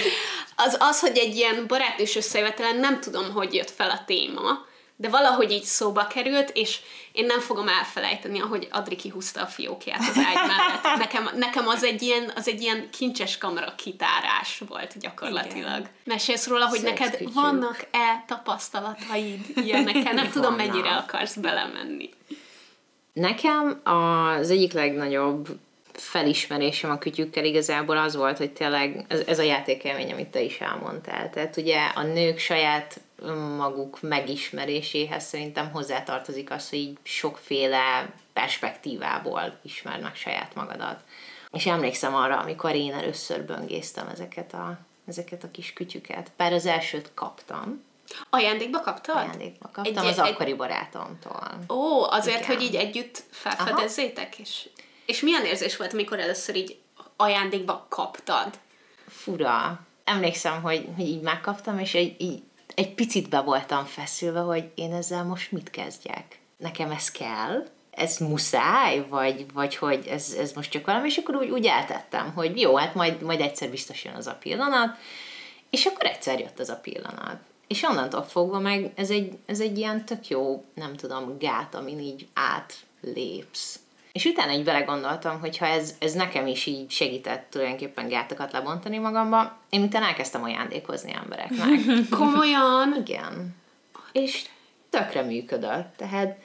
Az 0.56 0.76
az, 0.78 1.00
hogy 1.00 1.18
egy 1.18 1.36
ilyen 1.36 1.66
barátnős 1.66 2.16
összejövetelen 2.16 2.76
nem 2.76 3.00
tudom, 3.00 3.32
hogy 3.32 3.54
jött 3.54 3.70
fel 3.70 3.90
a 3.90 4.04
téma, 4.06 4.64
de 4.96 5.08
valahogy 5.08 5.50
így 5.50 5.62
szóba 5.62 6.06
került, 6.06 6.50
és 6.54 6.80
én 7.12 7.26
nem 7.26 7.40
fogom 7.40 7.68
elfelejteni, 7.68 8.40
ahogy 8.40 8.68
Adri 8.70 8.96
kihúzta 8.96 9.40
a 9.40 9.46
fiókját 9.46 9.98
az 9.98 10.16
ágy 10.16 10.34
mellett. 10.34 10.96
Nekem, 11.04 11.28
nekem 11.36 11.68
az, 11.68 11.84
egy 11.84 12.02
ilyen, 12.02 12.32
az 12.34 12.48
egy 12.48 12.60
ilyen 12.60 12.88
kincses 12.90 13.38
kamera 13.38 13.74
kitárás 13.74 14.62
volt 14.68 14.98
gyakorlatilag. 14.98 15.78
Igen. 15.78 15.88
Mesélsz 16.04 16.46
róla, 16.46 16.68
hogy 16.68 16.78
Szex 16.78 16.98
neked 16.98 17.16
kütyű. 17.16 17.32
vannak-e 17.32 18.24
tapasztalataid 18.26 19.40
ilyenekkel? 19.54 20.12
Nem 20.12 20.30
tudom, 20.30 20.56
Vannak. 20.56 20.72
mennyire 20.72 20.96
akarsz 20.96 21.36
belemenni. 21.36 22.10
Nekem 23.12 23.80
az 23.84 24.50
egyik 24.50 24.72
legnagyobb 24.72 25.48
felismerésem 25.92 26.90
a 26.90 26.98
kütyükkel 26.98 27.44
igazából 27.44 27.96
az 27.96 28.16
volt, 28.16 28.38
hogy 28.38 28.50
tényleg 28.50 29.04
ez, 29.08 29.20
ez 29.26 29.38
a 29.38 29.42
játékelmény, 29.42 30.12
amit 30.12 30.28
te 30.28 30.40
is 30.40 30.60
elmondtál. 30.60 31.30
Tehát 31.30 31.56
ugye 31.56 31.80
a 31.94 32.02
nők 32.02 32.38
saját 32.38 33.00
maguk 33.56 34.00
megismeréséhez 34.02 35.24
szerintem 35.24 35.70
hozzátartozik 35.70 36.50
az, 36.50 36.68
hogy 36.68 36.78
így 36.78 36.98
sokféle 37.02 38.12
perspektívából 38.32 39.58
ismernek 39.62 40.16
saját 40.16 40.54
magadat. 40.54 41.00
És 41.52 41.66
emlékszem 41.66 42.14
arra, 42.14 42.38
amikor 42.38 42.74
én 42.74 42.92
először 42.92 43.42
böngésztem 43.42 44.08
ezeket 44.08 44.54
a, 44.54 44.78
ezeket 45.06 45.44
a 45.44 45.50
kis 45.50 45.72
kütyüket. 45.72 46.30
Bár 46.36 46.52
az 46.52 46.66
elsőt 46.66 47.10
kaptam, 47.14 47.84
Ajándékba 48.30 48.80
kaptad? 48.80 49.16
ajándékba 49.16 49.70
kaptam 49.72 50.04
Egy- 50.04 50.10
az 50.10 50.18
egy- 50.18 50.32
akkori 50.32 50.54
barátomtól. 50.54 51.48
Ó, 51.68 52.02
azért, 52.02 52.42
Igen. 52.44 52.56
hogy 52.56 52.64
így 52.64 52.74
együtt 52.74 53.22
felfedezzétek? 53.30 54.38
És, 54.38 54.68
és 55.06 55.20
milyen 55.20 55.44
érzés 55.44 55.76
volt, 55.76 55.92
amikor 55.92 56.18
először 56.18 56.56
így 56.56 56.78
ajándékba 57.16 57.86
kaptad? 57.88 58.58
fura. 59.08 59.80
Emlékszem, 60.04 60.62
hogy, 60.62 60.88
hogy 60.96 61.06
így 61.06 61.20
megkaptam, 61.20 61.78
és 61.78 61.94
egy, 61.94 62.20
így, 62.20 62.42
egy 62.74 62.94
picit 62.94 63.28
be 63.28 63.40
voltam 63.40 63.84
feszülve, 63.84 64.40
hogy 64.40 64.70
én 64.74 64.92
ezzel 64.92 65.24
most 65.24 65.52
mit 65.52 65.70
kezdjek. 65.70 66.38
Nekem 66.56 66.90
ez 66.90 67.10
kell? 67.10 67.66
Ez 67.90 68.18
muszáj? 68.18 69.06
Vagy, 69.08 69.46
vagy 69.52 69.76
hogy 69.76 70.06
ez, 70.06 70.34
ez 70.38 70.52
most 70.52 70.70
csak 70.70 70.86
valami? 70.86 71.08
És 71.08 71.16
akkor 71.16 71.36
úgy, 71.36 71.50
úgy 71.50 71.66
eltettem, 71.66 72.32
hogy 72.32 72.60
jó, 72.60 72.76
hát 72.76 72.94
majd, 72.94 73.22
majd 73.22 73.40
egyszer 73.40 73.70
biztos 73.70 74.04
jön 74.04 74.14
az 74.14 74.26
a 74.26 74.38
pillanat, 74.40 74.96
és 75.70 75.84
akkor 75.84 76.06
egyszer 76.06 76.38
jött 76.38 76.58
az 76.58 76.68
a 76.68 76.76
pillanat. 76.76 77.36
És 77.66 77.82
onnantól 77.82 78.22
fogva 78.22 78.58
meg 78.58 78.92
ez 78.94 79.10
egy, 79.10 79.38
ez 79.46 79.60
egy 79.60 79.78
ilyen 79.78 80.04
tök 80.04 80.28
jó, 80.28 80.64
nem 80.74 80.96
tudom, 80.96 81.38
gát, 81.38 81.74
amin 81.74 81.98
így 81.98 82.28
átlépsz. 82.32 83.78
És 84.14 84.24
utána 84.24 84.52
így 84.52 84.64
belegondoltam, 84.64 85.40
hogy 85.40 85.58
ha 85.58 85.66
ez, 85.66 85.94
ez 85.98 86.12
nekem 86.12 86.46
is 86.46 86.66
így 86.66 86.90
segített 86.90 87.50
tulajdonképpen 87.50 88.08
gátokat 88.08 88.52
lebontani 88.52 88.98
magamba, 88.98 89.58
én 89.70 89.82
utána 89.82 90.06
elkezdtem 90.06 90.42
ajándékozni 90.42 91.12
embereknek. 91.14 91.68
Komolyan? 92.18 92.96
Igen. 93.06 93.56
És 94.12 94.44
tökre 94.90 95.22
működött. 95.22 95.96
Tehát 95.96 96.38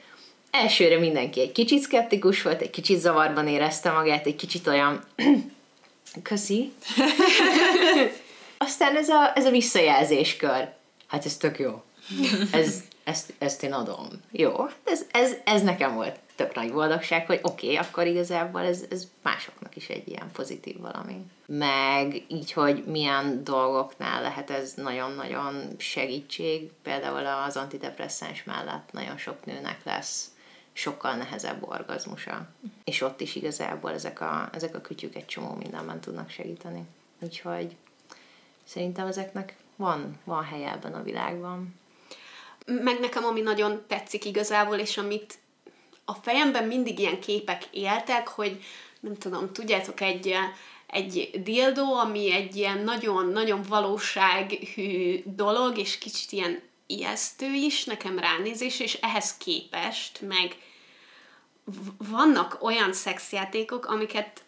elsőre 0.51 0.99
mindenki 0.99 1.41
egy 1.41 1.51
kicsit 1.51 1.81
szkeptikus 1.81 2.41
volt, 2.41 2.61
egy 2.61 2.69
kicsit 2.69 2.99
zavarban 2.99 3.47
érezte 3.47 3.91
magát, 3.91 4.25
egy 4.25 4.35
kicsit 4.35 4.67
olyan 4.67 5.03
Köszi. 6.23 6.73
Aztán 8.57 8.95
ez 8.95 9.09
a, 9.09 9.31
ez 9.35 9.45
a 9.45 9.51
visszajelzéskör. 9.51 10.69
Hát 11.07 11.25
ez 11.25 11.37
tök 11.37 11.59
jó. 11.59 11.83
Ez, 12.51 12.83
ezt, 13.03 13.33
ezt 13.37 13.63
én 13.63 13.73
adom. 13.73 14.07
Jó, 14.31 14.67
ez, 14.83 15.05
ez, 15.11 15.35
ez 15.43 15.61
nekem 15.61 15.95
volt 15.95 16.19
tök 16.39 16.55
nagy 16.55 16.71
boldogság, 16.71 17.25
hogy 17.25 17.39
oké, 17.41 17.65
okay, 17.65 17.77
akkor 17.77 18.07
igazából 18.07 18.61
ez, 18.61 18.85
ez 18.89 19.07
másoknak 19.21 19.75
is 19.75 19.89
egy 19.89 20.07
ilyen 20.07 20.31
pozitív 20.31 20.79
valami. 20.79 21.25
Meg 21.45 22.23
így, 22.27 22.51
hogy 22.51 22.83
milyen 22.85 23.43
dolgoknál 23.43 24.21
lehet 24.21 24.49
ez 24.49 24.73
nagyon-nagyon 24.73 25.75
segítség, 25.77 26.71
például 26.83 27.25
az 27.25 27.57
antidepresszáns 27.57 28.43
mellett 28.43 28.89
nagyon 28.91 29.17
sok 29.17 29.45
nőnek 29.45 29.83
lesz 29.83 30.27
sokkal 30.73 31.15
nehezebb 31.15 31.67
orgazmusa. 31.67 32.47
És 32.83 33.01
ott 33.01 33.21
is 33.21 33.35
igazából 33.35 33.91
ezek 33.91 34.21
a, 34.21 34.49
ezek 34.53 34.75
a 34.75 34.81
kütyük 34.81 35.15
egy 35.15 35.25
csomó 35.25 35.53
mindenben 35.53 35.99
tudnak 35.99 36.29
segíteni. 36.29 36.83
Úgyhogy 37.19 37.75
szerintem 38.63 39.07
ezeknek 39.07 39.55
van, 39.75 40.19
van 40.23 40.43
helye 40.43 40.71
ebben 40.71 40.93
a 40.93 41.03
világban. 41.03 41.75
Meg 42.65 42.99
nekem, 42.99 43.23
ami 43.23 43.41
nagyon 43.41 43.83
tetszik 43.87 44.25
igazából, 44.25 44.77
és 44.77 44.97
amit 44.97 45.37
a 46.09 46.17
fejemben 46.21 46.63
mindig 46.63 46.99
ilyen 46.99 47.19
képek 47.19 47.63
éltek, 47.71 48.27
hogy 48.27 48.63
nem 48.99 49.17
tudom, 49.17 49.53
tudjátok, 49.53 50.01
egy, 50.01 50.35
egy 50.87 51.29
dildó, 51.43 51.93
ami 51.93 52.31
egy 52.31 52.55
ilyen 52.55 52.77
nagyon-nagyon 52.77 53.61
valósághű 53.67 55.21
dolog, 55.25 55.77
és 55.77 55.97
kicsit 55.97 56.31
ilyen 56.31 56.61
ijesztő 56.87 57.53
is 57.53 57.83
nekem 57.83 58.19
ránézés, 58.19 58.79
és 58.79 58.93
ehhez 58.93 59.37
képest 59.37 60.21
meg 60.21 60.55
vannak 61.97 62.63
olyan 62.63 62.93
szexjátékok, 62.93 63.85
amiket 63.85 64.43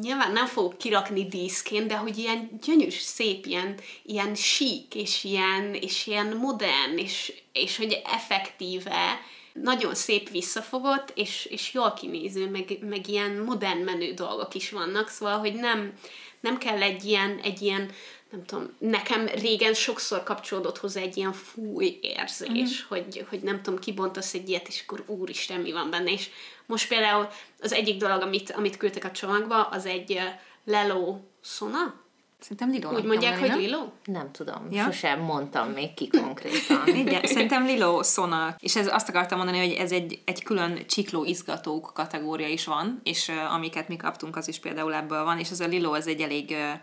nyilván 0.00 0.32
nem 0.32 0.46
fogok 0.46 0.78
kirakni 0.78 1.28
díszként, 1.28 1.86
de 1.86 1.96
hogy 1.96 2.18
ilyen 2.18 2.58
gyönyörű, 2.64 2.90
szép, 2.90 3.46
ilyen, 3.46 3.74
ilyen 4.02 4.34
sík, 4.34 4.94
és 4.94 5.24
ilyen, 5.24 5.74
és 5.74 6.06
ilyen 6.06 6.36
modern, 6.36 6.96
és, 6.96 7.32
és 7.52 7.76
hogy 7.76 8.02
effektíve, 8.04 9.20
nagyon 9.62 9.94
szép 9.94 10.30
visszafogott, 10.30 11.12
és, 11.14 11.46
és 11.50 11.74
jól 11.74 11.92
kinéző, 11.92 12.50
meg, 12.50 12.78
meg 12.80 13.08
ilyen 13.08 13.30
modern 13.30 13.78
menő 13.78 14.12
dolgok 14.12 14.54
is 14.54 14.70
vannak, 14.70 15.08
szóval, 15.08 15.38
hogy 15.38 15.54
nem, 15.54 15.92
nem 16.40 16.58
kell 16.58 16.82
egy 16.82 17.04
ilyen, 17.04 17.38
egy 17.42 17.62
ilyen 17.62 17.90
nem 18.30 18.44
tudom, 18.44 18.74
nekem 18.78 19.26
régen 19.26 19.74
sokszor 19.74 20.22
kapcsolódott 20.22 20.78
hozzá 20.78 21.00
egy 21.00 21.16
ilyen 21.16 21.32
fúj 21.32 21.98
érzés, 22.02 22.82
mm. 22.82 22.88
hogy, 22.88 23.26
hogy 23.28 23.40
nem 23.40 23.62
tudom, 23.62 23.78
kibontasz 23.78 24.34
egy 24.34 24.48
ilyet, 24.48 24.68
és 24.68 24.82
akkor 24.86 25.04
úristen, 25.06 25.60
mi 25.60 25.72
van 25.72 25.90
benne, 25.90 26.10
és 26.10 26.30
most 26.66 26.88
például 26.88 27.28
az 27.60 27.72
egyik 27.72 27.96
dolog, 27.96 28.22
amit, 28.22 28.50
amit 28.50 28.76
küldtek 28.76 29.04
a 29.04 29.10
csomagba, 29.10 29.62
az 29.62 29.86
egy 29.86 30.20
Lelo 30.64 31.18
Sona, 31.40 31.94
Szerintem 32.40 32.70
Lilo. 32.70 32.94
Úgy 32.94 33.04
mondják, 33.04 33.38
hogy 33.38 33.52
Lilo? 33.56 33.78
Nem 34.04 34.32
tudom, 34.32 34.66
ja? 34.70 34.84
sosem 34.84 35.20
mondtam 35.20 35.70
még 35.70 35.94
ki 35.94 36.08
konkrétan. 36.08 36.88
Igen, 37.04 37.24
szerintem 37.24 37.64
Lilo 37.64 38.02
Sona. 38.02 38.56
És 38.58 38.76
ez 38.76 38.92
azt 38.92 39.08
akartam 39.08 39.38
mondani, 39.38 39.58
hogy 39.58 39.72
ez 39.72 39.92
egy, 39.92 40.22
egy 40.24 40.42
külön 40.42 40.86
csikló 40.86 41.24
izgatók 41.24 41.90
kategória 41.94 42.48
is 42.48 42.64
van, 42.64 43.00
és 43.02 43.28
uh, 43.28 43.54
amiket 43.54 43.88
mi 43.88 43.96
kaptunk, 43.96 44.36
az 44.36 44.48
is 44.48 44.58
például 44.58 44.94
ebből 44.94 45.24
van, 45.24 45.38
és 45.38 45.50
ez 45.50 45.60
a 45.60 45.66
Lilo, 45.66 45.94
ez 45.94 46.06
egy 46.06 46.20
elég 46.20 46.50
uh, 46.50 46.80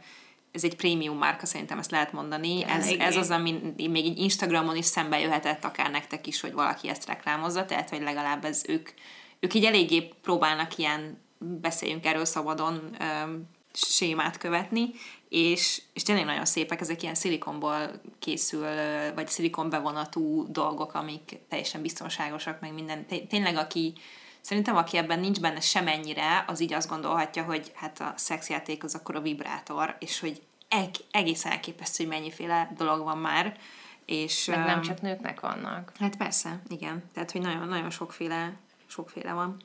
ez 0.52 0.64
egy 0.64 0.76
prémium 0.76 1.18
márka, 1.18 1.46
szerintem 1.46 1.80
ezt 1.80 1.92
lehet 1.92 2.12
mondani. 2.12 2.64
Ez, 2.64 2.88
ez 2.88 3.16
az, 3.16 3.30
ami 3.30 3.74
még 3.78 4.06
így 4.06 4.20
Instagramon 4.20 4.76
is 4.76 4.86
szembe 4.86 5.20
jöhetett, 5.20 5.64
akár 5.64 5.92
nektek 5.92 6.28
is, 6.28 6.42
hogy 6.42 6.54
valaki 6.54 6.90
ezt 6.90 7.08
reklámozza, 7.08 7.66
tehát 7.66 7.90
hogy 7.90 8.02
legalább 8.02 8.46
ez 8.46 8.64
ők, 8.68 8.90
ők 9.40 9.54
így 9.54 9.66
eléggé 9.66 10.10
próbálnak 10.22 10.78
ilyen, 10.78 11.22
beszéljünk 11.38 12.06
erről 12.06 12.26
szabadon, 12.26 12.96
sémát 13.74 14.38
követni, 14.38 14.90
és, 15.30 15.82
és 15.94 16.04
tényleg 16.04 16.26
nagyon 16.26 16.46
szépek, 16.46 16.82
ezek 16.82 17.02
ilyen 17.02 17.16
szilikonból 17.16 18.02
készül, 18.20 18.68
vagy 19.16 19.28
szilikon 19.28 19.70
bevonatú 19.70 20.52
dolgok, 20.52 20.94
amik 20.94 21.40
teljesen 21.50 21.82
biztonságosak, 21.82 22.60
meg 22.60 22.74
minden. 22.74 23.06
Tényleg, 23.30 23.58
aki 23.58 23.94
Szerintem, 24.46 24.76
aki 24.76 24.98
ebben 24.98 25.20
nincs 25.20 25.40
benne 25.40 25.60
semennyire, 25.60 26.44
az 26.48 26.60
így 26.60 26.74
azt 26.74 26.90
gondolhatja, 26.90 27.44
hogy 27.44 27.72
hát 27.76 28.00
a 28.00 28.14
szexjáték 28.16 28.84
az 28.84 28.96
akkor 28.96 29.16
a 29.16 29.22
vibrátor, 29.22 29.96
és 30.00 30.20
hogy 30.20 30.42
eg- 30.68 31.04
egészen 31.12 31.52
elképesztő, 31.52 32.04
hogy 32.04 32.14
mennyiféle 32.14 32.72
dolog 32.78 33.04
van 33.04 33.18
már. 33.18 33.58
És, 34.06 34.46
Meg 34.46 34.66
nem 34.66 34.82
csak 34.82 35.02
nőknek 35.02 35.40
vannak. 35.40 35.92
Hát 36.00 36.18
persze, 36.18 36.62
igen. 36.68 37.04
Tehát, 37.14 37.32
hogy 37.32 37.42
nagyon-nagyon 37.42 37.90
sokféle, 37.90 38.54
sokféle 38.86 39.34
van. 39.34 39.58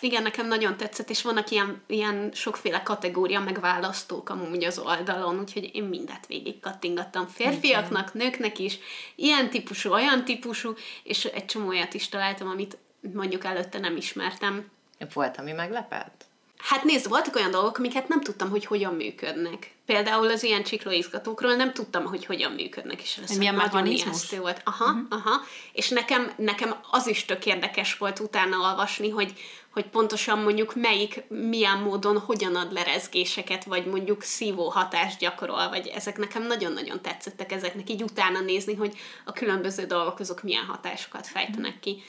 Igen, 0.00 0.22
nekem 0.22 0.46
nagyon 0.46 0.76
tetszett, 0.76 1.10
és 1.10 1.22
vannak 1.22 1.50
ilyen, 1.50 1.82
ilyen 1.86 2.30
sokféle 2.34 2.82
kategória, 2.82 3.40
meg 3.40 3.60
választók 3.60 4.28
amúgy 4.28 4.64
az 4.64 4.78
oldalon, 4.78 5.38
úgyhogy 5.38 5.70
én 5.74 5.84
mindet 5.84 6.26
végig 6.26 6.60
kattingattam. 6.60 7.26
Férfiaknak, 7.26 8.14
nőknek 8.14 8.58
is, 8.58 8.78
ilyen 9.14 9.50
típusú, 9.50 9.92
olyan 9.92 10.24
típusú, 10.24 10.74
és 11.02 11.24
egy 11.24 11.44
csomó 11.44 11.68
olyat 11.68 11.94
is 11.94 12.08
találtam, 12.08 12.48
amit 12.48 12.78
mondjuk 13.12 13.44
előtte 13.44 13.78
nem 13.78 13.96
ismertem. 13.96 14.70
Volt, 15.12 15.38
ami 15.38 15.52
meglepett? 15.52 16.25
Hát 16.58 16.84
nézd, 16.84 17.08
voltak 17.08 17.36
olyan 17.36 17.50
dolgok, 17.50 17.78
amiket 17.78 18.08
nem 18.08 18.20
tudtam, 18.20 18.50
hogy 18.50 18.64
hogyan 18.64 18.94
működnek. 18.94 19.74
Például 19.86 20.30
az 20.30 20.42
ilyen 20.42 20.62
csiklóizgatókról 20.62 21.54
nem 21.54 21.72
tudtam, 21.72 22.04
hogy 22.04 22.24
hogyan 22.24 22.52
működnek, 22.52 23.02
és 23.02 23.18
ez 23.22 23.36
milyen 23.36 23.54
mechanizmus 23.54 24.30
volt. 24.30 24.60
Aha, 24.64 24.84
uh-huh. 24.84 25.06
aha. 25.08 25.40
És 25.72 25.88
nekem, 25.88 26.32
nekem 26.36 26.74
az 26.90 27.06
is 27.06 27.24
tök 27.24 27.46
érdekes 27.46 27.96
volt 27.96 28.18
utána 28.18 28.56
olvasni, 28.58 29.10
hogy, 29.10 29.32
hogy 29.72 29.84
pontosan 29.86 30.38
mondjuk 30.38 30.74
melyik, 30.74 31.22
milyen 31.28 31.78
módon 31.78 32.18
hogyan 32.18 32.54
ad 32.54 32.72
lerezgéseket, 32.72 33.64
vagy 33.64 33.86
mondjuk 33.86 34.22
szívó 34.22 34.68
hatást 34.68 35.18
gyakorol, 35.18 35.68
vagy 35.68 35.86
ezek 35.86 36.18
nekem 36.18 36.46
nagyon-nagyon 36.46 37.02
tetszettek 37.02 37.52
ezeknek 37.52 37.90
így 37.90 38.02
utána 38.02 38.40
nézni, 38.40 38.74
hogy 38.74 38.98
a 39.24 39.32
különböző 39.32 39.84
dolgok 39.84 40.18
azok 40.18 40.42
milyen 40.42 40.64
hatásokat 40.64 41.26
fejtenek 41.26 41.80
ki. 41.80 42.02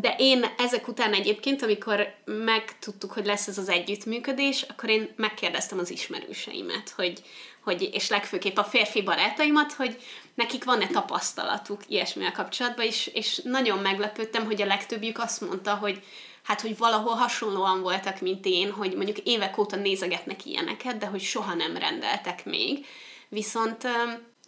De 0.00 0.14
én 0.18 0.44
ezek 0.58 0.88
után 0.88 1.12
egyébként, 1.12 1.62
amikor 1.62 2.14
megtudtuk, 2.24 3.12
hogy 3.12 3.26
lesz 3.26 3.46
ez 3.46 3.58
az 3.58 3.68
együttműködés, 3.68 4.62
akkor 4.62 4.88
én 4.88 5.12
megkérdeztem 5.16 5.78
az 5.78 5.90
ismerőseimet, 5.90 6.90
hogy, 6.96 7.22
hogy 7.64 7.88
és 7.92 8.08
legfőképp 8.08 8.56
a 8.56 8.64
férfi 8.64 9.02
barátaimat, 9.02 9.72
hogy 9.72 9.96
nekik 10.34 10.64
van-e 10.64 10.86
tapasztalatuk 10.86 11.80
ilyesmivel 11.88 12.32
kapcsolatban, 12.32 12.84
és, 12.84 13.06
és 13.06 13.40
nagyon 13.44 13.78
meglepődtem, 13.78 14.44
hogy 14.44 14.62
a 14.62 14.66
legtöbbjük 14.66 15.18
azt 15.18 15.40
mondta, 15.40 15.74
hogy 15.74 16.02
hát, 16.42 16.60
hogy 16.60 16.76
valahol 16.76 17.14
hasonlóan 17.14 17.80
voltak, 17.80 18.20
mint 18.20 18.46
én, 18.46 18.70
hogy 18.70 18.94
mondjuk 18.94 19.18
évek 19.18 19.58
óta 19.58 19.76
nézegetnek 19.76 20.44
ilyeneket, 20.46 20.98
de 20.98 21.06
hogy 21.06 21.20
soha 21.20 21.54
nem 21.54 21.76
rendeltek 21.76 22.44
még. 22.44 22.86
Viszont 23.28 23.86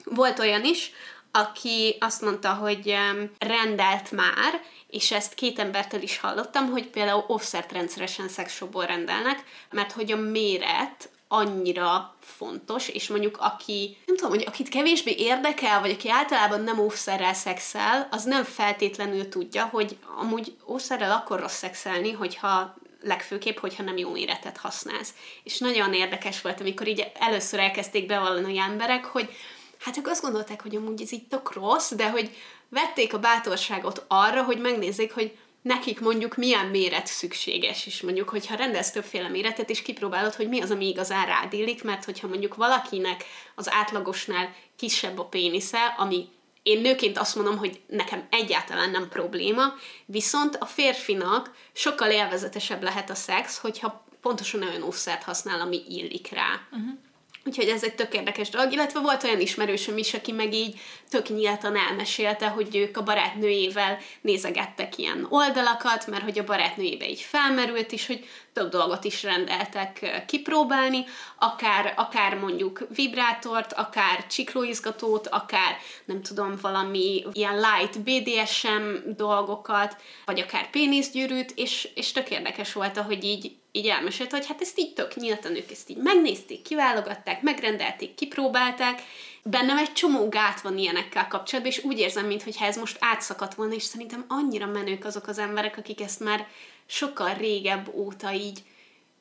volt 0.04 0.38
olyan 0.38 0.64
is, 0.64 0.92
aki 1.32 1.96
azt 2.00 2.22
mondta, 2.22 2.54
hogy 2.54 2.94
rendelt 3.38 4.10
már, 4.10 4.62
és 4.90 5.10
ezt 5.10 5.34
két 5.34 5.58
embertől 5.58 6.02
is 6.02 6.18
hallottam, 6.18 6.70
hogy 6.70 6.86
például 6.86 7.24
offset 7.26 7.72
rendszeresen 7.72 8.28
szexshopból 8.28 8.86
rendelnek, 8.86 9.44
mert 9.70 9.92
hogy 9.92 10.12
a 10.12 10.16
méret 10.16 11.10
annyira 11.28 12.14
fontos, 12.20 12.88
és 12.88 13.08
mondjuk 13.08 13.36
aki, 13.40 13.96
nem 14.06 14.16
tudom, 14.16 14.32
hogy 14.32 14.44
akit 14.46 14.68
kevésbé 14.68 15.14
érdekel, 15.18 15.80
vagy 15.80 15.90
aki 15.90 16.10
általában 16.10 16.60
nem 16.60 16.78
óvszerrel 16.78 17.34
szexel, 17.34 18.08
az 18.10 18.24
nem 18.24 18.44
feltétlenül 18.44 19.28
tudja, 19.28 19.64
hogy 19.64 19.96
amúgy 20.16 20.56
óvszerrel 20.66 21.10
akkor 21.12 21.40
rossz 21.40 21.56
szexelni, 21.56 22.12
hogyha 22.12 22.74
legfőképp, 23.02 23.58
hogyha 23.58 23.82
nem 23.82 23.96
jó 23.96 24.10
méretet 24.10 24.56
használsz. 24.56 25.14
És 25.42 25.58
nagyon 25.58 25.92
érdekes 25.92 26.40
volt, 26.40 26.60
amikor 26.60 26.88
így 26.88 27.10
először 27.14 27.60
elkezdték 27.60 28.06
bevallani 28.06 28.58
emberek, 28.58 29.04
hogy 29.04 29.30
hát 29.78 29.96
ők 29.96 30.08
azt 30.08 30.22
gondolták, 30.22 30.62
hogy 30.62 30.76
amúgy 30.76 31.02
ez 31.02 31.12
így 31.12 31.26
tök 31.26 31.52
rossz, 31.52 31.92
de 31.92 32.10
hogy 32.10 32.30
vették 32.68 33.14
a 33.14 33.18
bátorságot 33.18 34.04
arra, 34.08 34.42
hogy 34.42 34.60
megnézzék, 34.60 35.12
hogy 35.12 35.38
nekik 35.62 36.00
mondjuk 36.00 36.36
milyen 36.36 36.66
méret 36.66 37.06
szükséges, 37.06 37.86
és 37.86 38.02
mondjuk, 38.02 38.28
hogyha 38.28 38.56
rendelsz 38.56 38.90
többféle 38.90 39.28
méretet, 39.28 39.70
és 39.70 39.82
kipróbálod, 39.82 40.34
hogy 40.34 40.48
mi 40.48 40.60
az, 40.60 40.70
ami 40.70 40.88
igazán 40.88 41.26
rádillik, 41.26 41.84
mert 41.84 42.04
hogyha 42.04 42.28
mondjuk 42.28 42.54
valakinek 42.54 43.24
az 43.54 43.70
átlagosnál 43.70 44.54
kisebb 44.76 45.18
a 45.18 45.24
pénisze, 45.24 45.94
ami 45.96 46.28
én 46.62 46.80
nőként 46.80 47.18
azt 47.18 47.34
mondom, 47.34 47.56
hogy 47.56 47.80
nekem 47.86 48.26
egyáltalán 48.30 48.90
nem 48.90 49.08
probléma, 49.08 49.74
viszont 50.04 50.56
a 50.56 50.64
férfinak 50.64 51.54
sokkal 51.72 52.10
élvezetesebb 52.10 52.82
lehet 52.82 53.10
a 53.10 53.14
szex, 53.14 53.58
hogyha 53.58 54.04
pontosan 54.20 54.62
olyan 54.62 54.82
óvszert 54.82 55.22
használ, 55.22 55.60
ami 55.60 55.82
illik 55.88 56.28
rá. 56.28 56.60
Uh-huh. 56.70 56.98
Úgyhogy 57.46 57.68
ez 57.68 57.84
egy 57.84 57.94
tök 57.94 58.14
érdekes 58.14 58.48
dolog, 58.48 58.72
illetve 58.72 59.00
volt 59.00 59.24
olyan 59.24 59.40
ismerősöm 59.40 59.98
is, 59.98 60.14
aki 60.14 60.32
meg 60.32 60.54
így 60.54 60.80
tök 61.10 61.28
nyíltan 61.28 61.76
elmesélte, 61.76 62.48
hogy 62.48 62.76
ők 62.76 62.96
a 62.96 63.02
barátnőjével 63.02 63.98
nézegettek 64.20 64.98
ilyen 64.98 65.26
oldalakat, 65.28 66.06
mert 66.06 66.22
hogy 66.22 66.38
a 66.38 66.44
barátnőjébe 66.44 67.08
így 67.08 67.20
felmerült 67.20 67.92
is, 67.92 68.06
hogy 68.06 68.24
több 68.52 68.70
dolgot 68.70 69.04
is 69.04 69.22
rendeltek 69.22 70.22
kipróbálni, 70.26 71.04
akár, 71.38 71.94
akár 71.96 72.34
mondjuk 72.34 72.86
vibrátort, 72.94 73.72
akár 73.72 74.26
csiklóizgatót, 74.26 75.26
akár 75.26 75.76
nem 76.04 76.22
tudom, 76.22 76.58
valami 76.60 77.24
ilyen 77.32 77.60
light 77.60 78.00
BDSM 78.00 79.14
dolgokat, 79.16 79.96
vagy 80.24 80.40
akár 80.40 80.70
péniszgyűrűt, 80.70 81.52
és, 81.54 81.88
és 81.94 82.12
tök 82.12 82.30
érdekes 82.30 82.72
volt, 82.72 82.96
hogy 82.96 83.24
így 83.24 83.56
így 83.76 83.86
elmesélte, 83.86 84.36
hogy 84.36 84.46
hát 84.46 84.60
ezt 84.60 84.78
így 84.78 84.92
tök 84.92 85.14
nyíltan 85.14 85.56
ők 85.56 85.70
ezt 85.70 85.90
így 85.90 85.96
megnézték, 85.96 86.62
kiválogatták, 86.62 87.42
megrendelték, 87.42 88.14
kipróbálták. 88.14 89.02
Bennem 89.42 89.78
egy 89.78 89.92
csomó 89.92 90.28
gát 90.28 90.60
van 90.60 90.78
ilyenekkel 90.78 91.28
kapcsolatban, 91.28 91.72
és 91.72 91.84
úgy 91.84 91.98
érzem, 91.98 92.26
mintha 92.26 92.64
ez 92.64 92.76
most 92.76 92.96
átszakadt 93.00 93.54
volna, 93.54 93.74
és 93.74 93.82
szerintem 93.82 94.24
annyira 94.28 94.66
menők 94.66 95.04
azok 95.04 95.26
az 95.26 95.38
emberek, 95.38 95.78
akik 95.78 96.00
ezt 96.00 96.20
már 96.20 96.46
sokkal 96.86 97.34
régebb 97.34 97.94
óta 97.94 98.32
így 98.32 98.62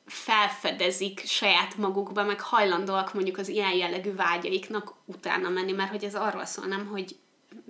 felfedezik 0.05 1.19
saját 1.25 1.77
magukba, 1.77 2.23
meg 2.23 2.41
hajlandóak 2.41 3.13
mondjuk 3.13 3.37
az 3.37 3.47
ilyen 3.47 3.73
jellegű 3.73 4.13
vágyaiknak 4.13 4.93
utána 5.05 5.49
menni, 5.49 5.71
mert 5.71 5.89
hogy 5.89 6.03
ez 6.03 6.15
arról 6.15 6.45
szól, 6.45 6.65
nem, 6.65 6.87
hogy 6.87 7.15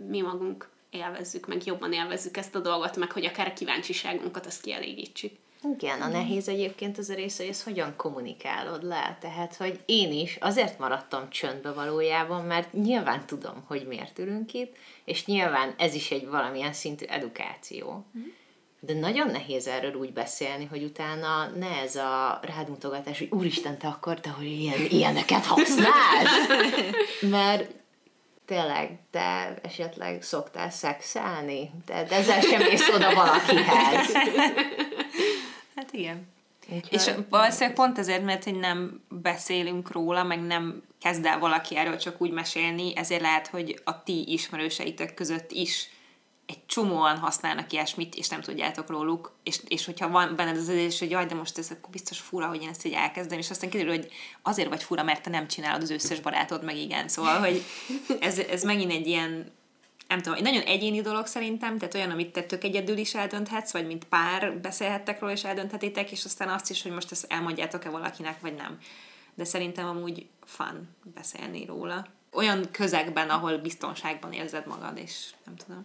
mi 0.09 0.21
magunk 0.21 0.69
élvezzük, 0.89 1.47
meg 1.47 1.65
jobban 1.65 1.93
élvezzük 1.93 2.37
ezt 2.37 2.55
a 2.55 2.59
dolgot, 2.59 2.97
meg 2.97 3.11
hogy 3.11 3.25
akár 3.25 3.47
a 3.47 3.53
kíváncsiságunkat 3.53 4.45
azt 4.45 4.61
kielégítsük. 4.61 5.31
Igen, 5.73 6.01
a 6.01 6.07
nehéz 6.07 6.47
egyébként 6.47 6.97
az 6.97 7.09
a 7.09 7.13
része, 7.13 7.43
hogy 7.43 7.51
ezt 7.51 7.63
hogyan 7.63 7.93
kommunikálod 7.95 8.83
le. 8.83 9.17
Tehát, 9.21 9.55
hogy 9.55 9.79
én 9.85 10.11
is 10.11 10.37
azért 10.39 10.79
maradtam 10.79 11.29
csöndbe 11.29 11.71
valójában, 11.71 12.45
mert 12.45 12.73
nyilván 12.73 13.25
tudom, 13.25 13.63
hogy 13.67 13.85
miért 13.87 14.19
ülünk 14.19 14.53
itt, 14.53 14.75
és 15.05 15.25
nyilván 15.25 15.73
ez 15.77 15.93
is 15.93 16.11
egy 16.11 16.27
valamilyen 16.27 16.73
szintű 16.73 17.05
edukáció. 17.05 18.05
Mm. 18.17 18.21
De 18.79 18.93
nagyon 18.93 19.31
nehéz 19.31 19.67
erről 19.67 19.93
úgy 19.93 20.13
beszélni, 20.13 20.65
hogy 20.65 20.83
utána 20.83 21.49
ne 21.55 21.81
ez 21.81 21.95
a 21.95 22.39
rád 22.41 22.69
mutogatás, 22.69 23.17
hogy 23.17 23.29
úristen, 23.31 23.77
te 23.77 23.87
akarta, 23.87 24.31
hogy 24.31 24.45
ilyen, 24.45 24.79
ilyeneket 24.89 25.45
használsz. 25.45 26.47
Mert 27.29 27.71
tényleg, 28.45 28.99
te 29.11 29.55
esetleg 29.63 30.21
szoktál 30.21 30.69
szexelni? 30.69 31.71
De, 31.85 32.03
de 32.03 32.15
ezzel 32.15 32.41
sem 32.41 32.61
ész 32.61 32.89
oda 32.89 33.13
valakihez. 33.13 34.11
Hát 35.85 35.93
igen. 35.93 36.27
Úgyhogy... 36.69 36.93
És 36.93 37.11
valószínűleg 37.29 37.75
pont 37.75 37.97
ezért, 37.97 38.23
mert 38.23 38.43
hogy 38.43 38.59
nem 38.59 39.01
beszélünk 39.09 39.91
róla, 39.91 40.23
meg 40.23 40.41
nem 40.41 40.83
kezd 41.01 41.25
el 41.25 41.39
valaki 41.39 41.77
erről 41.77 41.97
csak 41.97 42.21
úgy 42.21 42.31
mesélni, 42.31 42.95
ezért 42.95 43.21
lehet, 43.21 43.47
hogy 43.47 43.81
a 43.83 44.03
ti 44.03 44.31
ismerőseitek 44.31 45.13
között 45.13 45.51
is 45.51 45.89
egy 46.45 46.65
csomóan 46.65 47.17
használnak 47.17 47.71
ilyesmit, 47.71 48.15
és 48.15 48.27
nem 48.27 48.41
tudjátok 48.41 48.89
róluk, 48.89 49.31
és, 49.43 49.59
és 49.67 49.85
hogyha 49.85 50.09
van 50.09 50.35
benned 50.35 50.57
az 50.57 50.67
érzés, 50.67 50.99
hogy 50.99 51.09
jaj, 51.09 51.25
de 51.25 51.35
most 51.35 51.57
ez 51.57 51.71
akkor 51.71 51.89
biztos 51.89 52.19
fura, 52.19 52.47
hogy 52.47 52.61
én 52.61 52.69
ezt 52.69 52.85
így 52.85 52.93
elkezdem, 52.93 53.37
és 53.37 53.49
aztán 53.49 53.69
kiderül, 53.69 53.91
hogy 53.95 54.11
azért 54.41 54.69
vagy 54.69 54.83
fura, 54.83 55.03
mert 55.03 55.23
te 55.23 55.29
nem 55.29 55.47
csinálod 55.47 55.81
az 55.81 55.89
összes 55.89 56.19
barátod, 56.19 56.63
meg 56.63 56.77
igen, 56.77 57.07
szóval, 57.07 57.39
hogy 57.39 57.63
ez, 58.19 58.39
ez 58.39 58.63
megint 58.63 58.91
egy 58.91 59.07
ilyen 59.07 59.51
nem 60.07 60.21
tudom, 60.21 60.37
egy 60.37 60.43
nagyon 60.43 60.61
egyéni 60.61 61.01
dolog 61.01 61.25
szerintem, 61.25 61.77
tehát 61.77 61.95
olyan, 61.95 62.11
amit 62.11 62.31
te 62.31 62.43
tök 62.43 62.63
egyedül 62.63 62.97
is 62.97 63.15
eldönthetsz, 63.15 63.71
vagy 63.71 63.87
mint 63.87 64.03
pár 64.03 64.57
beszélhettek 64.57 65.19
róla 65.19 65.33
és 65.33 65.43
eldönthetitek, 65.43 66.11
és 66.11 66.25
aztán 66.25 66.49
azt 66.49 66.69
is, 66.69 66.81
hogy 66.81 66.91
most 66.91 67.11
ezt 67.11 67.25
elmondjátok-e 67.29 67.89
valakinek, 67.89 68.39
vagy 68.39 68.55
nem. 68.55 68.77
De 69.35 69.43
szerintem 69.43 69.87
amúgy 69.87 70.25
fun 70.45 70.89
beszélni 71.15 71.65
róla. 71.65 72.07
Olyan 72.31 72.71
közegben, 72.71 73.29
ahol 73.29 73.57
biztonságban 73.57 74.33
érzed 74.33 74.67
magad, 74.67 74.97
és 74.97 75.29
nem 75.45 75.55
tudom. 75.55 75.81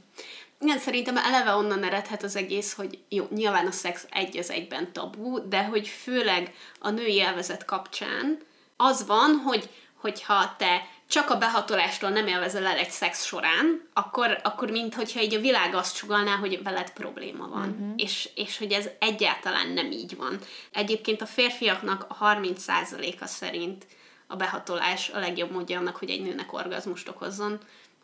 Igen, 0.61 0.79
szerintem 0.79 1.17
eleve 1.17 1.55
onnan 1.55 1.85
eredhet 1.85 2.23
az 2.23 2.37
egész, 2.37 2.73
hogy 2.73 2.99
jó, 3.09 3.27
nyilván 3.31 3.67
a 3.67 3.71
szex 3.71 4.07
egy 4.11 4.37
az 4.37 4.51
egyben 4.51 4.93
tabu, 4.93 5.49
de 5.49 5.65
hogy 5.65 5.89
főleg 5.89 6.55
a 6.79 6.91
női 6.91 7.15
élvezet 7.15 7.65
kapcsán 7.65 8.39
az 8.77 9.07
van, 9.07 9.37
hogy 9.45 9.71
hogyha 9.95 10.55
te 10.59 10.89
csak 11.11 11.31
a 11.31 11.39
behatolástól 11.39 12.11
nem 12.11 12.27
élvezel 12.27 12.67
el 12.67 12.77
egy 12.77 12.91
szex 12.91 13.25
során, 13.25 13.89
akkor, 13.93 14.41
akkor 14.43 14.71
mintha 14.71 15.21
így 15.21 15.35
a 15.35 15.41
világ 15.41 15.75
azt 15.75 15.97
sugalná, 15.97 16.37
hogy 16.37 16.63
veled 16.63 16.91
probléma 16.91 17.49
van. 17.49 17.69
Uh-huh. 17.69 17.93
És, 17.97 18.31
és 18.35 18.59
hogy 18.59 18.73
ez 18.73 18.89
egyáltalán 18.99 19.69
nem 19.69 19.91
így 19.91 20.17
van. 20.17 20.39
Egyébként 20.73 21.21
a 21.21 21.27
férfiaknak 21.27 22.07
a 22.09 22.17
30%-a 22.25 23.27
szerint 23.27 23.87
a 24.27 24.37
behatolás 24.37 25.09
a 25.09 25.19
legjobb 25.19 25.51
módja 25.51 25.79
annak, 25.79 25.97
hogy 25.97 26.11
egy 26.11 26.23
nőnek 26.23 26.53
orgazmust 26.53 27.09
okozzon. 27.09 27.59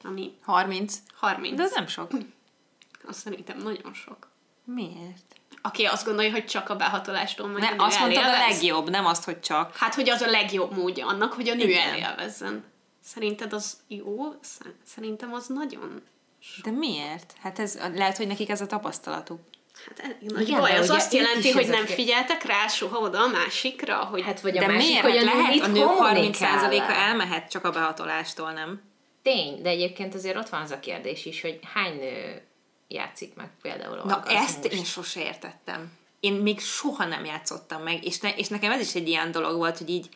Ami 0.05 0.33
30? 0.45 0.97
30. 1.15 1.57
De 1.57 1.63
ez 1.63 1.75
nem 1.75 1.87
sok. 1.87 2.11
Azt 3.09 3.19
szerintem 3.19 3.59
nagyon 3.59 3.95
sok. 3.95 4.29
Miért? 4.65 5.41
Aki 5.63 5.85
azt 5.85 6.07
gondolja, 6.07 6.31
hogy 6.31 6.45
csak 6.45 6.69
a 6.69 6.77
behatolástól 6.77 7.47
meg 7.47 7.63
ne, 7.63 7.69
a 7.69 7.71
nő 7.71 7.79
azt 7.79 8.01
mondtad 8.01 8.25
a 8.25 8.31
legjobb, 8.31 8.91
nem 8.91 9.07
azt, 9.07 9.25
hogy 9.25 9.41
csak. 9.41 9.77
Hát, 9.77 9.95
hogy 9.95 10.11
az 10.11 10.21
a 10.21 10.31
legjobb 10.31 10.77
módja 10.77 11.07
annak, 11.07 11.33
hogy 11.33 11.49
a 11.49 11.55
nő 11.55 11.65
Igen. 11.65 11.89
elélvezzen. 11.89 12.75
Szerinted 13.15 13.53
az 13.53 13.77
jó? 13.89 14.17
Szerintem 14.85 15.33
az 15.33 15.47
nagyon 15.47 16.03
sok. 16.39 16.65
De 16.65 16.71
miért? 16.71 17.35
Hát 17.41 17.59
ez, 17.59 17.79
lehet, 17.95 18.17
hogy 18.17 18.27
nekik 18.27 18.51
ez 18.51 18.61
a 18.61 18.67
tapasztalatuk. 18.67 19.41
Hát 19.87 19.99
elég 19.99 20.31
nagy 20.31 20.49
Igen, 20.49 20.61
baj, 20.61 20.77
az 20.77 20.91
azt 20.91 21.13
jelenti, 21.13 21.51
hogy 21.51 21.69
nem 21.69 21.87
figyeltek 21.87 22.45
rá 22.45 22.67
soha 22.67 22.99
oda 22.99 23.23
a 23.23 23.27
másikra, 23.27 23.97
hogy... 23.97 24.23
Hát 24.23 24.41
vagy 24.41 24.57
a 24.57 24.61
de 24.61 24.67
másik, 24.67 24.89
miért? 24.89 25.03
hogy 25.03 25.17
hát 25.17 25.35
a 25.35 25.37
lehet, 25.37 25.61
a 25.61 25.67
nők 25.67 26.33
30%-a 26.35 26.93
elmehet 26.93 27.51
csak 27.51 27.65
a 27.65 27.71
behatolástól, 27.71 28.53
nem? 28.53 28.83
Tény, 29.23 29.63
de 29.63 29.69
egyébként 29.69 30.15
azért 30.15 30.37
ott 30.37 30.49
van 30.49 30.61
az 30.61 30.71
a 30.71 30.81
kérdés 30.81 31.25
is, 31.25 31.41
hogy 31.41 31.59
hány 31.75 31.97
nő 31.97 32.43
játszik 32.89 33.35
meg 33.35 33.51
például 33.63 34.01
Na 34.05 34.23
ezt 34.25 34.65
én 34.65 34.85
sose 34.85 35.21
értettem. 35.21 35.93
Én 36.21 36.33
még 36.33 36.61
soha 36.61 37.05
nem 37.05 37.25
játszottam 37.25 37.83
meg, 37.83 38.05
és, 38.05 38.21
ne, 38.21 38.35
és 38.35 38.49
nekem 38.49 38.73
ez 38.73 38.81
is 38.81 38.95
egy 38.95 39.09
ilyen 39.09 39.31
dolog 39.31 39.57
volt, 39.57 39.79
hogy 39.79 39.91
így 39.91 40.09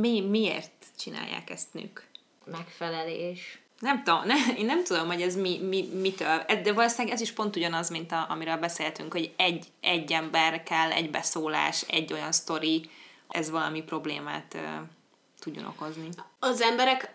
mi, 0.00 0.20
miért 0.20 0.77
csinálják 0.98 1.50
ezt 1.50 1.74
nők? 1.74 2.06
Megfelelés. 2.44 3.58
Nem 3.78 4.02
tudom, 4.02 4.26
ne, 4.26 4.34
én 4.56 4.64
nem 4.64 4.84
tudom, 4.84 5.06
hogy 5.06 5.22
ez 5.22 5.36
mi, 5.36 5.58
mi, 5.58 5.88
mitől, 5.92 6.44
de 6.62 6.72
valószínűleg 6.72 7.14
ez 7.14 7.20
is 7.20 7.32
pont 7.32 7.56
ugyanaz, 7.56 7.90
mint 7.90 8.12
a, 8.12 8.26
amiről 8.28 8.56
beszéltünk, 8.56 9.12
hogy 9.12 9.32
egy, 9.36 9.66
egy 9.80 10.12
ember 10.12 10.62
kell, 10.62 10.90
egy 10.90 11.10
beszólás, 11.10 11.82
egy 11.88 12.12
olyan 12.12 12.32
sztori, 12.32 12.90
ez 13.28 13.50
valami 13.50 13.82
problémát 13.82 14.54
uh, 14.54 14.62
tudjon 15.40 15.64
okozni. 15.64 16.08
Az 16.38 16.60
emberek 16.60 17.14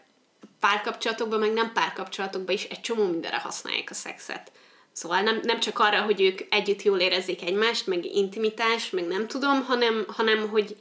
párkapcsolatokban, 0.59 1.39
meg 1.39 1.53
nem 1.53 1.71
párkapcsolatokban 1.73 2.55
is 2.55 2.63
egy 2.63 2.81
csomó 2.81 3.03
mindenre 3.03 3.39
használják 3.39 3.89
a 3.89 3.93
szexet. 3.93 4.51
Szóval 4.91 5.21
nem, 5.21 5.39
nem 5.43 5.59
csak 5.59 5.79
arra, 5.79 6.01
hogy 6.01 6.21
ők 6.21 6.41
együtt 6.49 6.81
jól 6.81 6.99
érezzék 6.99 7.41
egymást, 7.41 7.87
meg 7.87 8.05
intimitás, 8.05 8.89
meg 8.89 9.07
nem 9.07 9.27
tudom, 9.27 9.63
hanem, 9.63 10.05
hanem 10.07 10.49
hogy 10.49 10.77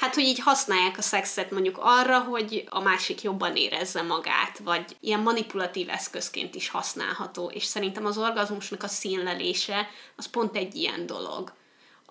hát, 0.00 0.14
hogy 0.14 0.24
így 0.24 0.40
használják 0.40 0.98
a 0.98 1.02
szexet 1.02 1.50
mondjuk 1.50 1.78
arra, 1.80 2.18
hogy 2.18 2.64
a 2.70 2.80
másik 2.80 3.22
jobban 3.22 3.56
érezze 3.56 4.02
magát, 4.02 4.58
vagy 4.58 4.96
ilyen 5.00 5.20
manipulatív 5.20 5.88
eszközként 5.88 6.54
is 6.54 6.68
használható, 6.68 7.50
és 7.54 7.64
szerintem 7.64 8.06
az 8.06 8.18
orgazmusnak 8.18 8.82
a 8.82 8.88
színlelése 8.88 9.88
az 10.16 10.26
pont 10.26 10.56
egy 10.56 10.74
ilyen 10.74 11.06
dolog 11.06 11.52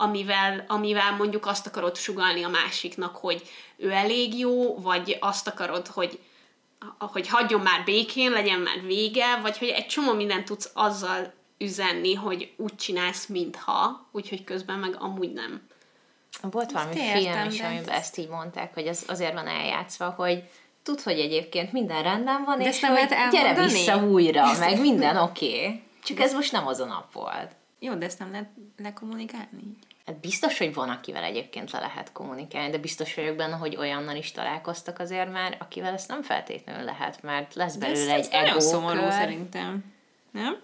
amivel, 0.01 0.65
amivel 0.67 1.15
mondjuk 1.15 1.45
azt 1.45 1.67
akarod 1.67 1.95
sugalni 1.95 2.43
a 2.43 2.49
másiknak, 2.49 3.15
hogy 3.15 3.43
ő 3.77 3.91
elég 3.91 4.37
jó, 4.37 4.79
vagy 4.79 5.17
azt 5.19 5.47
akarod, 5.47 5.87
hogy 5.87 6.19
hogy 6.97 7.27
hagyjon 7.27 7.61
már 7.61 7.83
békén, 7.83 8.31
legyen 8.31 8.59
már 8.59 8.81
vége, 8.81 9.39
vagy 9.41 9.57
hogy 9.57 9.67
egy 9.67 9.85
csomó 9.85 10.13
mindent 10.13 10.45
tudsz 10.45 10.71
azzal 10.73 11.33
üzenni, 11.57 12.13
hogy 12.13 12.53
úgy 12.57 12.75
csinálsz, 12.75 13.25
mintha, 13.25 14.09
úgyhogy 14.11 14.43
közben 14.43 14.79
meg 14.79 14.95
amúgy 14.99 15.33
nem. 15.33 15.61
Volt 16.41 16.71
valami 16.71 16.95
film 16.95 17.47
is, 17.49 17.59
amiben 17.59 17.95
ezt 17.95 18.17
így 18.17 18.29
mondták, 18.29 18.73
hogy 18.73 18.87
az 18.87 19.03
azért 19.07 19.33
van 19.33 19.47
eljátszva, 19.47 20.09
hogy 20.09 20.43
tud, 20.83 21.01
hogy 21.01 21.19
egyébként 21.19 21.71
minden 21.71 22.03
rendben 22.03 22.43
van, 22.43 22.57
de 22.57 22.67
és 22.67 22.79
nem 22.79 22.95
hogy 22.95 23.07
gyere 23.31 23.53
vissza 23.53 24.05
újra, 24.05 24.57
meg 24.59 24.79
minden 24.79 25.17
oké. 25.27 25.57
Okay. 25.57 25.83
Csak 26.03 26.19
ez 26.19 26.33
most 26.33 26.51
nem 26.51 26.67
az 26.67 26.79
a 26.79 26.85
nap 26.85 27.13
volt. 27.13 27.51
Jó, 27.79 27.93
de 27.93 28.05
ezt 28.05 28.19
nem 28.19 28.31
lehet 28.31 28.49
lekommunikálni 28.77 29.77
Hát 30.09 30.19
biztos, 30.19 30.57
hogy 30.57 30.73
van, 30.73 30.89
akivel 30.89 31.23
egyébként 31.23 31.71
le 31.71 31.79
lehet 31.79 32.11
kommunikálni, 32.11 32.71
de 32.71 32.77
biztos 32.77 33.15
vagyok 33.15 33.35
benne, 33.35 33.55
hogy 33.55 33.75
olyannal 33.75 34.15
is 34.15 34.31
találkoztak 34.31 34.99
azért 34.99 35.31
már, 35.31 35.57
akivel 35.59 35.93
ezt 35.93 36.07
nem 36.07 36.21
feltétlenül 36.21 36.83
lehet, 36.83 37.21
mert 37.23 37.55
lesz 37.55 37.75
belőle 37.75 38.13
ez, 38.13 38.25
egy 38.25 38.33
ez 38.33 38.41
nagyon 38.41 38.59
szomorú 38.59 39.09
szerintem. 39.09 39.83
Nem? 40.31 40.57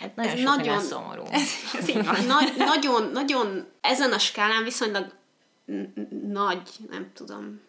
Hát 0.00 0.12
ez 0.26 0.40
nagyon 0.40 0.80
szomorú. 0.80 1.22
Ez, 1.30 1.48
ez 1.78 1.86
Nagy, 2.26 2.52
nagyon, 2.56 3.10
nagyon, 3.12 3.66
ezen 3.80 4.12
a 4.12 4.18
skálán 4.18 4.64
viszonylag 4.64 5.14
nagy, 6.22 6.68
nem 6.90 7.10
tudom, 7.14 7.60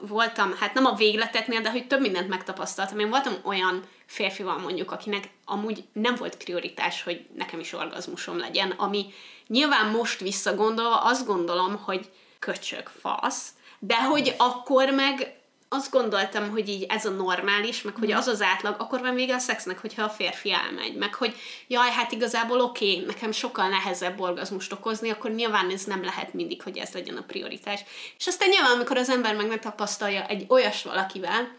voltam, 0.00 0.54
hát 0.56 0.74
nem 0.74 0.84
a 0.84 0.94
végleteknél, 0.94 1.60
de 1.60 1.70
hogy 1.70 1.86
több 1.86 2.00
mindent 2.00 2.28
megtapasztaltam. 2.28 2.98
Én 2.98 3.08
voltam 3.08 3.34
olyan 3.42 3.84
férfival 4.06 4.58
mondjuk, 4.58 4.90
akinek 4.90 5.30
amúgy 5.44 5.84
nem 5.92 6.14
volt 6.14 6.36
prioritás, 6.36 7.02
hogy 7.02 7.26
nekem 7.36 7.60
is 7.60 7.72
orgazmusom 7.72 8.38
legyen, 8.38 8.70
ami 8.70 9.06
nyilván 9.46 9.90
most 9.90 10.20
visszagondolva 10.20 10.96
azt 10.96 11.26
gondolom, 11.26 11.76
hogy 11.76 12.10
köcsög 12.38 12.90
fasz, 13.00 13.48
de 13.78 14.04
hogy 14.04 14.34
akkor 14.38 14.90
meg 14.90 15.39
azt 15.72 15.90
gondoltam, 15.90 16.50
hogy 16.50 16.68
így 16.68 16.86
ez 16.88 17.04
a 17.04 17.10
normális, 17.10 17.82
meg 17.82 17.94
hogy 17.96 18.12
az 18.12 18.26
az 18.26 18.42
átlag, 18.42 18.74
akkor 18.78 19.00
van 19.00 19.14
vége 19.14 19.34
a 19.34 19.38
szexnek, 19.38 19.78
hogyha 19.78 20.02
a 20.02 20.08
férfi 20.08 20.52
elmegy, 20.52 20.96
meg 20.96 21.14
hogy 21.14 21.34
jaj, 21.66 21.90
hát 21.90 22.12
igazából 22.12 22.60
oké, 22.60 22.92
okay, 22.92 23.04
nekem 23.04 23.32
sokkal 23.32 23.68
nehezebb 23.68 24.20
orgazmust 24.20 24.72
okozni, 24.72 25.10
akkor 25.10 25.30
nyilván 25.30 25.70
ez 25.70 25.84
nem 25.84 26.04
lehet 26.04 26.34
mindig, 26.34 26.62
hogy 26.62 26.78
ez 26.78 26.92
legyen 26.92 27.16
a 27.16 27.22
prioritás. 27.22 27.80
És 28.18 28.26
aztán 28.26 28.48
nyilván, 28.48 28.70
amikor 28.70 28.96
az 28.96 29.08
ember 29.08 29.36
meg 29.36 29.48
megtapasztalja 29.48 30.26
egy 30.26 30.44
olyas 30.48 30.82
valakivel, 30.82 31.58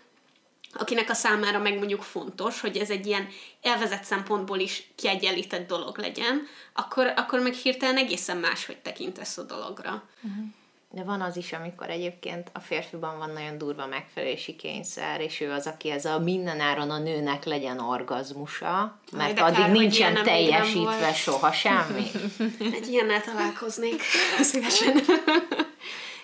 akinek 0.73 1.09
a 1.09 1.13
számára 1.13 1.59
meg 1.59 1.77
mondjuk 1.77 2.01
fontos, 2.01 2.61
hogy 2.61 2.77
ez 2.77 2.89
egy 2.89 3.05
ilyen 3.07 3.27
elvezett 3.61 4.03
szempontból 4.03 4.59
is 4.59 4.91
kiegyenlített 4.95 5.67
dolog 5.67 5.97
legyen, 5.97 6.47
akkor, 6.73 7.13
akkor 7.15 7.39
meg 7.39 7.53
hirtelen 7.53 7.97
egészen 7.97 8.37
máshogy 8.37 8.77
tekintesz 8.77 9.37
a 9.37 9.43
dologra. 9.43 10.03
Uh-huh. 10.21 10.45
De 10.93 11.03
van 11.03 11.21
az 11.21 11.37
is, 11.37 11.53
amikor 11.53 11.89
egyébként 11.89 12.49
a 12.53 12.59
férfiban 12.59 13.17
van 13.17 13.29
nagyon 13.29 13.57
durva 13.57 13.85
megfelelési 13.85 14.55
kényszer, 14.55 15.21
és 15.21 15.39
ő 15.39 15.51
az, 15.51 15.67
aki 15.67 15.89
ez 15.89 16.05
a 16.05 16.19
mindenáron 16.19 16.89
a 16.89 16.99
nőnek 16.99 17.43
legyen 17.43 17.79
orgazmusa, 17.79 18.99
mert 19.11 19.39
Aj, 19.39 19.45
addig 19.45 19.57
kár, 19.57 19.71
nincsen 19.71 20.23
teljesítve 20.23 21.13
soha 21.13 21.51
semmi. 21.51 22.03
Egy 22.77 22.87
ilyennel 22.87 23.21
találkoznék 23.21 24.01
szívesen. 24.51 25.01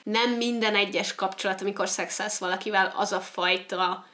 Nem 0.03 0.31
minden 0.31 0.75
egyes 0.75 1.15
kapcsolat, 1.15 1.61
amikor 1.61 1.87
szexelsz 1.89 2.37
valakivel, 2.37 2.93
az 2.95 3.11
a 3.11 3.19
fajta 3.19 4.05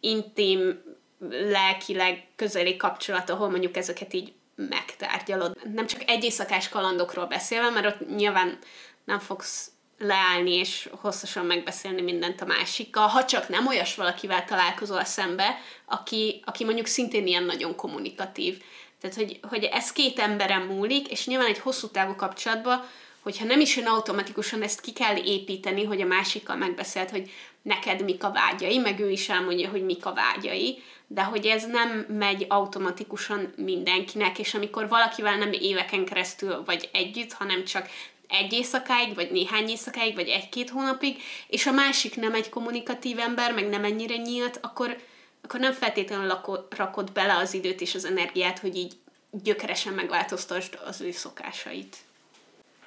intim, 0.00 0.82
lelkileg 1.30 2.26
közeli 2.36 2.76
kapcsolat, 2.76 3.30
ahol 3.30 3.50
mondjuk 3.50 3.76
ezeket 3.76 4.12
így 4.12 4.32
megtárgyalod. 4.54 5.56
Nem 5.74 5.86
csak 5.86 6.02
egy 6.06 6.24
éjszakás 6.24 6.68
kalandokról 6.68 7.26
beszélve, 7.26 7.70
mert 7.70 7.86
ott 7.86 8.16
nyilván 8.16 8.58
nem 9.04 9.18
fogsz 9.18 9.70
leállni 9.98 10.52
és 10.52 10.88
hosszasan 11.00 11.46
megbeszélni 11.46 12.02
mindent 12.02 12.40
a 12.40 12.46
másikkal, 12.46 13.06
ha 13.06 13.24
csak 13.24 13.48
nem 13.48 13.66
olyas 13.66 13.94
valakivel 13.94 14.44
találkozol 14.44 15.04
szembe, 15.04 15.58
aki, 15.84 16.42
aki 16.44 16.64
mondjuk 16.64 16.86
szintén 16.86 17.26
ilyen 17.26 17.44
nagyon 17.44 17.76
kommunikatív. 17.76 18.62
Tehát, 19.00 19.16
hogy, 19.16 19.40
hogy 19.48 19.64
ez 19.64 19.92
két 19.92 20.18
emberen 20.18 20.62
múlik, 20.62 21.08
és 21.08 21.26
nyilván 21.26 21.46
egy 21.46 21.58
hosszú 21.58 21.88
távú 21.88 22.14
kapcsolatban, 22.14 22.84
hogyha 23.22 23.44
nem 23.44 23.60
is 23.60 23.76
jön 23.76 23.86
automatikusan, 23.86 24.62
ezt 24.62 24.80
ki 24.80 24.92
kell 24.92 25.16
építeni, 25.16 25.84
hogy 25.84 26.00
a 26.00 26.06
másikkal 26.06 26.56
megbeszélt, 26.56 27.10
hogy 27.10 27.30
neked 27.62 28.04
mik 28.04 28.24
a 28.24 28.32
vágyai, 28.32 28.78
meg 28.78 29.00
ő 29.00 29.10
is 29.10 29.28
elmondja, 29.28 29.70
hogy 29.70 29.84
mik 29.84 30.06
a 30.06 30.14
vágyai, 30.14 30.82
de 31.06 31.22
hogy 31.22 31.46
ez 31.46 31.66
nem 31.66 32.06
megy 32.08 32.46
automatikusan 32.48 33.52
mindenkinek, 33.56 34.38
és 34.38 34.54
amikor 34.54 34.88
valakivel 34.88 35.36
nem 35.36 35.52
éveken 35.52 36.04
keresztül 36.04 36.62
vagy 36.64 36.88
együtt, 36.92 37.32
hanem 37.32 37.64
csak 37.64 37.88
egy 38.32 38.52
éjszakáig, 38.52 39.14
vagy 39.14 39.30
néhány 39.30 39.68
éjszakáig, 39.68 40.14
vagy 40.14 40.28
egy-két 40.28 40.70
hónapig, 40.70 41.22
és 41.46 41.66
a 41.66 41.72
másik 41.72 42.16
nem 42.16 42.34
egy 42.34 42.48
kommunikatív 42.48 43.18
ember, 43.18 43.52
meg 43.52 43.68
nem 43.68 43.84
ennyire 43.84 44.16
nyílt, 44.16 44.58
akkor, 44.62 44.96
akkor 45.42 45.60
nem 45.60 45.72
feltétlenül 45.72 46.26
lakod, 46.26 46.66
rakod 46.76 47.12
bele 47.12 47.36
az 47.36 47.54
időt 47.54 47.80
és 47.80 47.94
az 47.94 48.04
energiát, 48.04 48.58
hogy 48.58 48.76
így 48.76 48.92
gyökeresen 49.30 49.92
megváltoztasd 49.92 50.78
az 50.84 51.00
ő 51.00 51.10
szokásait. 51.10 51.96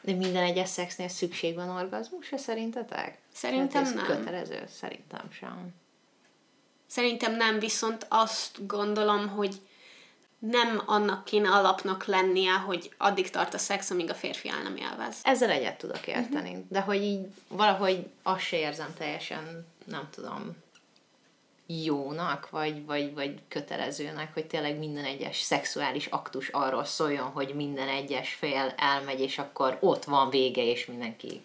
De 0.02 0.14
minden 0.14 0.44
egyes 0.44 0.70
szexnél 0.70 1.08
szükség 1.08 1.56
van 1.56 1.70
orgazmusra 1.70 2.38
szerintetek? 2.38 3.18
Szerintem 3.34 3.84
hát 3.84 3.96
nem. 3.96 4.06
kötelező? 4.06 4.64
Szerintem 4.80 5.32
sem. 5.32 5.74
Szerintem 6.88 7.36
nem, 7.36 7.60
viszont 7.60 8.06
azt 8.10 8.68
gondolom, 8.68 9.28
hogy 9.28 9.56
nem 10.40 10.82
annak 10.86 11.26
kéne 11.26 11.50
alapnak 11.50 12.06
lennie, 12.06 12.52
hogy 12.52 12.94
addig 12.98 13.30
tart 13.30 13.54
a 13.54 13.58
szex, 13.58 13.90
amíg 13.90 14.10
a 14.10 14.14
férfi 14.14 14.50
el 14.50 14.62
nem 14.64 14.76
élvez. 14.76 15.16
Ezzel 15.24 15.50
egyet 15.50 15.78
tudok 15.78 16.08
érteni, 16.08 16.50
uh-huh. 16.50 16.66
de 16.70 16.80
hogy 16.80 17.04
így 17.04 17.26
valahogy 17.48 18.08
azt 18.24 18.42
se 18.42 18.58
érzem 18.58 18.94
teljesen, 18.98 19.68
nem 19.86 20.10
tudom, 20.16 20.64
jónak, 21.68 22.50
vagy, 22.50 22.86
vagy, 22.86 23.14
vagy 23.14 23.40
kötelezőnek, 23.48 24.34
hogy 24.34 24.46
tényleg 24.46 24.78
minden 24.78 25.06
egyes 25.06 25.42
szexuális 25.42 26.06
aktus 26.06 26.50
arról 26.50 26.86
szóljon, 26.86 27.28
hogy 27.28 27.54
minden 27.56 27.88
egyes 27.88 28.34
fél 28.34 28.74
elmegy, 28.78 29.20
és 29.20 29.38
akkor 29.38 29.78
ott 29.82 30.04
van 30.04 30.30
vége, 30.30 30.64
és 30.64 30.86
mindenki 30.86 31.42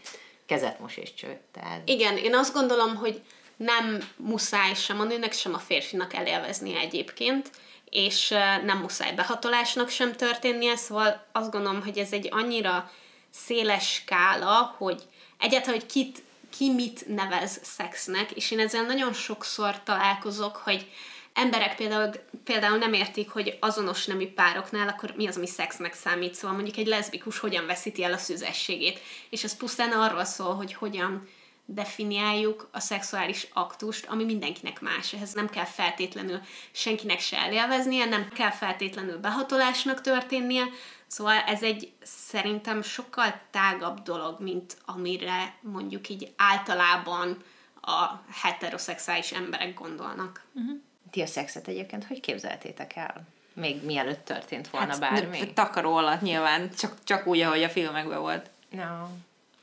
kezet 0.47 0.81
mos 0.81 0.97
és 0.97 1.15
cső. 1.15 1.41
Tehát... 1.53 1.89
Igen, 1.89 2.17
én 2.17 2.35
azt 2.35 2.53
gondolom, 2.53 2.97
hogy 2.97 3.23
nem 3.57 3.99
muszáj 4.17 4.75
sem 4.75 5.01
a 5.01 5.05
nőnek, 5.05 5.33
sem 5.33 5.55
a 5.55 5.59
férfinak 5.59 6.15
elélveznie 6.15 6.79
egyébként, 6.79 7.51
és 7.91 8.29
nem 8.65 8.79
muszáj 8.79 9.13
behatolásnak 9.13 9.89
sem 9.89 10.13
történnie, 10.13 10.77
szóval 10.77 11.27
azt 11.33 11.51
gondolom, 11.51 11.83
hogy 11.83 11.99
ez 11.99 12.13
egy 12.13 12.29
annyira 12.31 12.91
széles 13.31 13.93
skála, 13.93 14.75
hogy 14.79 15.03
egyáltalán, 15.39 15.81
hogy 15.81 15.91
kit, 15.91 16.23
ki 16.57 16.73
mit 16.73 17.07
nevez 17.07 17.61
szexnek, 17.63 18.31
és 18.31 18.51
én 18.51 18.59
ezzel 18.59 18.83
nagyon 18.83 19.13
sokszor 19.13 19.83
találkozok, 19.83 20.57
hogy 20.57 20.91
emberek 21.33 21.77
például, 21.77 22.11
például 22.45 22.77
nem 22.77 22.93
értik, 22.93 23.31
hogy 23.31 23.57
azonos 23.61 24.07
nemű 24.07 24.33
pároknál 24.33 24.89
akkor 24.89 25.13
mi 25.17 25.27
az, 25.27 25.37
ami 25.37 25.47
szexnek 25.47 25.95
számít. 25.95 26.35
Szóval 26.35 26.57
mondjuk 26.57 26.77
egy 26.77 26.87
leszbikus 26.87 27.39
hogyan 27.39 27.67
veszíti 27.67 28.05
el 28.05 28.13
a 28.13 28.19
szüzességét. 28.19 29.01
És 29.31 29.45
ez 29.45 29.57
pusztán 29.57 29.93
arról 29.93 30.25
szól, 30.25 30.55
hogy 30.55 30.75
hogyan 30.75 31.29
definiáljuk 31.75 32.69
a 32.73 32.81
szexuális 32.81 33.49
aktust, 33.53 34.07
ami 34.07 34.25
mindenkinek 34.25 34.81
más. 34.81 35.13
Ehhez 35.13 35.33
nem 35.33 35.49
kell 35.49 35.65
feltétlenül 35.65 36.41
senkinek 36.73 37.21
se 37.21 37.39
elélveznie, 37.39 38.05
nem 38.05 38.29
kell 38.29 38.51
feltétlenül 38.51 39.19
behatolásnak 39.19 40.01
történnie, 40.01 40.65
szóval 41.07 41.37
ez 41.47 41.63
egy 41.63 41.93
szerintem 42.03 42.83
sokkal 42.83 43.41
tágabb 43.51 44.03
dolog, 44.03 44.41
mint 44.41 44.77
amire 44.85 45.55
mondjuk 45.61 46.09
így 46.09 46.33
általában 46.37 47.37
a 47.81 48.23
heteroszexuális 48.33 49.33
emberek 49.33 49.75
gondolnak. 49.75 50.45
Uh-huh. 50.53 50.79
Ti 51.11 51.23
a 51.23 51.27
szexet 51.27 51.69
egyébként 51.69 52.07
hogy 52.07 52.21
képzeltétek 52.21 52.97
el? 52.97 53.27
Még 53.55 53.85
mielőtt 53.85 54.25
történt 54.25 54.69
volna 54.69 54.91
hát, 54.91 55.01
bármi? 55.01 55.53
Takaró 55.53 55.97
alatt 55.97 56.21
nyilván, 56.21 56.71
csak, 56.71 57.05
csak 57.05 57.27
úgy, 57.27 57.41
ahogy 57.41 57.63
a 57.63 57.69
filmekben 57.69 58.21
volt. 58.21 58.51
No. 58.71 59.07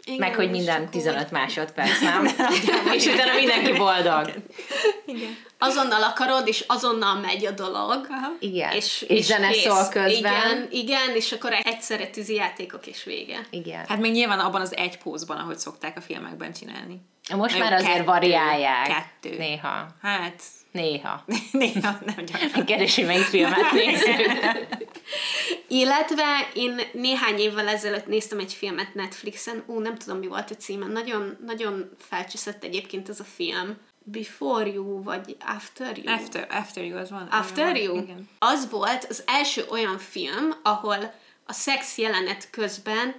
Igen, 0.08 0.20
Meg, 0.20 0.36
hogy 0.36 0.50
minden 0.50 0.90
15 0.90 1.32
másodperc, 1.32 2.02
nem? 2.02 2.26
és 2.98 3.06
utána 3.06 3.34
mindenki 3.34 3.72
boldog. 3.72 4.32
Igen. 5.06 5.38
Azonnal 5.58 6.04
akarod, 6.04 6.48
és 6.48 6.64
azonnal 6.68 7.20
megy 7.20 7.46
a 7.46 7.52
dolog. 7.52 8.08
Aha. 8.10 8.32
Igen. 8.40 8.72
És, 8.72 9.02
és, 9.02 9.18
és 9.18 9.26
zene 9.26 9.54
szól 9.54 9.88
közben. 9.90 10.12
Igen, 10.12 10.68
igen, 10.70 11.16
és 11.16 11.32
akkor 11.32 11.54
egyszerre 11.64 12.08
tűzi 12.08 12.34
játékok 12.34 12.88
és 12.88 13.04
vége. 13.04 13.48
Igen. 13.50 13.86
Hát 13.88 14.00
még 14.00 14.12
nyilván 14.12 14.40
abban 14.40 14.62
az 14.62 14.76
egy 14.76 14.98
pózban, 14.98 15.38
ahogy 15.38 15.58
szokták 15.58 15.98
a 15.98 16.02
filmekben 16.02 16.54
csinálni. 16.54 17.02
Most 17.36 17.60
már 17.60 17.74
azért 17.74 17.92
kettő, 17.92 18.04
variálják. 18.04 18.88
Kettő. 18.88 19.38
Néha. 19.38 19.88
Hát, 20.02 20.42
Néha. 20.72 21.24
Néha, 21.52 22.00
nem 22.06 22.26
gyakran. 22.26 22.66
Keresi, 22.66 23.04
melyik 23.04 23.24
filmet 23.24 23.72
nézzük. 23.86 24.16
Illetve 25.68 26.50
én 26.54 26.82
néhány 26.94 27.40
évvel 27.40 27.68
ezelőtt 27.68 28.08
néztem 28.08 28.40
egy 28.40 28.54
filmet 28.54 28.94
Netflixen, 28.94 29.64
ú, 29.66 29.80
nem 29.80 29.98
tudom, 29.98 30.18
mi 30.18 30.28
volt 30.28 30.52
a 30.52 30.56
címe, 30.56 30.86
nagyon, 30.86 31.38
nagyon 31.46 31.90
felcseszett 32.00 32.64
egyébként 32.64 33.10
ez 33.10 33.20
a 33.20 33.24
film. 33.24 33.78
Before 34.04 34.68
You, 34.68 35.04
vagy 35.04 35.38
After 35.40 35.98
You? 35.98 36.14
After, 36.14 36.48
after 36.50 36.84
You, 36.84 36.98
az 36.98 37.10
van. 37.10 37.28
After 37.28 37.76
You? 37.76 37.98
Igen. 37.98 38.30
Az 38.40 38.70
volt 38.70 39.06
az 39.10 39.24
első 39.26 39.66
olyan 39.70 39.98
film, 39.98 40.54
ahol 40.64 41.14
a 41.46 41.54
szex 41.54 41.98
jelenet 41.98 42.50
közben 42.50 43.16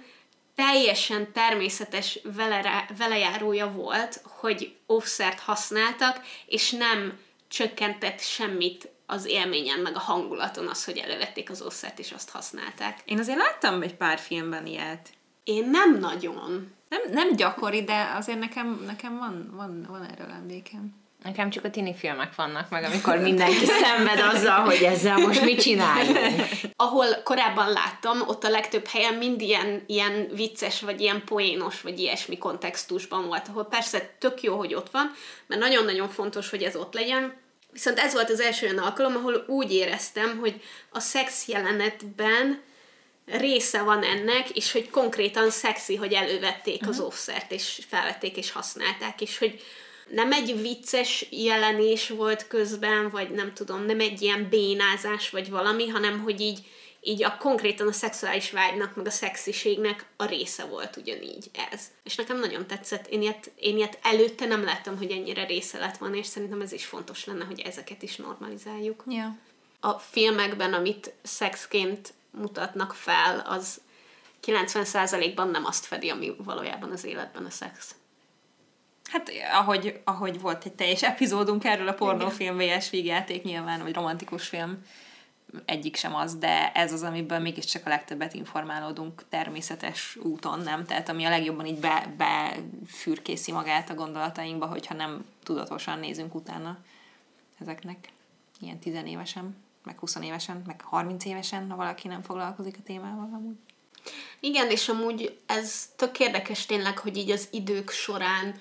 teljesen 0.55 1.31
természetes 1.31 2.19
vele, 2.35 2.85
velejárója 2.97 3.71
volt, 3.71 4.21
hogy 4.23 4.75
offszert 4.85 5.39
használtak, 5.39 6.21
és 6.45 6.71
nem 6.71 7.19
csökkentett 7.49 8.19
semmit 8.19 8.89
az 9.05 9.25
élményen, 9.25 9.79
meg 9.79 9.95
a 9.95 9.99
hangulaton 9.99 10.67
az, 10.67 10.85
hogy 10.85 10.97
elővették 10.97 11.49
az 11.49 11.61
oszert, 11.61 11.99
és 11.99 12.11
azt 12.11 12.29
használták. 12.29 12.99
Én 13.05 13.19
azért 13.19 13.37
láttam 13.37 13.81
egy 13.81 13.95
pár 13.95 14.19
filmben 14.19 14.65
ilyet. 14.65 15.09
Én 15.43 15.69
nem 15.69 15.99
nagyon. 15.99 16.73
Nem, 16.89 17.01
nem 17.11 17.35
gyakori, 17.35 17.83
de 17.83 18.11
azért 18.15 18.39
nekem, 18.39 18.83
nekem 18.85 19.17
van, 19.17 19.49
van, 19.55 19.85
van 19.89 20.03
erről 20.03 20.31
emlékem. 20.31 20.98
Nekem 21.23 21.49
csak 21.49 21.63
a 21.63 21.69
tini 21.69 21.95
filmek 21.95 22.35
vannak 22.35 22.69
meg, 22.69 22.83
amikor 22.83 23.17
mindenki 23.29 23.65
szenved 23.65 24.19
azzal, 24.19 24.59
hogy 24.59 24.83
ezzel 24.83 25.17
most 25.17 25.43
mit 25.43 25.61
csináljunk. 25.61 26.17
Ahol 26.75 27.07
korábban 27.23 27.71
láttam, 27.71 28.21
ott 28.27 28.43
a 28.43 28.49
legtöbb 28.49 28.87
helyen 28.87 29.13
mind 29.13 29.41
ilyen, 29.41 29.83
ilyen 29.87 30.27
vicces, 30.35 30.81
vagy 30.81 31.01
ilyen 31.01 31.23
poénos, 31.25 31.81
vagy 31.81 31.99
ilyesmi 31.99 32.37
kontextusban 32.37 33.27
volt, 33.27 33.47
ahol 33.47 33.65
persze 33.65 34.15
tök 34.19 34.41
jó, 34.41 34.57
hogy 34.57 34.73
ott 34.73 34.89
van, 34.91 35.11
mert 35.47 35.61
nagyon-nagyon 35.61 36.09
fontos, 36.09 36.49
hogy 36.49 36.63
ez 36.63 36.75
ott 36.75 36.93
legyen, 36.93 37.47
Viszont 37.71 37.99
ez 37.99 38.13
volt 38.13 38.29
az 38.29 38.39
első 38.39 38.65
olyan 38.65 38.77
alkalom, 38.77 39.15
ahol 39.15 39.43
úgy 39.47 39.73
éreztem, 39.73 40.37
hogy 40.37 40.61
a 40.89 40.99
szex 40.99 41.47
jelenetben 41.47 42.61
része 43.25 43.81
van 43.81 44.03
ennek, 44.03 44.49
és 44.49 44.71
hogy 44.71 44.89
konkrétan 44.89 45.49
szexi, 45.49 45.95
hogy 45.95 46.13
elővették 46.13 46.75
uh-huh. 46.75 46.89
az 46.89 46.97
mhm. 46.97 47.05
offszert, 47.05 47.51
és 47.51 47.81
felvették, 47.89 48.37
és 48.37 48.51
használták, 48.51 49.21
és 49.21 49.37
hogy 49.37 49.61
nem 50.11 50.31
egy 50.31 50.61
vicces 50.61 51.25
jelenés 51.29 52.09
volt 52.09 52.47
közben, 52.47 53.09
vagy 53.09 53.29
nem 53.29 53.53
tudom, 53.53 53.85
nem 53.85 53.99
egy 53.99 54.21
ilyen 54.21 54.49
bénázás, 54.49 55.29
vagy 55.29 55.49
valami, 55.49 55.87
hanem 55.87 56.19
hogy 56.19 56.41
így, 56.41 56.59
így 57.01 57.23
a 57.23 57.37
konkrétan 57.37 57.87
a 57.87 57.91
szexuális 57.91 58.51
vágynak, 58.51 58.95
meg 58.95 59.05
a 59.05 59.11
szexiségnek 59.11 60.05
a 60.15 60.25
része 60.25 60.65
volt 60.65 60.97
ugyanígy 60.97 61.49
ez. 61.71 61.81
És 62.03 62.15
nekem 62.15 62.39
nagyon 62.39 62.67
tetszett. 62.67 63.07
Én 63.07 63.21
ilyet, 63.21 63.51
én 63.55 63.75
ilyet 63.77 63.99
előtte 64.01 64.45
nem 64.45 64.63
láttam, 64.63 64.97
hogy 64.97 65.11
ennyire 65.11 65.45
része 65.45 65.79
lett 65.79 65.97
volna, 65.97 66.15
és 66.15 66.25
szerintem 66.25 66.61
ez 66.61 66.71
is 66.71 66.85
fontos 66.85 67.25
lenne, 67.25 67.45
hogy 67.45 67.59
ezeket 67.59 68.03
is 68.03 68.15
normalizáljuk. 68.15 69.03
Ja. 69.07 69.37
A 69.79 69.91
filmekben, 69.91 70.73
amit 70.73 71.13
szexként 71.21 72.13
mutatnak 72.31 72.93
fel, 72.93 73.39
az 73.39 73.81
90%-ban 74.45 75.49
nem 75.49 75.65
azt 75.65 75.85
fedi, 75.85 76.09
ami 76.09 76.35
valójában 76.37 76.91
az 76.91 77.03
életben 77.03 77.45
a 77.45 77.49
szex. 77.49 77.95
Hát 79.11 79.31
ahogy, 79.53 80.01
ahogy 80.03 80.39
volt 80.41 80.65
egy 80.65 80.73
teljes 80.73 81.03
epizódunk 81.03 81.63
erről 81.63 81.87
a 81.87 81.93
pornófilm 81.93 82.57
vs 82.57 82.89
vígjáték 82.89 83.43
nyilván, 83.43 83.81
vagy 83.81 83.93
romantikus 83.93 84.47
film, 84.47 84.83
egyik 85.65 85.95
sem 85.95 86.15
az, 86.15 86.35
de 86.37 86.71
ez 86.71 86.93
az, 86.93 87.03
amiből 87.03 87.39
mégiscsak 87.39 87.85
a 87.85 87.89
legtöbbet 87.89 88.33
informálódunk 88.33 89.23
természetes 89.29 90.15
úton, 90.15 90.59
nem? 90.59 90.85
Tehát 90.85 91.09
ami 91.09 91.25
a 91.25 91.29
legjobban 91.29 91.65
így 91.65 91.79
be, 91.79 92.13
befürkészi 92.17 93.51
magát 93.51 93.89
a 93.89 93.93
gondolatainkba, 93.93 94.65
hogyha 94.65 94.93
nem 94.93 95.25
tudatosan 95.43 95.99
nézünk 95.99 96.35
utána 96.35 96.77
ezeknek 97.59 98.09
ilyen 98.59 98.79
tizenévesen, 98.79 99.55
meg 99.83 99.99
20 99.99 100.15
évesen, 100.15 100.63
meg 100.65 100.81
30 100.81 101.25
évesen, 101.25 101.69
ha 101.69 101.75
valaki 101.75 102.07
nem 102.07 102.21
foglalkozik 102.21 102.75
a 102.79 102.83
témával 102.83 103.29
amúgy. 103.33 103.57
Igen, 104.39 104.69
és 104.69 104.89
amúgy 104.89 105.39
ez 105.45 105.89
tök 105.95 106.19
érdekes 106.19 106.65
tényleg, 106.65 106.97
hogy 106.97 107.17
így 107.17 107.31
az 107.31 107.47
idők 107.51 107.89
során 107.89 108.55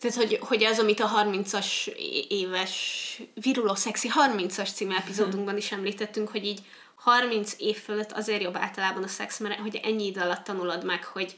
tehát, 0.00 0.16
hogy, 0.16 0.38
hogy 0.40 0.64
az, 0.64 0.78
amit 0.78 1.00
a 1.00 1.10
30-as 1.24 1.86
éves 2.28 3.22
Viruló 3.34 3.74
Szexi 3.74 4.10
30-as 4.26 4.74
című 4.74 4.94
epizódunkban 4.94 5.56
is 5.56 5.72
említettünk, 5.72 6.28
hogy 6.28 6.44
így 6.44 6.60
30 6.94 7.54
év 7.58 7.76
fölött 7.76 8.12
azért 8.12 8.42
jobb 8.42 8.56
általában 8.56 9.02
a 9.02 9.08
szex, 9.08 9.38
mert 9.38 9.60
hogy 9.60 9.80
ennyi 9.82 10.06
idő 10.06 10.20
alatt 10.20 10.44
tanulod 10.44 10.84
meg, 10.84 11.04
hogy 11.04 11.36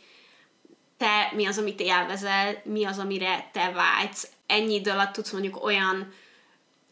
te 0.97 1.33
mi 1.35 1.47
az, 1.47 1.59
amit 1.59 1.81
élvezel, 1.81 2.63
mi 2.65 2.85
az, 2.85 2.99
amire 2.99 3.51
te 3.53 3.71
vágysz. 3.71 4.29
Ennyi 4.47 4.75
idő 4.75 4.91
alatt 4.91 5.13
tudsz 5.13 5.31
mondjuk 5.33 5.65
olyan 5.65 6.13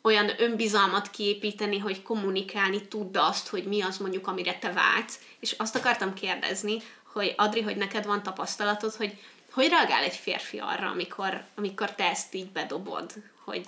olyan 0.03 0.31
önbizalmat 0.39 1.11
kiépíteni, 1.11 1.79
hogy 1.79 2.03
kommunikálni 2.03 2.89
tudd 2.89 3.19
azt, 3.19 3.49
hogy 3.49 3.65
mi 3.65 3.83
az 3.83 3.97
mondjuk, 3.97 4.27
amire 4.27 4.59
te 4.59 4.73
vágysz. 4.73 5.19
És 5.41 5.55
azt 5.59 5.77
akartam 5.77 6.15
kérdezni, 6.15 6.77
hogy 7.13 7.35
Adri, 7.37 7.61
hogy 7.61 7.77
neked 7.77 8.07
van 8.07 8.23
tapasztalatod, 8.23 8.95
hogy 8.95 9.19
hogy 9.53 9.69
reagál 9.69 10.03
egy 10.03 10.17
férfi 10.17 10.59
arra, 10.59 10.89
amikor, 10.89 11.45
amikor 11.55 11.95
te 11.95 12.05
ezt 12.05 12.35
így 12.35 12.49
bedobod, 12.49 13.13
hogy 13.45 13.67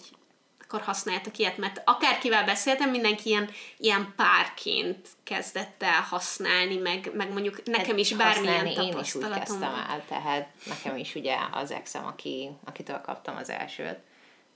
akkor 0.72 0.84
használjátok 0.84 1.38
ilyet, 1.38 1.56
mert 1.56 1.82
akárkivel 1.84 2.44
beszéltem, 2.44 2.90
mindenki 2.90 3.28
ilyen, 3.28 3.50
ilyen 3.76 4.12
párként 4.16 5.08
kezdett 5.22 5.82
el 5.82 6.00
használni, 6.00 6.76
meg, 6.76 7.10
meg 7.14 7.32
mondjuk 7.32 7.62
nekem 7.64 7.98
is 7.98 8.14
bármilyen 8.14 8.66
használni, 8.66 8.90
én 8.90 8.98
is 8.98 9.14
úgy 9.14 9.28
kezdtem 9.28 9.74
el, 9.88 10.04
tehát 10.08 10.48
nekem 10.66 10.96
is 10.96 11.14
ugye 11.14 11.36
az 11.52 11.70
exem, 11.70 12.06
aki, 12.06 12.50
akitől 12.64 13.00
kaptam 13.00 13.36
az 13.36 13.50
elsőt. 13.50 13.98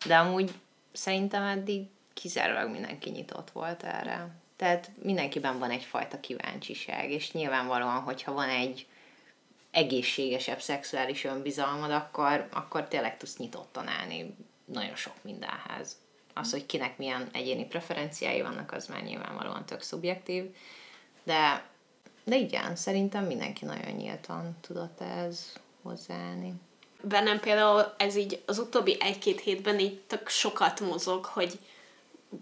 De 0.06 0.16
amúgy 0.16 0.50
szerintem 0.92 1.42
eddig 1.42 1.82
kizárólag 2.14 2.70
mindenki 2.70 3.10
nyitott 3.10 3.50
volt 3.50 3.82
erre. 3.82 4.28
Tehát 4.56 4.90
mindenkiben 5.02 5.58
van 5.58 5.70
egyfajta 5.70 6.20
kíváncsiság, 6.20 7.10
és 7.10 7.32
nyilvánvalóan, 7.32 8.00
hogyha 8.00 8.32
van 8.32 8.48
egy 8.48 8.86
egészségesebb 9.76 10.60
szexuális 10.60 11.24
önbizalmad, 11.24 11.90
akkor, 11.90 12.48
akkor 12.52 12.88
tényleg 12.88 13.16
tudsz 13.16 13.36
nyitottan 13.36 13.88
állni 13.88 14.36
nagyon 14.64 14.96
sok 14.96 15.12
mindenhez. 15.22 15.96
Az, 16.34 16.50
hogy 16.50 16.66
kinek 16.66 16.98
milyen 16.98 17.28
egyéni 17.32 17.66
preferenciái 17.66 18.42
vannak, 18.42 18.72
az 18.72 18.86
már 18.86 19.02
nyilvánvalóan 19.02 19.66
tök 19.66 19.82
szubjektív, 19.82 20.44
de, 21.24 21.66
de 22.24 22.36
igen, 22.36 22.76
szerintem 22.76 23.24
mindenki 23.24 23.64
nagyon 23.64 23.92
nyíltan 23.92 24.56
tudott 24.60 25.00
ez 25.00 25.52
hozzáállni. 25.82 26.52
Bennem 27.02 27.40
például 27.40 27.94
ez 27.96 28.16
így 28.16 28.42
az 28.46 28.58
utóbbi 28.58 28.96
egy-két 29.00 29.40
hétben 29.40 29.78
így 29.78 30.00
tök 30.00 30.28
sokat 30.28 30.80
mozog, 30.80 31.24
hogy 31.24 31.58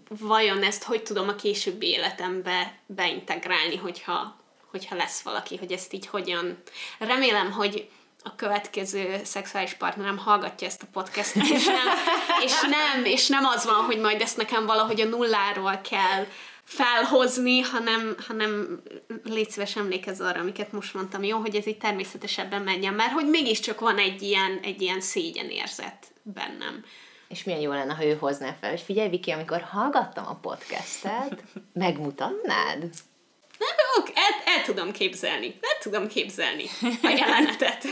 vajon 0.07 0.63
ezt 0.63 0.83
hogy 0.83 1.03
tudom 1.03 1.27
a 1.27 1.35
későbbi 1.35 1.87
életembe 1.87 2.77
beintegrálni, 2.85 3.75
hogyha 3.75 4.43
hogyha 4.75 4.95
lesz 4.95 5.21
valaki, 5.21 5.57
hogy 5.57 5.71
ezt 5.71 5.93
így 5.93 6.07
hogyan... 6.07 6.57
Remélem, 6.99 7.51
hogy 7.51 7.89
a 8.23 8.35
következő 8.35 9.21
szexuális 9.23 9.73
partnerem 9.73 10.17
hallgatja 10.17 10.67
ezt 10.67 10.81
a 10.81 10.87
podcastet, 10.91 11.43
és 11.43 11.65
nem, 11.65 11.87
és 12.43 12.61
nem, 12.61 13.05
és 13.05 13.27
nem 13.27 13.45
az 13.45 13.65
van, 13.65 13.83
hogy 13.83 13.99
majd 13.99 14.21
ezt 14.21 14.37
nekem 14.37 14.65
valahogy 14.65 15.01
a 15.01 15.05
nulláról 15.05 15.81
kell 15.89 16.25
felhozni, 16.63 17.59
hanem, 17.59 18.15
hanem 18.27 18.81
légy 19.23 19.49
szíves 19.49 19.75
emlékezz 19.75 20.21
arra, 20.21 20.39
amiket 20.39 20.71
most 20.71 20.93
mondtam, 20.93 21.23
jó, 21.23 21.37
hogy 21.37 21.55
ez 21.55 21.67
így 21.67 21.77
természetesebben 21.77 22.61
menjen, 22.61 22.93
mert 22.93 23.11
hogy 23.11 23.29
mégiscsak 23.29 23.79
van 23.79 23.97
egy 23.97 24.21
ilyen, 24.21 24.59
egy 24.63 24.81
ilyen 24.81 25.01
szégyenérzet 25.01 26.05
bennem. 26.23 26.83
És 27.27 27.43
milyen 27.43 27.61
jó 27.61 27.71
lenne, 27.71 27.93
ha 27.93 28.05
ő 28.05 28.15
hozná 28.15 28.55
fel, 28.61 28.73
és 28.73 28.81
figyelj, 28.81 29.09
Viki, 29.09 29.31
amikor 29.31 29.61
hallgattam 29.61 30.27
a 30.27 30.39
podcastet, 30.41 31.43
megmutatnád? 31.73 32.89
Nem, 33.57 33.69
ok, 33.99 34.09
el, 34.15 34.53
el 34.55 34.63
tudom 34.63 34.91
képzelni. 34.91 35.45
El 35.61 35.77
tudom 35.81 36.07
képzelni 36.07 36.65
a 37.03 37.09
jelenetet. 37.09 37.83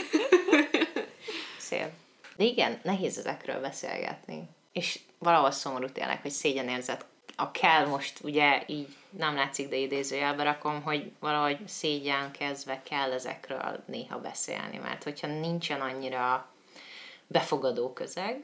Szép. 1.57 1.87
De 2.35 2.43
igen, 2.43 2.79
nehéz 2.83 3.17
ezekről 3.17 3.61
beszélgetni. 3.61 4.43
És 4.71 4.99
valahol 5.19 5.51
szomorú 5.51 5.87
tényleg, 5.91 6.21
hogy 6.21 6.31
szégyenérzet 6.31 7.05
a 7.35 7.51
kell 7.51 7.85
most 7.85 8.19
ugye 8.23 8.63
így 8.67 8.95
nem 9.09 9.35
látszik, 9.35 9.69
de 9.69 9.75
idézőjelbe 9.75 10.43
rakom, 10.43 10.81
hogy 10.81 11.11
valahogy 11.19 11.67
szégyen 11.67 12.31
kezdve 12.31 12.81
kell 12.83 13.11
ezekről 13.11 13.83
néha 13.85 14.19
beszélni, 14.19 14.77
mert 14.77 15.03
hogyha 15.03 15.27
nincsen 15.27 15.81
annyira 15.81 16.51
befogadó 17.27 17.93
közeg, 17.93 18.43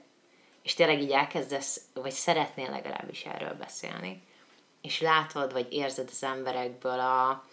és 0.63 0.74
tényleg 0.74 1.01
így 1.01 1.11
elkezdesz, 1.11 1.82
vagy 1.93 2.11
szeretnél 2.11 2.70
legalábbis 2.70 3.26
erről 3.26 3.53
beszélni, 3.53 4.24
és 4.82 5.01
látod, 5.01 5.53
vagy 5.53 5.67
érzed 5.69 6.09
az 6.11 6.23
emberekből 6.23 6.99
a 6.99 7.43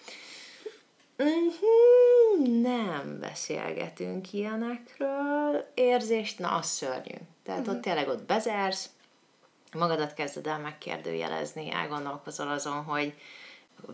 mm-hmm, 1.23 2.61
nem 2.61 3.19
beszélgetünk 3.21 4.33
ilyenekről 4.33 5.71
érzést, 5.75 6.39
na 6.39 6.49
az 6.49 6.67
szörnyű. 6.67 7.17
Tehát 7.43 7.61
mm-hmm. 7.61 7.71
ott 7.71 7.83
tényleg 7.83 8.09
ott 8.09 8.23
bezársz, 8.23 8.91
magadat 9.73 10.15
kezded 10.15 10.47
el 10.47 10.59
megkérdőjelezni, 10.59 11.73
elgondolkozol 11.73 12.49
azon, 12.49 12.85
hogy 12.85 13.15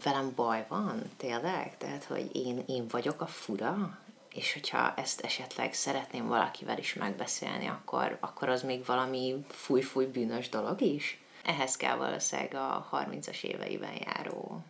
velem 0.05 0.33
baj 0.35 0.65
van, 0.69 1.03
tényleg? 1.17 1.77
Tehát, 1.79 2.05
hogy 2.05 2.37
én, 2.37 2.65
én 2.67 2.87
vagyok 2.89 3.21
a 3.21 3.27
fura? 3.27 3.99
És 4.35 4.53
hogyha 4.53 4.95
ezt 4.97 5.21
esetleg 5.21 5.75
szeretném 5.75 6.27
valakivel 6.27 6.79
is 6.79 6.95
megbeszélni, 6.95 7.67
akkor, 7.67 8.17
akkor 8.21 8.49
az 8.49 8.63
még 8.63 8.85
valami 8.85 9.45
fúj-fúj 9.49 10.05
bűnös 10.05 10.49
dolog 10.49 10.81
is? 10.81 11.22
Ehhez 11.43 11.77
kell 11.77 11.97
valószínűleg 11.97 12.55
a 12.55 12.89
30-as 12.93 13.43
éveiben 13.43 13.95
járó 14.05 14.65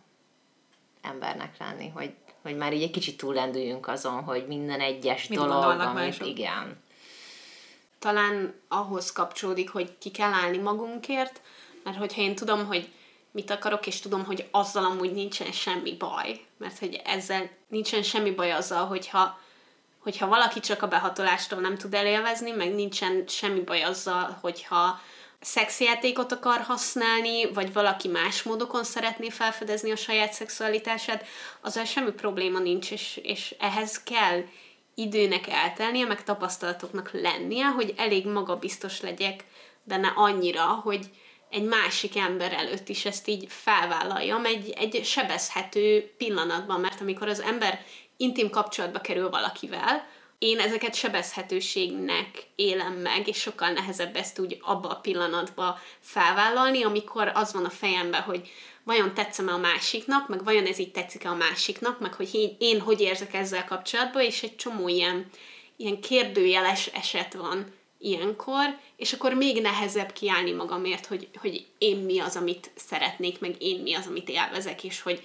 embernek 1.01 1.57
lenni, 1.57 1.89
hogy, 1.89 2.13
hogy 2.41 2.57
már 2.57 2.73
így 2.73 2.81
egy 2.81 2.91
kicsit 2.91 3.17
túllendüljünk 3.17 3.87
azon, 3.87 4.23
hogy 4.23 4.47
minden 4.47 4.79
egyes 4.79 5.27
Mit 5.27 5.37
dolog, 5.39 5.63
amit 5.63 5.93
mások? 5.93 6.27
igen. 6.27 6.81
Talán 7.99 8.53
ahhoz 8.67 9.11
kapcsolódik, 9.11 9.69
hogy 9.69 9.97
ki 9.97 10.11
kell 10.11 10.31
állni 10.31 10.57
magunkért, 10.57 11.41
mert 11.83 11.97
hogyha 11.97 12.21
én 12.21 12.35
tudom, 12.35 12.65
hogy 12.65 12.91
mit 13.31 13.49
akarok, 13.49 13.87
és 13.87 13.99
tudom, 13.99 14.25
hogy 14.25 14.47
azzal 14.51 14.85
amúgy 14.85 15.11
nincsen 15.11 15.51
semmi 15.51 15.97
baj, 15.97 16.45
mert 16.57 16.79
hogy 16.79 17.01
ezzel 17.05 17.49
nincsen 17.67 18.03
semmi 18.03 18.31
baj 18.31 18.51
azzal, 18.51 18.85
hogyha, 18.85 19.39
hogyha 19.99 20.27
valaki 20.27 20.59
csak 20.59 20.81
a 20.81 20.87
behatolástól 20.87 21.59
nem 21.59 21.77
tud 21.77 21.93
elélvezni, 21.93 22.51
meg 22.51 22.73
nincsen 22.73 23.27
semmi 23.27 23.59
baj 23.59 23.83
azzal, 23.83 24.37
hogyha 24.41 24.99
szexjátékot 25.43 26.31
akar 26.31 26.59
használni, 26.59 27.51
vagy 27.51 27.73
valaki 27.73 28.07
más 28.07 28.43
módokon 28.43 28.83
szeretné 28.83 29.29
felfedezni 29.29 29.91
a 29.91 29.95
saját 29.95 30.33
szexualitását, 30.33 31.25
azzal 31.61 31.85
semmi 31.85 32.11
probléma 32.11 32.59
nincs, 32.59 32.91
és, 32.91 33.19
és 33.23 33.55
ehhez 33.59 34.03
kell 34.03 34.43
időnek 34.95 35.47
eltelnie, 35.47 36.05
meg 36.05 36.23
tapasztalatoknak 36.23 37.11
lennie, 37.11 37.65
hogy 37.65 37.93
elég 37.97 38.27
magabiztos 38.27 39.01
legyek 39.01 39.43
benne 39.83 40.11
annyira, 40.15 40.63
hogy 40.63 41.09
egy 41.49 41.63
másik 41.63 42.17
ember 42.17 42.53
előtt 42.53 42.89
is 42.89 43.05
ezt 43.05 43.27
így 43.27 43.45
felvállaljam 43.49 44.45
egy, 44.45 44.69
egy 44.69 45.05
sebezhető 45.05 46.13
pillanatban, 46.17 46.79
mert 46.79 47.01
amikor 47.01 47.27
az 47.27 47.41
ember 47.41 47.85
intim 48.17 48.49
kapcsolatba 48.49 48.99
kerül 48.99 49.29
valakivel, 49.29 50.07
én 50.43 50.59
ezeket 50.59 50.95
sebezhetőségnek 50.95 52.43
élem 52.55 52.93
meg, 52.93 53.27
és 53.27 53.37
sokkal 53.37 53.69
nehezebb 53.69 54.15
ezt 54.15 54.39
úgy 54.39 54.57
abba 54.61 54.89
a 54.89 54.99
pillanatba 54.99 55.79
felvállalni, 55.99 56.83
amikor 56.83 57.31
az 57.33 57.53
van 57.53 57.65
a 57.65 57.69
fejemben, 57.69 58.21
hogy 58.21 58.51
vajon 58.83 59.13
tetszem-e 59.13 59.51
a 59.51 59.57
másiknak, 59.57 60.27
meg 60.27 60.43
vajon 60.43 60.65
ez 60.65 60.79
így 60.79 60.91
tetszik-e 60.91 61.29
a 61.29 61.35
másiknak, 61.35 61.99
meg 61.99 62.13
hogy 62.13 62.29
én, 62.33 62.55
én 62.59 62.79
hogy 62.79 63.01
érzek 63.01 63.33
ezzel 63.33 63.65
kapcsolatban, 63.65 64.21
és 64.21 64.43
egy 64.43 64.55
csomó 64.55 64.87
ilyen, 64.87 65.25
ilyen 65.77 65.99
kérdőjeles 65.99 66.87
eset 66.87 67.33
van 67.33 67.73
ilyenkor, 67.99 68.77
és 68.95 69.13
akkor 69.13 69.33
még 69.33 69.61
nehezebb 69.61 70.11
kiállni 70.11 70.51
magamért, 70.51 71.05
hogy, 71.05 71.27
hogy 71.35 71.65
én 71.77 71.97
mi 71.97 72.19
az, 72.19 72.35
amit 72.35 72.71
szeretnék, 72.75 73.39
meg 73.39 73.55
én 73.59 73.81
mi 73.81 73.93
az, 73.93 74.07
amit 74.07 74.29
élvezek, 74.29 74.83
és 74.83 75.01
hogy, 75.01 75.23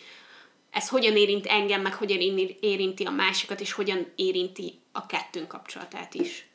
ez 0.70 0.88
hogyan 0.88 1.16
érint 1.16 1.46
engem, 1.46 1.80
meg 1.80 1.94
hogyan 1.94 2.18
érinti 2.60 3.04
a 3.04 3.10
másikat, 3.10 3.60
és 3.60 3.72
hogyan 3.72 4.06
érinti 4.16 4.78
a 4.98 5.06
kettőnk 5.06 5.48
kapcsolatát 5.48 6.14
is. 6.14 6.48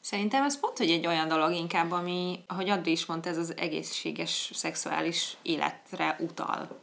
Szerintem 0.00 0.44
ez 0.44 0.60
pont, 0.60 0.78
hogy 0.78 0.90
egy 0.90 1.06
olyan 1.06 1.28
dolog 1.28 1.52
inkább, 1.52 1.92
ami, 1.92 2.44
ahogy 2.46 2.68
Adri 2.68 2.90
is 2.90 3.06
mondta, 3.06 3.28
ez 3.28 3.36
az 3.36 3.56
egészséges 3.56 4.50
szexuális 4.54 5.36
életre 5.42 6.16
utal. 6.20 6.80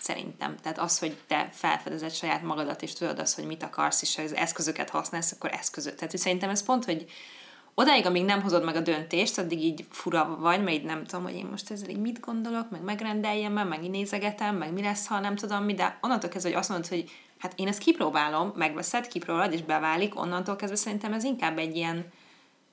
Szerintem. 0.00 0.56
Tehát 0.56 0.78
az, 0.78 0.98
hogy 0.98 1.16
te 1.26 1.48
felfedezed 1.52 2.12
saját 2.12 2.42
magadat, 2.42 2.82
és 2.82 2.92
tudod 2.92 3.18
azt, 3.18 3.34
hogy 3.34 3.44
mit 3.46 3.62
akarsz, 3.62 4.02
és 4.02 4.18
az 4.18 4.34
eszközöket 4.34 4.90
használsz, 4.90 5.32
akkor 5.32 5.52
eszközök. 5.52 5.94
Tehát 5.94 6.10
hogy 6.10 6.20
szerintem 6.20 6.50
ez 6.50 6.64
pont, 6.64 6.84
hogy 6.84 7.10
odáig, 7.74 8.06
amíg 8.06 8.24
nem 8.24 8.42
hozod 8.42 8.64
meg 8.64 8.76
a 8.76 8.80
döntést, 8.80 9.38
addig 9.38 9.64
így 9.64 9.86
fura 9.90 10.36
vagy, 10.40 10.62
mert 10.62 10.76
így 10.76 10.84
nem 10.84 11.04
tudom, 11.04 11.24
hogy 11.24 11.34
én 11.34 11.46
most 11.46 11.70
ezzel 11.70 11.88
így 11.88 12.00
mit 12.00 12.20
gondolok, 12.20 12.70
meg 12.70 12.82
megrendeljem, 12.82 13.52
meg 13.52 13.84
így 13.84 13.90
nézegetem, 13.90 14.56
meg 14.56 14.72
mi 14.72 14.82
lesz, 14.82 15.06
ha 15.06 15.20
nem 15.20 15.36
tudom 15.36 15.64
mi, 15.64 15.74
de 15.74 15.98
onnantól 16.00 16.30
kezdve, 16.30 16.50
hogy 16.50 16.58
azt 16.58 16.68
mondod, 16.68 16.88
hogy 16.88 17.10
hát 17.38 17.52
én 17.56 17.68
ezt 17.68 17.78
kipróbálom, 17.78 18.52
megveszed, 18.56 19.08
kipróbálod, 19.08 19.52
és 19.52 19.62
beválik, 19.62 20.20
onnantól 20.20 20.56
kezdve 20.56 20.76
szerintem 20.76 21.12
ez 21.12 21.24
inkább 21.24 21.58
egy 21.58 21.76
ilyen 21.76 22.12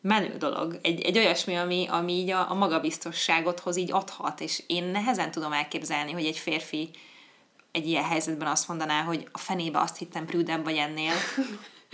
menő 0.02 0.38
dolog, 0.38 0.80
egy, 0.82 1.02
egy 1.02 1.18
olyasmi, 1.18 1.56
ami, 1.56 1.88
ami 1.90 2.14
így 2.14 2.30
a, 2.30 2.52
a 2.52 2.54
magabiztosságothoz 2.54 3.78
így 3.78 3.92
adhat, 3.92 4.42
és 4.42 4.64
én 4.68 4.84
nehezen 4.84 5.32
tudom 5.32 5.54
elképzelni, 5.54 6.12
hogy 6.12 6.26
egy 6.26 6.38
férfi 6.38 6.90
egy 7.72 7.88
ilyen 7.88 8.04
helyzetben 8.04 8.48
azt 8.48 8.68
mondaná, 8.68 9.02
hogy 9.02 9.28
a 9.32 9.38
fenébe 9.38 9.80
azt 9.80 9.98
hittem 9.98 10.26
prűdebb 10.26 10.64
vagy 10.64 10.76
ennél. 10.76 11.14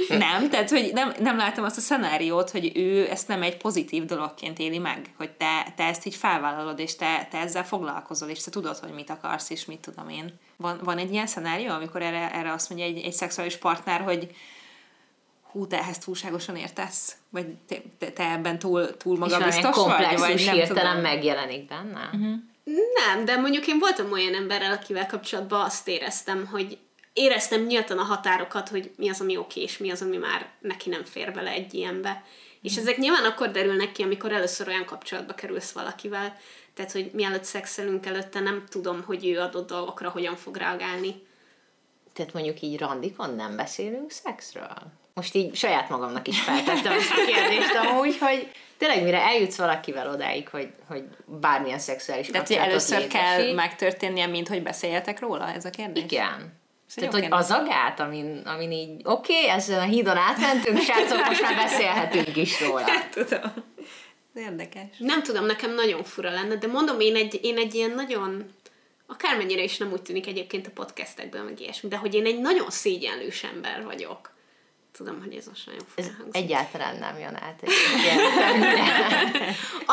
Nem, 0.08 0.50
tehát 0.50 0.70
hogy 0.70 0.90
nem, 0.94 1.14
nem 1.20 1.38
látom 1.38 1.64
azt 1.64 1.78
a 1.78 1.82
szenáriót, 1.82 2.50
hogy 2.50 2.72
ő 2.78 3.10
ezt 3.10 3.28
nem 3.28 3.42
egy 3.42 3.58
pozitív 3.58 4.06
dologként 4.06 4.60
éli 4.60 4.78
meg, 4.78 5.14
hogy 5.18 5.32
te, 5.32 5.74
te 5.76 5.84
ezt 5.84 6.06
így 6.06 6.16
felvállalod, 6.16 6.80
és 6.80 6.96
te, 6.96 7.28
te 7.32 7.38
ezzel 7.38 7.66
foglalkozol, 7.66 8.30
és 8.30 8.44
te 8.44 8.52
tudod, 8.52 8.78
hogy 8.78 8.94
mit 8.94 9.10
akarsz, 9.10 9.50
és 9.50 9.66
mit 9.66 9.80
tudom 9.80 10.10
én. 10.10 10.40
Van, 10.62 10.80
van 10.84 10.98
egy 10.98 11.12
ilyen 11.12 11.28
szenárió, 11.28 11.70
amikor 11.70 12.02
erre, 12.02 12.32
erre 12.34 12.52
azt 12.52 12.70
mondja 12.70 12.88
egy, 12.88 12.98
egy 13.04 13.14
szexuális 13.14 13.56
partner, 13.56 14.02
hogy 14.02 14.36
hú, 15.52 15.68
te 15.68 15.78
ehhez 15.78 15.98
túlságosan 15.98 16.56
értesz? 16.56 17.16
Vagy 17.30 17.46
te, 17.98 18.10
te, 18.14 18.32
ebben 18.32 18.60
túl, 18.60 18.98
túl 18.98 19.18
magabiztos 19.18 19.76
vagy? 19.76 20.18
Vagy 20.18 20.46
nem 20.46 20.56
hirtelen 20.56 20.96
tudom. 20.96 21.02
megjelenik 21.02 21.68
benne? 21.68 22.10
Uh-huh. 22.14 22.36
Nem, 22.96 23.26
de 23.26 23.36
mondjuk 23.36 23.68
én 23.68 23.80
voltam 23.80 24.12
olyan 24.12 24.34
emberrel, 24.34 24.72
akivel 24.72 25.06
kapcsolatban 25.06 25.62
azt 25.62 25.88
éreztem, 25.88 26.48
hogy 26.52 26.78
éreztem 27.14 27.62
nyíltan 27.62 27.98
a 27.98 28.04
határokat, 28.04 28.70
hogy 28.70 28.92
mi 28.98 29.10
az, 29.10 29.22
ami 29.22 29.38
oké, 29.38 29.62
és 29.62 29.78
mi 29.78 29.92
az, 29.92 30.02
ami 30.02 30.18
már 30.18 30.50
neki 30.60 30.90
nem 30.90 31.04
fér 31.04 31.34
bele 31.34 31.50
egy 31.50 31.74
ilyenbe. 31.74 32.24
És 32.62 32.78
ezek 32.78 32.98
nyilván 32.98 33.26
akkor 33.26 33.52
derülnek 33.52 33.92
ki, 33.92 34.04
amikor 34.04 34.32
először 34.32 34.68
olyan 34.68 34.86
kapcsolatba 34.86 35.34
kerülsz 35.34 35.72
valakivel, 35.72 36.38
tehát, 36.74 36.92
hogy 36.92 37.10
mielőtt 37.14 37.44
szexelünk 37.44 38.06
előtte 38.06 38.40
nem 38.40 38.64
tudom, 38.70 39.04
hogy 39.06 39.28
ő 39.28 39.40
adott 39.40 39.68
dolgokra 39.68 40.10
hogyan 40.10 40.36
fog 40.36 40.56
reagálni. 40.56 41.28
Tehát 42.14 42.34
mondjuk 42.34 42.62
így 42.62 42.80
randikon 42.80 43.36
nem 43.36 43.56
beszélünk 43.56 44.12
szexről? 44.12 44.78
Most 45.14 45.36
így 45.36 45.56
saját 45.56 45.90
magamnak 45.90 46.28
is 46.28 46.42
feltettem 46.42 46.92
ezt 46.92 47.12
a 47.12 47.26
kérdést 47.32 47.76
amúgy, 47.76 48.18
hogy 48.18 48.52
tényleg 48.78 49.04
mire 49.04 49.22
eljutsz 49.22 49.58
valakivel 49.58 50.10
odáig, 50.10 50.50
hogy, 50.50 50.74
hogy 50.88 51.04
bármilyen 51.26 51.80
szexuális 51.80 52.28
Tehát, 52.28 52.48
hogy 52.48 52.56
először 52.56 53.00
létesít. 53.00 53.22
kell 53.22 53.54
megtörténnie, 53.54 54.28
mint 54.28 54.48
hogy 54.48 54.64
beszéljetek 54.64 55.20
róla, 55.20 55.54
ez 55.54 55.66
a 55.66 55.70
kérdés? 55.70 56.04
Igen. 56.04 56.60
Tehát, 56.96 57.14
hogy 57.14 57.28
az 57.30 57.50
a 57.50 57.64
gát, 57.64 58.00
amin, 58.00 58.42
amin 58.46 58.72
így, 58.72 59.02
oké, 59.04 59.34
okay, 59.34 59.50
ezen 59.50 59.80
a 59.80 59.84
hídon 59.84 60.18
átmentünk, 60.18 60.80
srácok, 60.80 61.26
most 61.26 61.42
már 61.42 61.56
beszélhetünk 61.56 62.36
is 62.36 62.62
róla. 62.62 62.86
Tudom. 63.14 63.52
Érdekes. 64.36 64.98
Nem 64.98 65.24
tudom, 65.24 65.46
nekem 65.46 65.74
nagyon 65.74 66.04
fura 66.04 66.32
lenne, 66.32 66.56
de 66.56 66.68
mondom, 66.68 67.00
én 67.00 67.16
egy, 67.16 67.40
én 67.44 67.58
egy 67.58 67.76
ilyen 67.76 67.92
nagyon, 67.92 68.46
akármennyire 69.06 69.64
is 69.64 69.78
nem 69.78 69.92
úgy 69.92 70.02
tűnik 70.02 70.28
egyébként 70.28 70.68
a 70.68 70.72
podcastekben, 70.74 71.44
meg 71.44 71.60
ilyesmi, 71.60 71.90
de 71.90 71.98
hogy 71.98 72.14
én 72.14 72.26
egy 72.26 72.40
nagyon 72.40 72.70
szégyenlős 72.70 73.44
ember 73.44 73.84
vagyok. 73.84 74.31
Tudom, 75.04 75.22
hogy 75.24 75.36
ez 75.36 75.48
most 75.48 75.66
nagyon 75.66 75.82
Ez 75.96 76.08
egyáltalán 76.32 76.96
nem 76.96 77.20
jön 77.20 77.36
át. 77.36 77.62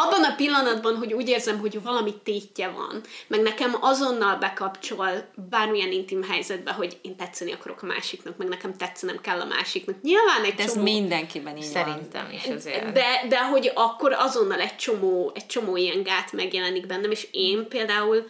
Abban 0.02 0.24
a 0.24 0.34
pillanatban, 0.36 0.96
hogy 0.96 1.12
úgy 1.12 1.28
érzem, 1.28 1.58
hogy 1.58 1.82
valami 1.82 2.14
tétje 2.22 2.68
van, 2.68 3.00
meg 3.26 3.40
nekem 3.40 3.76
azonnal 3.80 4.36
bekapcsol 4.36 5.08
bármilyen 5.50 5.92
intim 5.92 6.22
helyzetbe, 6.22 6.72
hogy 6.72 6.98
én 7.02 7.16
tetszeni 7.16 7.52
akarok 7.52 7.82
a 7.82 7.86
másiknak, 7.86 8.36
meg 8.36 8.48
nekem 8.48 8.76
tetszenem 8.76 9.20
kell 9.20 9.40
a 9.40 9.44
másiknak. 9.44 10.02
Nyilván 10.02 10.44
egy 10.44 10.54
de 10.54 10.62
ez 10.62 10.72
csomó... 10.72 10.82
mindenkiben 10.82 11.56
így 11.56 11.62
Szerintem 11.62 12.24
van. 12.24 12.32
is 12.32 12.46
azért. 12.46 12.92
De, 12.92 13.24
de 13.28 13.44
hogy 13.44 13.72
akkor 13.74 14.12
azonnal 14.12 14.60
egy 14.60 14.76
csomó, 14.76 15.32
egy 15.34 15.46
csomó 15.46 15.76
ilyen 15.76 16.02
gát 16.02 16.32
megjelenik 16.32 16.86
bennem, 16.86 17.10
és 17.10 17.28
én 17.30 17.68
például 17.68 18.26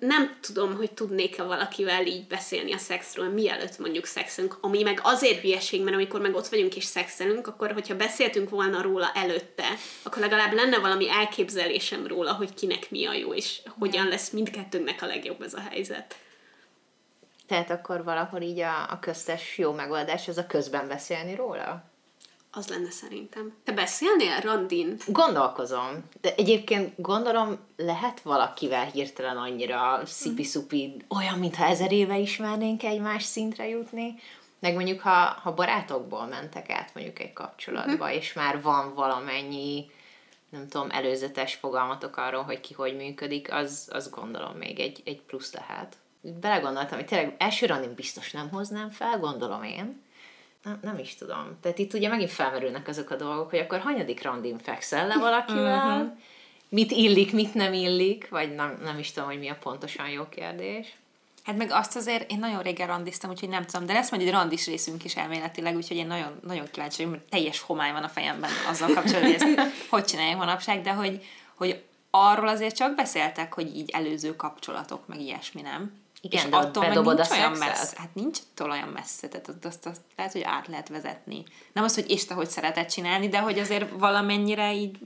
nem 0.00 0.36
tudom, 0.40 0.76
hogy 0.76 0.92
tudnék-e 0.92 1.42
valakivel 1.42 2.06
így 2.06 2.26
beszélni 2.26 2.72
a 2.72 2.78
szexről, 2.78 3.32
mielőtt 3.32 3.78
mondjuk 3.78 4.06
szexünk, 4.06 4.58
ami 4.60 4.82
meg 4.82 5.00
azért 5.02 5.40
hülyeség, 5.40 5.82
mert 5.82 5.96
amikor 5.96 6.20
meg 6.20 6.34
ott 6.34 6.48
vagyunk 6.48 6.76
és 6.76 6.84
szexelünk, 6.84 7.46
akkor 7.46 7.72
hogyha 7.72 7.96
beszéltünk 7.96 8.50
volna 8.50 8.82
róla 8.82 9.10
előtte, 9.14 9.66
akkor 10.02 10.22
legalább 10.22 10.52
lenne 10.52 10.78
valami 10.78 11.10
elképzelésem 11.10 12.06
róla, 12.06 12.32
hogy 12.32 12.54
kinek 12.54 12.90
mi 12.90 13.06
a 13.06 13.12
jó, 13.12 13.34
és 13.34 13.60
hogyan 13.78 14.08
lesz 14.08 14.30
mindkettőnknek 14.30 15.02
a 15.02 15.06
legjobb 15.06 15.42
ez 15.42 15.54
a 15.54 15.60
helyzet. 15.70 16.16
Tehát 17.46 17.70
akkor 17.70 18.04
valahol 18.04 18.40
így 18.40 18.60
a, 18.60 18.90
a 18.90 18.98
köztes 19.00 19.58
jó 19.58 19.72
megoldás 19.72 20.28
az 20.28 20.38
a 20.38 20.46
közben 20.46 20.88
beszélni 20.88 21.34
róla? 21.34 21.91
Az 22.54 22.68
lenne 22.68 22.90
szerintem. 22.90 23.52
Te 23.64 23.72
beszélnél, 23.72 24.40
Randin? 24.40 24.96
Gondolkozom. 25.06 26.04
De 26.20 26.34
egyébként 26.34 27.00
gondolom, 27.00 27.58
lehet 27.76 28.20
valakivel 28.20 28.84
hirtelen 28.84 29.36
annyira 29.36 30.00
szipi-szupi, 30.04 30.96
olyan, 31.08 31.38
mintha 31.38 31.64
ezer 31.64 31.92
éve 31.92 32.18
ismernénk 32.18 32.82
egymás 32.82 33.22
szintre 33.22 33.68
jutni. 33.68 34.14
Meg 34.58 34.74
mondjuk, 34.74 35.00
ha, 35.00 35.38
ha 35.42 35.54
barátokból 35.54 36.26
mentek 36.26 36.70
át 36.70 36.94
mondjuk 36.94 37.18
egy 37.18 37.32
kapcsolatba, 37.32 38.04
uh-huh. 38.04 38.14
és 38.14 38.32
már 38.32 38.62
van 38.62 38.94
valamennyi, 38.94 39.90
nem 40.48 40.68
tudom, 40.68 40.90
előzetes 40.90 41.54
fogalmatok 41.54 42.16
arról, 42.16 42.42
hogy 42.42 42.60
ki 42.60 42.74
hogy 42.74 42.96
működik, 42.96 43.52
az, 43.52 43.88
az 43.92 44.10
gondolom 44.10 44.56
még 44.56 44.80
egy, 44.80 45.02
egy 45.04 45.20
plusz 45.20 45.54
lehet. 45.54 45.96
Belegondoltam, 46.20 46.98
hogy 46.98 47.06
tényleg 47.06 47.34
első 47.38 47.66
randin 47.66 47.94
biztos 47.94 48.32
nem 48.32 48.50
hoznám 48.50 48.90
fel, 48.90 49.18
gondolom 49.18 49.62
én, 49.62 50.02
nem, 50.62 50.78
nem 50.82 50.98
is 50.98 51.14
tudom. 51.14 51.58
Tehát 51.60 51.78
itt 51.78 51.94
ugye 51.94 52.08
megint 52.08 52.30
felmerülnek 52.30 52.88
azok 52.88 53.10
a 53.10 53.16
dolgok, 53.16 53.50
hogy 53.50 53.58
akkor 53.58 53.78
hanyadik 53.78 54.22
randin 54.22 54.58
fekszel 54.58 55.06
le 55.06 55.18
valakivel, 55.18 55.96
uh-huh. 55.96 56.12
mit 56.68 56.90
illik, 56.90 57.32
mit 57.32 57.54
nem 57.54 57.72
illik, 57.72 58.28
vagy 58.28 58.54
nem, 58.54 58.78
nem 58.82 58.98
is 58.98 59.12
tudom, 59.12 59.28
hogy 59.28 59.38
mi 59.38 59.48
a 59.48 59.56
pontosan 59.62 60.08
jó 60.08 60.28
kérdés. 60.28 60.96
Hát 61.42 61.56
meg 61.56 61.70
azt 61.70 61.96
azért 61.96 62.30
én 62.30 62.38
nagyon 62.38 62.62
régen 62.62 62.86
randiztam, 62.86 63.30
úgyhogy 63.30 63.48
nem 63.48 63.64
tudom, 63.64 63.86
de 63.86 63.92
lesz 63.92 64.10
majd 64.10 64.22
egy 64.22 64.30
randis 64.30 64.66
részünk 64.66 65.04
is 65.04 65.16
elméletileg, 65.16 65.76
úgyhogy 65.76 65.96
én 65.96 66.06
nagyon, 66.06 66.38
nagyon 66.42 66.66
kíváncsi 66.70 66.96
vagyok, 66.96 67.12
mert 67.12 67.30
teljes 67.30 67.60
homály 67.60 67.92
van 67.92 68.02
a 68.02 68.08
fejemben 68.08 68.50
azzal 68.68 68.92
kapcsolatban, 68.94 69.32
hogy 69.32 69.42
ezt 69.42 69.72
hogy 69.90 70.04
csinálják 70.04 70.36
manapság, 70.36 70.82
de 70.82 70.92
hogy, 70.92 71.24
hogy 71.54 71.82
arról 72.10 72.48
azért 72.48 72.76
csak 72.76 72.94
beszéltek, 72.94 73.54
hogy 73.54 73.76
így 73.76 73.90
előző 73.90 74.36
kapcsolatok, 74.36 75.06
meg 75.06 75.20
ilyesmi, 75.20 75.60
nem? 75.60 76.01
Igen, 76.24 76.44
és 76.44 76.50
de 76.50 76.56
attól 76.56 76.82
meg 76.88 77.04
nincs 77.04 77.20
a 77.20 77.34
olyan 77.34 77.52
messze. 77.52 77.96
Hát 77.96 78.14
nincs 78.14 78.38
attól 78.50 78.70
olyan 78.70 78.88
messze, 78.88 79.28
tehát 79.28 79.48
azt, 79.48 79.64
azt, 79.64 79.86
azt 79.86 80.00
lehet, 80.16 80.32
hogy 80.32 80.42
át 80.42 80.66
lehet 80.66 80.88
vezetni. 80.88 81.44
Nem 81.72 81.84
az, 81.84 81.94
hogy 81.94 82.10
Isten 82.10 82.36
hogy 82.36 82.48
szeretett 82.48 82.88
csinálni, 82.88 83.28
de 83.28 83.38
hogy 83.38 83.58
azért 83.58 83.90
valamennyire 83.98 84.74
így 84.74 84.98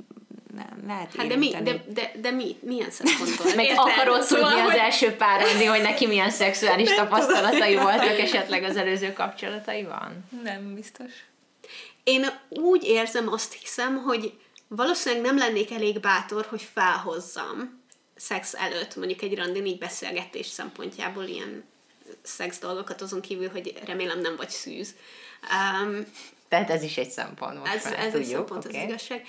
nem, 0.55 0.83
lehet 0.87 1.15
Hát 1.17 1.27
de, 1.27 1.37
mi, 1.37 1.51
de, 1.63 1.85
de, 1.89 2.13
de 2.21 2.31
mi, 2.31 2.57
milyen 2.61 2.91
szempontból? 2.91 3.55
Meg 3.55 3.73
akarod 3.77 4.23
szóval, 4.23 4.53
tudni 4.53 4.69
az 4.69 4.77
első 4.77 5.13
párani, 5.13 5.65
hogy 5.65 5.83
neki 5.83 6.07
milyen 6.07 6.31
szexuális 6.31 6.95
tapasztalatai 6.95 7.75
voltak 7.75 8.19
esetleg 8.27 8.63
az 8.63 8.77
előző 8.77 9.13
kapcsolataiban? 9.13 10.25
Nem 10.43 10.75
biztos. 10.75 11.13
Én 12.05 12.27
úgy 12.49 12.85
érzem, 12.85 13.33
azt 13.33 13.53
hiszem, 13.53 13.97
hogy 13.97 14.33
valószínűleg 14.69 15.25
nem 15.25 15.39
lennék 15.39 15.71
elég 15.71 16.01
bátor, 16.01 16.47
hogy 16.49 16.69
felhozzam 16.73 17.85
szex 18.17 18.55
előtt, 18.55 18.97
mondjuk 18.97 19.23
egy 19.23 19.35
randin 19.35 19.67
így 19.67 19.79
beszélgetés 19.79 20.47
szempontjából 20.47 21.25
ilyen 21.25 21.65
szex 22.23 22.59
dolgokat, 22.59 23.03
azon 23.03 23.21
kívül, 23.21 23.49
hogy 23.49 23.73
remélem 23.85 24.21
nem 24.21 24.37
vagy 24.37 24.51
szűz. 24.51 24.95
Um, 25.83 26.07
Tehát 26.49 26.71
ez 26.71 26.83
is 26.83 26.97
egy 26.97 27.11
szempont 27.11 27.59
most 27.59 27.75
Ez, 27.75 27.85
ez 27.85 27.93
tudjuk, 27.93 28.15
egy 28.15 28.27
szempont, 28.27 28.65
okay. 28.65 28.81
az 28.81 28.89
igazság. 28.89 29.27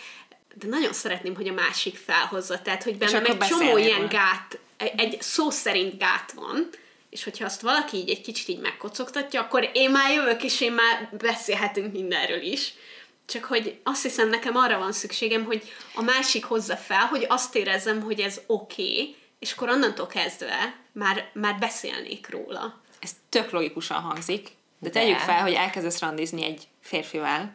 De 0.53 0.67
nagyon 0.67 0.93
szeretném, 0.93 1.35
hogy 1.35 1.47
a 1.47 1.53
másik 1.53 1.97
felhozza. 1.97 2.61
Tehát, 2.61 2.83
hogy 2.83 2.97
bennem 2.97 3.25
egy 3.25 3.38
csomó 3.38 3.77
ilyen 3.77 4.07
gát, 4.07 4.59
egy, 4.77 4.99
egy 4.99 5.21
szó 5.21 5.49
szerint 5.49 5.97
gát 5.97 6.31
van, 6.31 6.69
és 7.09 7.23
hogyha 7.23 7.45
azt 7.45 7.61
valaki 7.61 7.97
így 7.97 8.09
egy 8.09 8.21
kicsit 8.21 8.47
így 8.47 8.59
megkocogtatja, 8.59 9.41
akkor 9.41 9.69
én 9.73 9.91
már 9.91 10.13
jövök, 10.13 10.43
és 10.43 10.61
én 10.61 10.71
már 10.71 11.09
beszélhetünk 11.11 11.93
mindenről 11.93 12.41
is. 12.41 12.73
Csak 13.28 13.43
hogy 13.43 13.80
azt 13.84 14.03
hiszem, 14.03 14.30
nekem 14.30 14.55
arra 14.55 14.78
van 14.78 14.91
szükségem, 14.91 15.45
hogy 15.45 15.71
a 15.95 16.01
másik 16.01 16.45
hozza 16.45 16.75
fel, 16.75 17.05
hogy 17.05 17.25
azt 17.30 17.55
érezzem, 17.55 18.01
hogy 18.01 18.19
ez 18.19 18.41
oké, 18.45 18.84
okay, 18.84 19.15
és 19.39 19.51
akkor 19.51 19.69
onnantól 19.69 20.07
kezdve 20.07 20.75
már, 20.91 21.30
már 21.34 21.59
beszélnék 21.59 22.30
róla. 22.30 22.82
Ez 22.99 23.11
tök 23.30 23.51
logikusan 23.51 24.01
hangzik, 24.01 24.43
de, 24.80 24.89
de 24.89 24.99
tegyük 24.99 25.17
fel, 25.17 25.41
hogy 25.41 25.53
elkezdesz 25.53 25.99
randizni 25.99 26.43
egy 26.43 26.67
férfivel, 26.80 27.53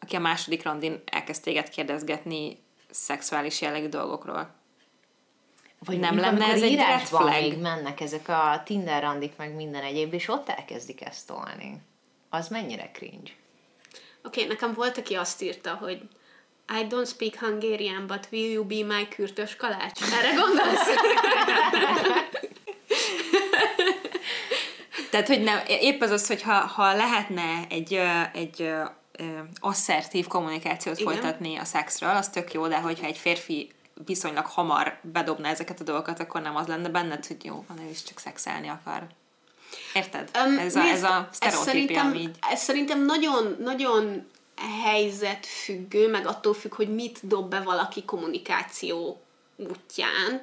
aki 0.00 0.16
a 0.16 0.20
második 0.20 0.62
randin 0.62 1.02
elkezd 1.04 1.42
téged 1.42 1.68
kérdezgetni 1.68 2.58
szexuális 2.90 3.60
jellegű 3.60 3.88
dolgokról. 3.88 4.54
Vagy 5.78 5.98
nem 5.98 6.18
lenne 6.18 6.46
ez 6.46 6.62
egy 6.62 6.76
red 6.76 7.00
flag? 7.00 7.30
még 7.30 7.58
mennek 7.58 8.00
ezek 8.00 8.28
a 8.28 8.62
Tinder 8.64 9.02
randik, 9.02 9.36
meg 9.36 9.54
minden 9.54 9.82
egyéb, 9.82 10.12
és 10.14 10.28
ott 10.28 10.48
elkezdik 10.48 11.04
ezt 11.04 11.26
tolni. 11.26 11.80
Az 12.28 12.48
mennyire 12.48 12.90
cringe? 12.92 13.30
Oké, 14.24 14.40
okay, 14.40 14.52
nekem 14.52 14.72
volt, 14.74 14.98
aki 14.98 15.14
azt 15.14 15.42
írta, 15.42 15.74
hogy 15.74 16.02
I 16.80 16.86
don't 16.88 17.08
speak 17.08 17.34
Hungarian, 17.34 18.06
but 18.06 18.28
will 18.30 18.50
you 18.50 18.64
be 18.64 18.96
my 18.96 19.08
kürtös 19.08 19.56
kalács? 19.56 20.02
Erre 20.02 20.34
gondolsz? 20.34 20.88
Tehát, 25.10 25.26
hogy 25.26 25.42
nem, 25.42 25.60
épp 25.66 26.00
az 26.00 26.10
az, 26.10 26.26
hogy 26.26 26.42
ha, 26.42 26.52
ha 26.52 26.94
lehetne 26.94 27.66
egy, 27.68 28.00
egy 28.32 28.72
asszertív 29.60 30.26
kommunikációt 30.26 30.98
Igen. 30.98 31.12
folytatni 31.12 31.56
a 31.56 31.64
szexről, 31.64 32.16
az 32.16 32.28
tök 32.28 32.52
jó, 32.52 32.66
de 32.66 32.80
hogyha 32.80 33.06
egy 33.06 33.18
férfi 33.18 33.70
viszonylag 34.04 34.46
hamar 34.46 34.98
bedobna 35.02 35.48
ezeket 35.48 35.80
a 35.80 35.84
dolgokat, 35.84 36.20
akkor 36.20 36.40
nem 36.40 36.56
az 36.56 36.66
lenne 36.66 36.88
benned, 36.88 37.26
hogy 37.26 37.44
jó, 37.44 37.64
van, 37.68 37.78
ő 37.78 37.88
is 37.90 38.02
csak 38.02 38.18
szexelni 38.18 38.68
akar. 38.68 39.06
Érted? 39.94 40.30
Um, 40.46 40.58
ez, 40.58 40.76
a, 40.76 40.80
ez 40.80 41.02
a 41.02 41.28
sztereotípia, 41.32 42.00
ami 42.00 42.18
így... 42.18 42.36
ez 42.50 42.62
szerintem 42.62 43.04
nagyon, 43.04 43.56
nagyon 43.60 44.26
helyzetfüggő, 44.84 46.08
meg 46.08 46.26
attól 46.26 46.54
függ, 46.54 46.74
hogy 46.74 46.94
mit 46.94 47.18
dob 47.22 47.50
be 47.50 47.60
valaki 47.60 48.04
kommunikáció 48.04 49.22
útján, 49.56 50.40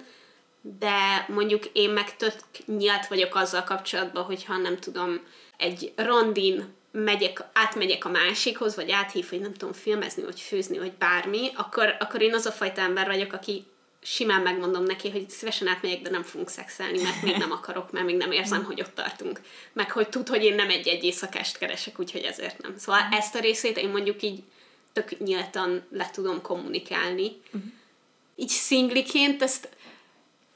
de 0.62 1.26
mondjuk 1.28 1.66
én 1.74 1.90
meg 1.90 2.16
tök 2.16 2.34
nyílt 2.66 3.08
vagyok 3.08 3.36
azzal 3.36 3.64
kapcsolatban, 3.64 4.24
hogyha 4.24 4.58
nem 4.58 4.78
tudom, 4.78 5.20
egy 5.58 5.94
randin 5.96 6.74
megyek, 6.92 7.44
átmegyek 7.54 8.06
a 8.06 8.10
másikhoz, 8.10 8.76
vagy 8.76 8.92
áthív, 8.92 9.30
hogy 9.30 9.42
nem 9.42 9.54
tudom 9.54 9.74
filmezni, 9.74 10.24
vagy 10.24 10.40
főzni, 10.40 10.78
vagy 10.78 10.94
bármi, 10.94 11.52
akkor, 11.56 11.96
akkor 12.00 12.22
én 12.22 12.34
az 12.34 12.46
a 12.46 12.52
fajta 12.52 12.82
ember 12.82 13.08
vagyok, 13.08 13.34
aki 13.34 13.66
simán 14.02 14.42
megmondom 14.42 14.84
neki, 14.84 15.10
hogy 15.10 15.30
szívesen 15.30 15.68
átmegyek, 15.68 16.02
de 16.02 16.10
nem 16.10 16.24
fogunk 16.24 16.50
szexelni, 16.50 17.02
mert 17.02 17.22
még 17.22 17.38
nem 17.38 17.52
akarok, 17.52 17.92
mert 17.92 18.06
még 18.06 18.16
nem 18.16 18.32
érzem, 18.32 18.64
hogy 18.64 18.82
ott 18.82 18.96
tartunk. 18.96 19.42
Meg 19.74 19.92
hogy 19.92 20.10
tud, 20.10 20.28
hogy 20.28 20.44
én 20.44 20.56
nem 20.56 20.70
egy-egy 20.70 21.04
éjszakást 21.04 21.58
keresek, 21.58 22.00
úgyhogy 22.00 22.22
ezért 22.22 22.62
nem. 22.62 22.78
Szóval 22.78 23.02
ezt 23.12 23.36
a 23.36 23.40
részét 23.40 23.78
én 23.78 23.90
mondjuk 23.90 24.22
így 24.22 24.44
tök 24.94 25.20
nyíltan 25.20 25.86
le 25.92 26.10
tudom 26.14 26.42
kommunikálni. 26.42 27.42
Így 28.36 28.50
szingliként 28.50 29.42
ezt, 29.42 29.70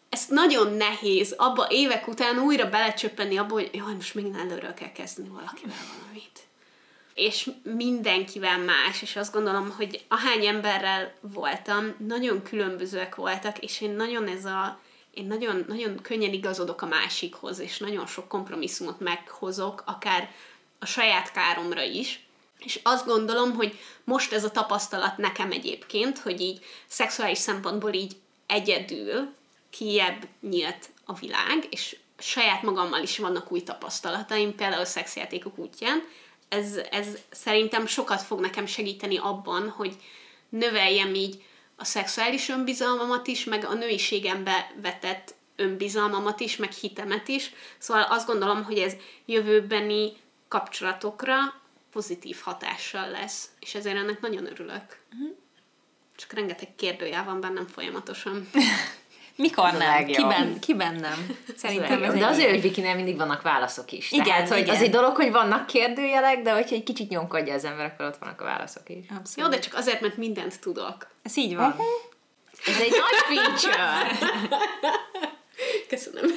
ezt 0.10 0.30
nagyon 0.30 0.74
nehéz 0.74 1.34
abba 1.38 1.68
évek 1.70 2.08
után 2.08 2.40
újra 2.40 2.70
belecsöppenni 2.70 3.38
abba, 3.38 3.54
hogy 3.54 3.70
jaj, 3.74 3.94
most 3.94 4.16
még 4.16 4.26
előről 4.38 4.74
kell 4.74 4.92
kezdeni 4.92 5.30
valakivel 5.30 5.78
valamit 5.98 6.40
és 7.14 7.50
mindenkivel 7.64 8.58
más, 8.58 9.02
és 9.02 9.16
azt 9.16 9.34
gondolom, 9.34 9.74
hogy 9.78 10.06
ahány 10.08 10.46
emberrel 10.46 11.14
voltam, 11.22 11.96
nagyon 12.08 12.44
különbözőek 12.44 13.16
voltak, 13.16 13.60
és 13.60 13.82
én 13.82 13.92
nagyon 13.92 14.28
ez 14.28 14.46
a 14.46 14.80
én 15.14 15.26
nagyon, 15.26 15.66
nagyon 15.68 16.02
könnyen 16.02 16.34
igazodok 16.34 16.82
a 16.82 16.86
másikhoz, 16.86 17.60
és 17.60 17.78
nagyon 17.78 18.06
sok 18.08 18.28
kompromisszumot 18.28 19.00
meghozok, 19.00 19.84
akár 19.86 20.32
a 20.80 20.86
saját 20.86 21.32
káromra 21.32 21.82
is. 21.82 22.26
És 22.60 22.80
azt 22.84 23.06
gondolom, 23.06 23.54
hogy 23.54 23.80
most 24.04 24.34
ez 24.34 24.44
a 24.44 24.52
tapasztalat 24.52 25.18
nekem 25.18 25.52
egyébként, 25.52 26.20
hogy 26.20 26.42
így 26.42 26.66
szexuális 26.88 27.38
szempontból 27.38 27.94
így 27.94 28.16
egyedül 28.48 29.34
kiebb 29.70 30.28
nyílt 30.42 30.90
a 31.06 31.14
világ, 31.14 31.68
és 31.70 31.98
saját 32.18 32.62
magammal 32.62 33.02
is 33.02 33.18
vannak 33.18 33.52
új 33.52 33.62
tapasztalataim, 33.62 34.56
például 34.56 34.82
a 34.82 34.86
szexjátékok 34.86 35.58
útján, 35.58 36.04
ez, 36.54 36.80
ez 36.92 37.08
szerintem 37.32 37.86
sokat 37.86 38.22
fog 38.22 38.40
nekem 38.40 38.66
segíteni 38.66 39.18
abban, 39.18 39.70
hogy 39.70 39.96
növeljem 40.50 41.14
így 41.14 41.44
a 41.76 41.86
szexuális 41.86 42.50
önbizalmamat 42.50 43.28
is, 43.28 43.44
meg 43.44 43.66
a 43.66 43.74
nőiségembe 43.74 44.72
vetett 44.82 45.36
önbizalmamat 45.56 46.40
is, 46.40 46.56
meg 46.56 46.72
hitemet 46.72 47.28
is. 47.28 47.52
Szóval 47.78 48.04
azt 48.04 48.28
gondolom, 48.28 48.64
hogy 48.64 48.78
ez 48.78 48.94
jövőbeni 49.26 50.12
kapcsolatokra 50.48 51.38
pozitív 51.92 52.40
hatással 52.42 53.10
lesz, 53.10 53.50
és 53.60 53.76
ezért 53.76 53.98
ennek 53.98 54.22
nagyon 54.22 54.46
örülök. 54.46 54.98
Csak 56.16 56.34
rengeteg 56.34 56.76
kérdőjel 56.76 57.24
van 57.24 57.40
bennem 57.40 57.68
folyamatosan. 57.68 58.50
Mikor 59.36 59.72
nem? 59.72 60.06
Kiben, 60.06 60.60
kiben 60.60 60.96
nem? 60.96 61.38
Szerintem 61.56 62.04
ez 62.04 62.14
de 62.14 62.26
azért, 62.26 62.50
hogy 62.50 62.62
Vikinél 62.62 62.96
mindig 62.96 63.18
vannak 63.18 63.42
válaszok 63.42 63.92
is. 63.92 64.12
Igen, 64.12 64.26
Tehát, 64.26 64.50
hogy 64.50 64.58
igen. 64.58 64.76
az 64.76 64.82
egy 64.82 64.90
dolog, 64.90 65.16
hogy 65.16 65.32
vannak 65.32 65.66
kérdőjelek, 65.66 66.42
de 66.42 66.52
hogyha 66.52 66.76
egy 66.76 66.84
kicsit 66.84 67.10
nyomkodja 67.10 67.54
az 67.54 67.66
ember, 67.66 67.86
akkor 67.86 68.06
ott 68.06 68.18
vannak 68.18 68.42
a 68.42 68.44
válaszok 68.44 68.90
is. 68.90 69.06
Jó, 69.10 69.16
Abszolút. 69.18 69.52
de 69.52 69.60
csak 69.60 69.74
azért, 69.74 70.02
mert 70.02 70.18
mindent 70.18 70.60
tudok. 70.60 71.08
Ez 71.24 71.38
így 71.38 71.56
van. 71.56 71.76
Ez 72.66 72.80
egy 72.80 72.92
nagy 72.92 73.38
feature! 73.38 74.12
Köszönöm. 75.90 76.32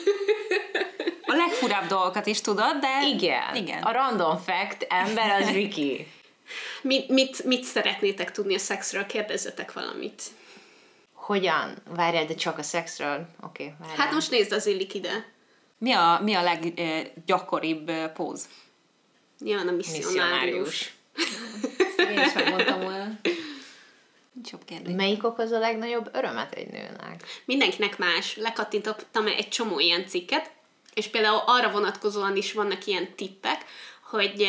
A 1.27 1.35
legfurább 1.35 1.87
dolgokat 1.87 2.27
is 2.27 2.41
tudod, 2.41 2.77
de... 2.81 3.09
Igen. 3.15 3.55
Igen. 3.55 3.83
A 3.83 3.93
random 3.93 4.39
fact 4.39 4.87
ember 4.89 5.41
az 5.41 5.51
Viki. 5.51 6.07
Mit, 6.83 7.09
mit, 7.09 7.45
mit 7.45 7.65
szeretnétek 7.65 8.33
tudni 8.33 8.55
a 8.55 8.59
szexről? 8.59 9.07
Kérdezzetek 9.07 9.73
valamit. 9.73 10.23
Hogyan? 11.27 11.77
Várjál, 11.89 12.27
de 12.27 12.35
csak 12.35 12.59
a 12.59 12.63
szexről? 12.63 13.27
Oké, 13.41 13.63
okay, 13.65 13.75
várjál. 13.79 13.97
Hát 13.97 14.13
most 14.13 14.31
nézd, 14.31 14.53
az 14.53 14.67
illik 14.67 14.95
ide. 14.95 15.33
Mi 15.79 15.93
a, 15.93 16.21
mi 16.23 16.35
a 16.35 16.43
leggyakoribb 16.43 17.91
póz? 18.13 18.49
Nyilván 19.39 19.69
a 19.69 19.73
misszionárius. 19.73 20.93
Misszionárius. 21.15 22.11
Én 22.11 22.21
is 22.27 22.33
megmondtam 22.33 22.81
volna. 22.81 23.19
Jobb 24.51 24.65
kérdés. 24.65 24.95
Melyik 24.95 25.25
okoz 25.25 25.51
a 25.51 25.59
legnagyobb 25.59 26.11
örömet 26.13 26.53
egy 26.53 26.69
nőnek? 26.69 27.23
Mindenkinek 27.45 27.99
más. 27.99 28.37
Lekattintottam 28.37 29.27
egy 29.27 29.49
csomó 29.49 29.79
ilyen 29.79 30.07
cikket, 30.07 30.51
és 30.95 31.09
például 31.09 31.43
arra 31.47 31.71
vonatkozóan 31.71 32.37
is 32.37 32.53
vannak 32.53 32.87
ilyen 32.87 33.15
tippek, 33.15 33.65
hogy, 34.03 34.49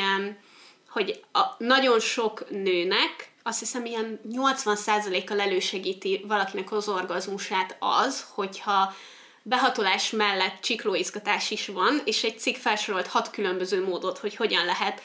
hogy 0.90 1.24
a, 1.32 1.42
nagyon 1.58 2.00
sok 2.00 2.50
nőnek 2.50 3.32
azt 3.48 3.60
hiszem 3.60 3.86
ilyen 3.86 4.20
80%-kal 4.32 5.40
elősegíti 5.40 6.24
valakinek 6.28 6.72
az 6.72 6.90
orgazmusát 6.90 7.76
az, 7.80 8.26
hogyha 8.34 8.96
behatolás 9.44 10.10
mellett 10.10 10.62
csiklóizgatás 10.62 11.52
is 11.52 11.68
van, 11.68 12.02
és 12.06 12.24
egy 12.24 12.40
cikk 12.40 12.56
felsorolt 12.56 13.08
hat 13.08 13.30
különböző 13.30 13.86
módot, 13.86 14.18
hogy 14.18 14.36
hogyan 14.36 14.66
lehet 14.66 15.02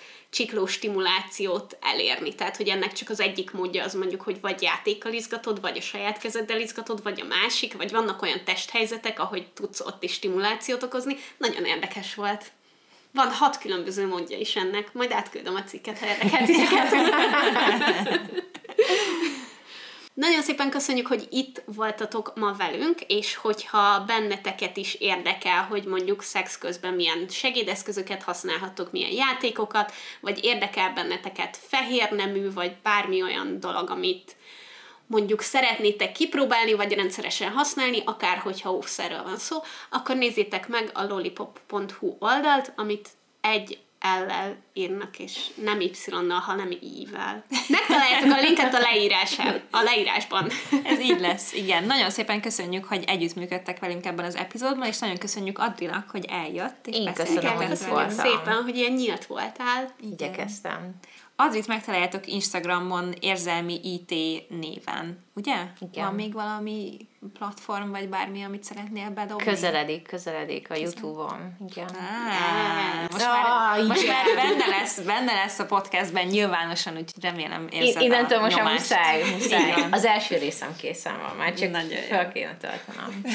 stimulációt 0.66 1.76
elérni. 1.80 2.34
Tehát, 2.34 2.56
hogy 2.56 2.68
ennek 2.68 2.92
csak 2.92 3.08
az 3.10 3.20
egyik 3.20 3.50
módja 3.50 3.84
az 3.84 3.94
mondjuk, 3.94 4.22
hogy 4.22 4.40
vagy 4.40 4.62
játékkal 4.62 5.12
izgatod, 5.12 5.60
vagy 5.60 5.78
a 5.78 5.80
saját 5.80 6.18
kezeddel 6.18 6.60
izgatod, 6.60 7.02
vagy 7.02 7.20
a 7.20 7.24
másik, 7.24 7.76
vagy 7.76 7.90
vannak 7.90 8.22
olyan 8.22 8.44
testhelyzetek, 8.44 9.18
ahogy 9.18 9.46
tudsz 9.46 9.80
ott 9.80 10.02
is 10.02 10.12
stimulációt 10.12 10.82
okozni. 10.82 11.16
Nagyon 11.36 11.64
érdekes 11.64 12.14
volt. 12.14 12.52
Van 13.12 13.30
hat 13.30 13.58
különböző 13.58 14.06
módja 14.06 14.38
is 14.38 14.56
ennek, 14.56 14.92
majd 14.92 15.12
átküldöm 15.12 15.54
a 15.54 15.62
cikket, 15.62 15.98
ha 15.98 16.06
érdekel 16.06 16.46
titeket. 16.46 16.90
Nagyon 20.14 20.42
szépen 20.42 20.70
köszönjük, 20.70 21.06
hogy 21.06 21.26
itt 21.30 21.62
voltatok 21.66 22.32
ma 22.34 22.52
velünk, 22.52 23.00
és 23.00 23.34
hogyha 23.34 24.04
benneteket 24.04 24.76
is 24.76 24.94
érdekel, 24.94 25.62
hogy 25.62 25.84
mondjuk 25.84 26.22
szex 26.22 26.58
közben 26.58 26.94
milyen 26.94 27.28
segédeszközöket 27.28 28.22
használhattok, 28.22 28.92
milyen 28.92 29.10
játékokat, 29.10 29.92
vagy 30.20 30.44
érdekel 30.44 30.92
benneteket 30.92 31.56
fehér 31.56 32.10
nemű, 32.10 32.52
vagy 32.52 32.76
bármi 32.82 33.22
olyan 33.22 33.60
dolog, 33.60 33.90
amit 33.90 34.36
mondjuk 35.12 35.40
szeretnétek 35.40 36.12
kipróbálni, 36.12 36.72
vagy 36.72 36.92
rendszeresen 36.92 37.50
használni, 37.50 38.02
akár 38.04 38.38
hogyha 38.38 38.72
óvszerről 38.72 39.22
van 39.22 39.38
szó, 39.38 39.56
akkor 39.90 40.16
nézzétek 40.16 40.68
meg 40.68 40.90
a 40.94 41.02
lollipop.hu 41.02 42.16
oldalt, 42.18 42.72
amit 42.76 43.08
egy 43.40 43.78
L-lel 44.00 44.56
írnak, 44.72 45.18
és 45.18 45.46
nem 45.54 45.80
Y-nal, 45.80 46.38
hanem 46.38 46.70
I-vel. 46.70 47.44
Megtaláljátok 47.68 48.32
a 48.32 48.40
linket 48.40 48.74
a 48.74 48.78
leírásán, 48.78 49.62
a 49.70 49.82
leírásban. 49.82 50.50
Ez 50.84 51.00
így 51.00 51.20
lesz, 51.20 51.52
igen. 51.52 51.84
Nagyon 51.84 52.10
szépen 52.10 52.40
köszönjük, 52.40 52.84
hogy 52.84 53.04
együttműködtek 53.06 53.78
velünk 53.78 54.06
ebben 54.06 54.24
az 54.24 54.36
epizódban, 54.36 54.86
és 54.86 54.98
nagyon 54.98 55.16
köszönjük 55.16 55.58
Adrinak, 55.58 56.10
hogy 56.10 56.24
eljött. 56.28 56.86
És 56.86 56.96
Én 56.96 57.12
köszönöm, 57.14 57.54
hogy. 57.56 57.68
Köszönjük 57.68 57.96
voltam. 57.96 58.26
szépen, 58.26 58.62
hogy 58.62 58.76
ilyen 58.76 58.92
nyílt 58.92 59.26
voltál. 59.26 59.94
Igyekeztem. 60.00 60.94
Adrit 61.36 61.66
megtaláljátok 61.66 62.26
Instagramon 62.26 63.14
érzelmi 63.20 63.80
IT 63.82 64.10
néven, 64.48 65.24
ugye? 65.34 65.54
Igen. 65.80 66.04
Van 66.04 66.14
még 66.14 66.32
valami 66.32 66.96
platform, 67.38 67.90
vagy 67.90 68.08
bármi, 68.08 68.42
amit 68.42 68.64
szeretnél 68.64 69.10
bedobni? 69.10 69.44
Közeledik, 69.44 70.06
közeledik 70.06 70.70
a 70.70 70.74
Youtube-on. 70.74 71.56
Igen. 71.70 71.88
Á, 71.94 73.06
most 73.10 73.24
Ah, 73.24 73.42
már, 73.42 73.86
most 73.86 74.02
igen. 74.02 74.14
már 74.14 74.24
benne, 74.34 74.66
lesz, 74.66 75.00
benne 75.00 75.32
lesz 75.32 75.58
a 75.58 75.66
podcastben 75.66 76.26
nyilvánosan, 76.26 76.92
úgyhogy 76.96 77.22
remélem 77.22 77.68
érzed 77.70 78.02
innentől 78.02 78.40
most 78.40 78.62
már 78.62 78.72
muszáj, 78.72 79.22
muszáj. 79.32 79.86
Az 79.90 80.04
első 80.04 80.36
részem 80.36 80.76
készen 80.76 81.20
van, 81.26 81.36
már 81.36 81.54
csak 81.54 81.70
Nagyon 81.70 82.02
fel 82.08 82.32
kéne 82.32 82.56
töltenem. 82.56 83.22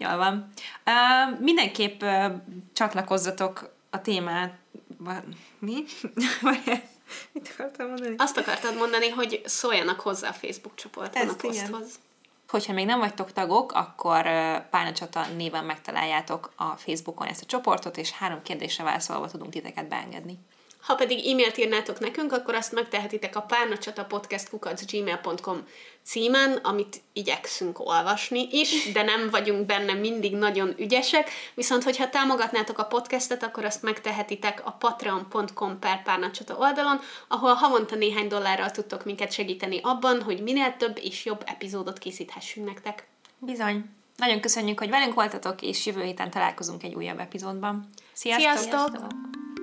Jól 0.00 0.16
van. 0.16 0.52
Uh, 0.86 1.40
mindenképp 1.40 2.02
uh, 2.02 2.24
csatlakozzatok 2.72 3.76
a 3.90 4.00
témát. 4.00 4.54
Mi? 5.58 5.74
Mit 7.32 7.54
akartam 7.58 7.88
mondani? 7.88 8.14
Azt 8.18 8.36
akartad 8.36 8.76
mondani, 8.76 9.08
hogy 9.08 9.42
szóljanak 9.44 10.00
hozzá 10.00 10.28
a 10.28 10.32
Facebook 10.32 10.74
csoportban 10.74 11.22
a 11.22 11.30
Ezt 11.30 11.42
igen. 11.42 11.70
poszthoz. 11.70 11.98
Hogyha 12.48 12.72
még 12.72 12.86
nem 12.86 12.98
vagytok 12.98 13.32
tagok, 13.32 13.72
akkor 13.72 14.22
Pálna 14.70 14.92
Csata 14.92 15.26
néven 15.36 15.64
megtaláljátok 15.64 16.52
a 16.56 16.64
Facebookon 16.64 17.26
ezt 17.26 17.42
a 17.42 17.46
csoportot, 17.46 17.96
és 17.96 18.10
három 18.10 18.42
kérdésre 18.42 18.84
válaszolva 18.84 19.28
tudunk 19.28 19.52
titeket 19.52 19.88
beengedni. 19.88 20.38
Ha 20.88 20.94
pedig 20.94 21.26
e-mailt 21.26 21.58
írnátok 21.58 22.00
nekünk, 22.00 22.32
akkor 22.32 22.54
azt 22.54 22.72
megtehetitek 22.72 23.36
a 23.36 23.40
párnacsatapodcast.gmail.com 23.40 25.64
címen, 26.02 26.52
amit 26.52 27.00
igyekszünk 27.12 27.78
olvasni 27.78 28.48
is, 28.50 28.92
de 28.92 29.02
nem 29.02 29.30
vagyunk 29.30 29.66
benne 29.66 29.92
mindig 29.92 30.36
nagyon 30.36 30.74
ügyesek, 30.78 31.30
viszont 31.54 31.82
hogyha 31.82 32.10
támogatnátok 32.10 32.78
a 32.78 32.84
podcastet, 32.84 33.42
akkor 33.42 33.64
azt 33.64 33.82
megtehetitek 33.82 34.62
a 34.64 34.70
patreon.com 34.70 35.78
per 35.78 36.02
párnacsata 36.02 36.56
oldalon, 36.56 37.00
ahol 37.28 37.52
havonta 37.52 37.96
néhány 37.96 38.28
dollárral 38.28 38.70
tudtok 38.70 39.04
minket 39.04 39.32
segíteni 39.32 39.80
abban, 39.82 40.22
hogy 40.22 40.42
minél 40.42 40.76
több 40.76 40.98
és 41.02 41.24
jobb 41.24 41.42
epizódot 41.46 41.98
készíthessünk 41.98 42.66
nektek. 42.66 43.06
Bizony. 43.38 43.84
Nagyon 44.16 44.40
köszönjük, 44.40 44.78
hogy 44.78 44.90
velünk 44.90 45.14
voltatok, 45.14 45.62
és 45.62 45.86
jövő 45.86 46.02
héten 46.02 46.30
találkozunk 46.30 46.82
egy 46.82 46.94
újabb 46.94 47.18
epizódban. 47.18 47.88
Sziasztok! 48.12 48.50
Sziasztok! 48.50 48.88
Sziasztok! 48.88 49.56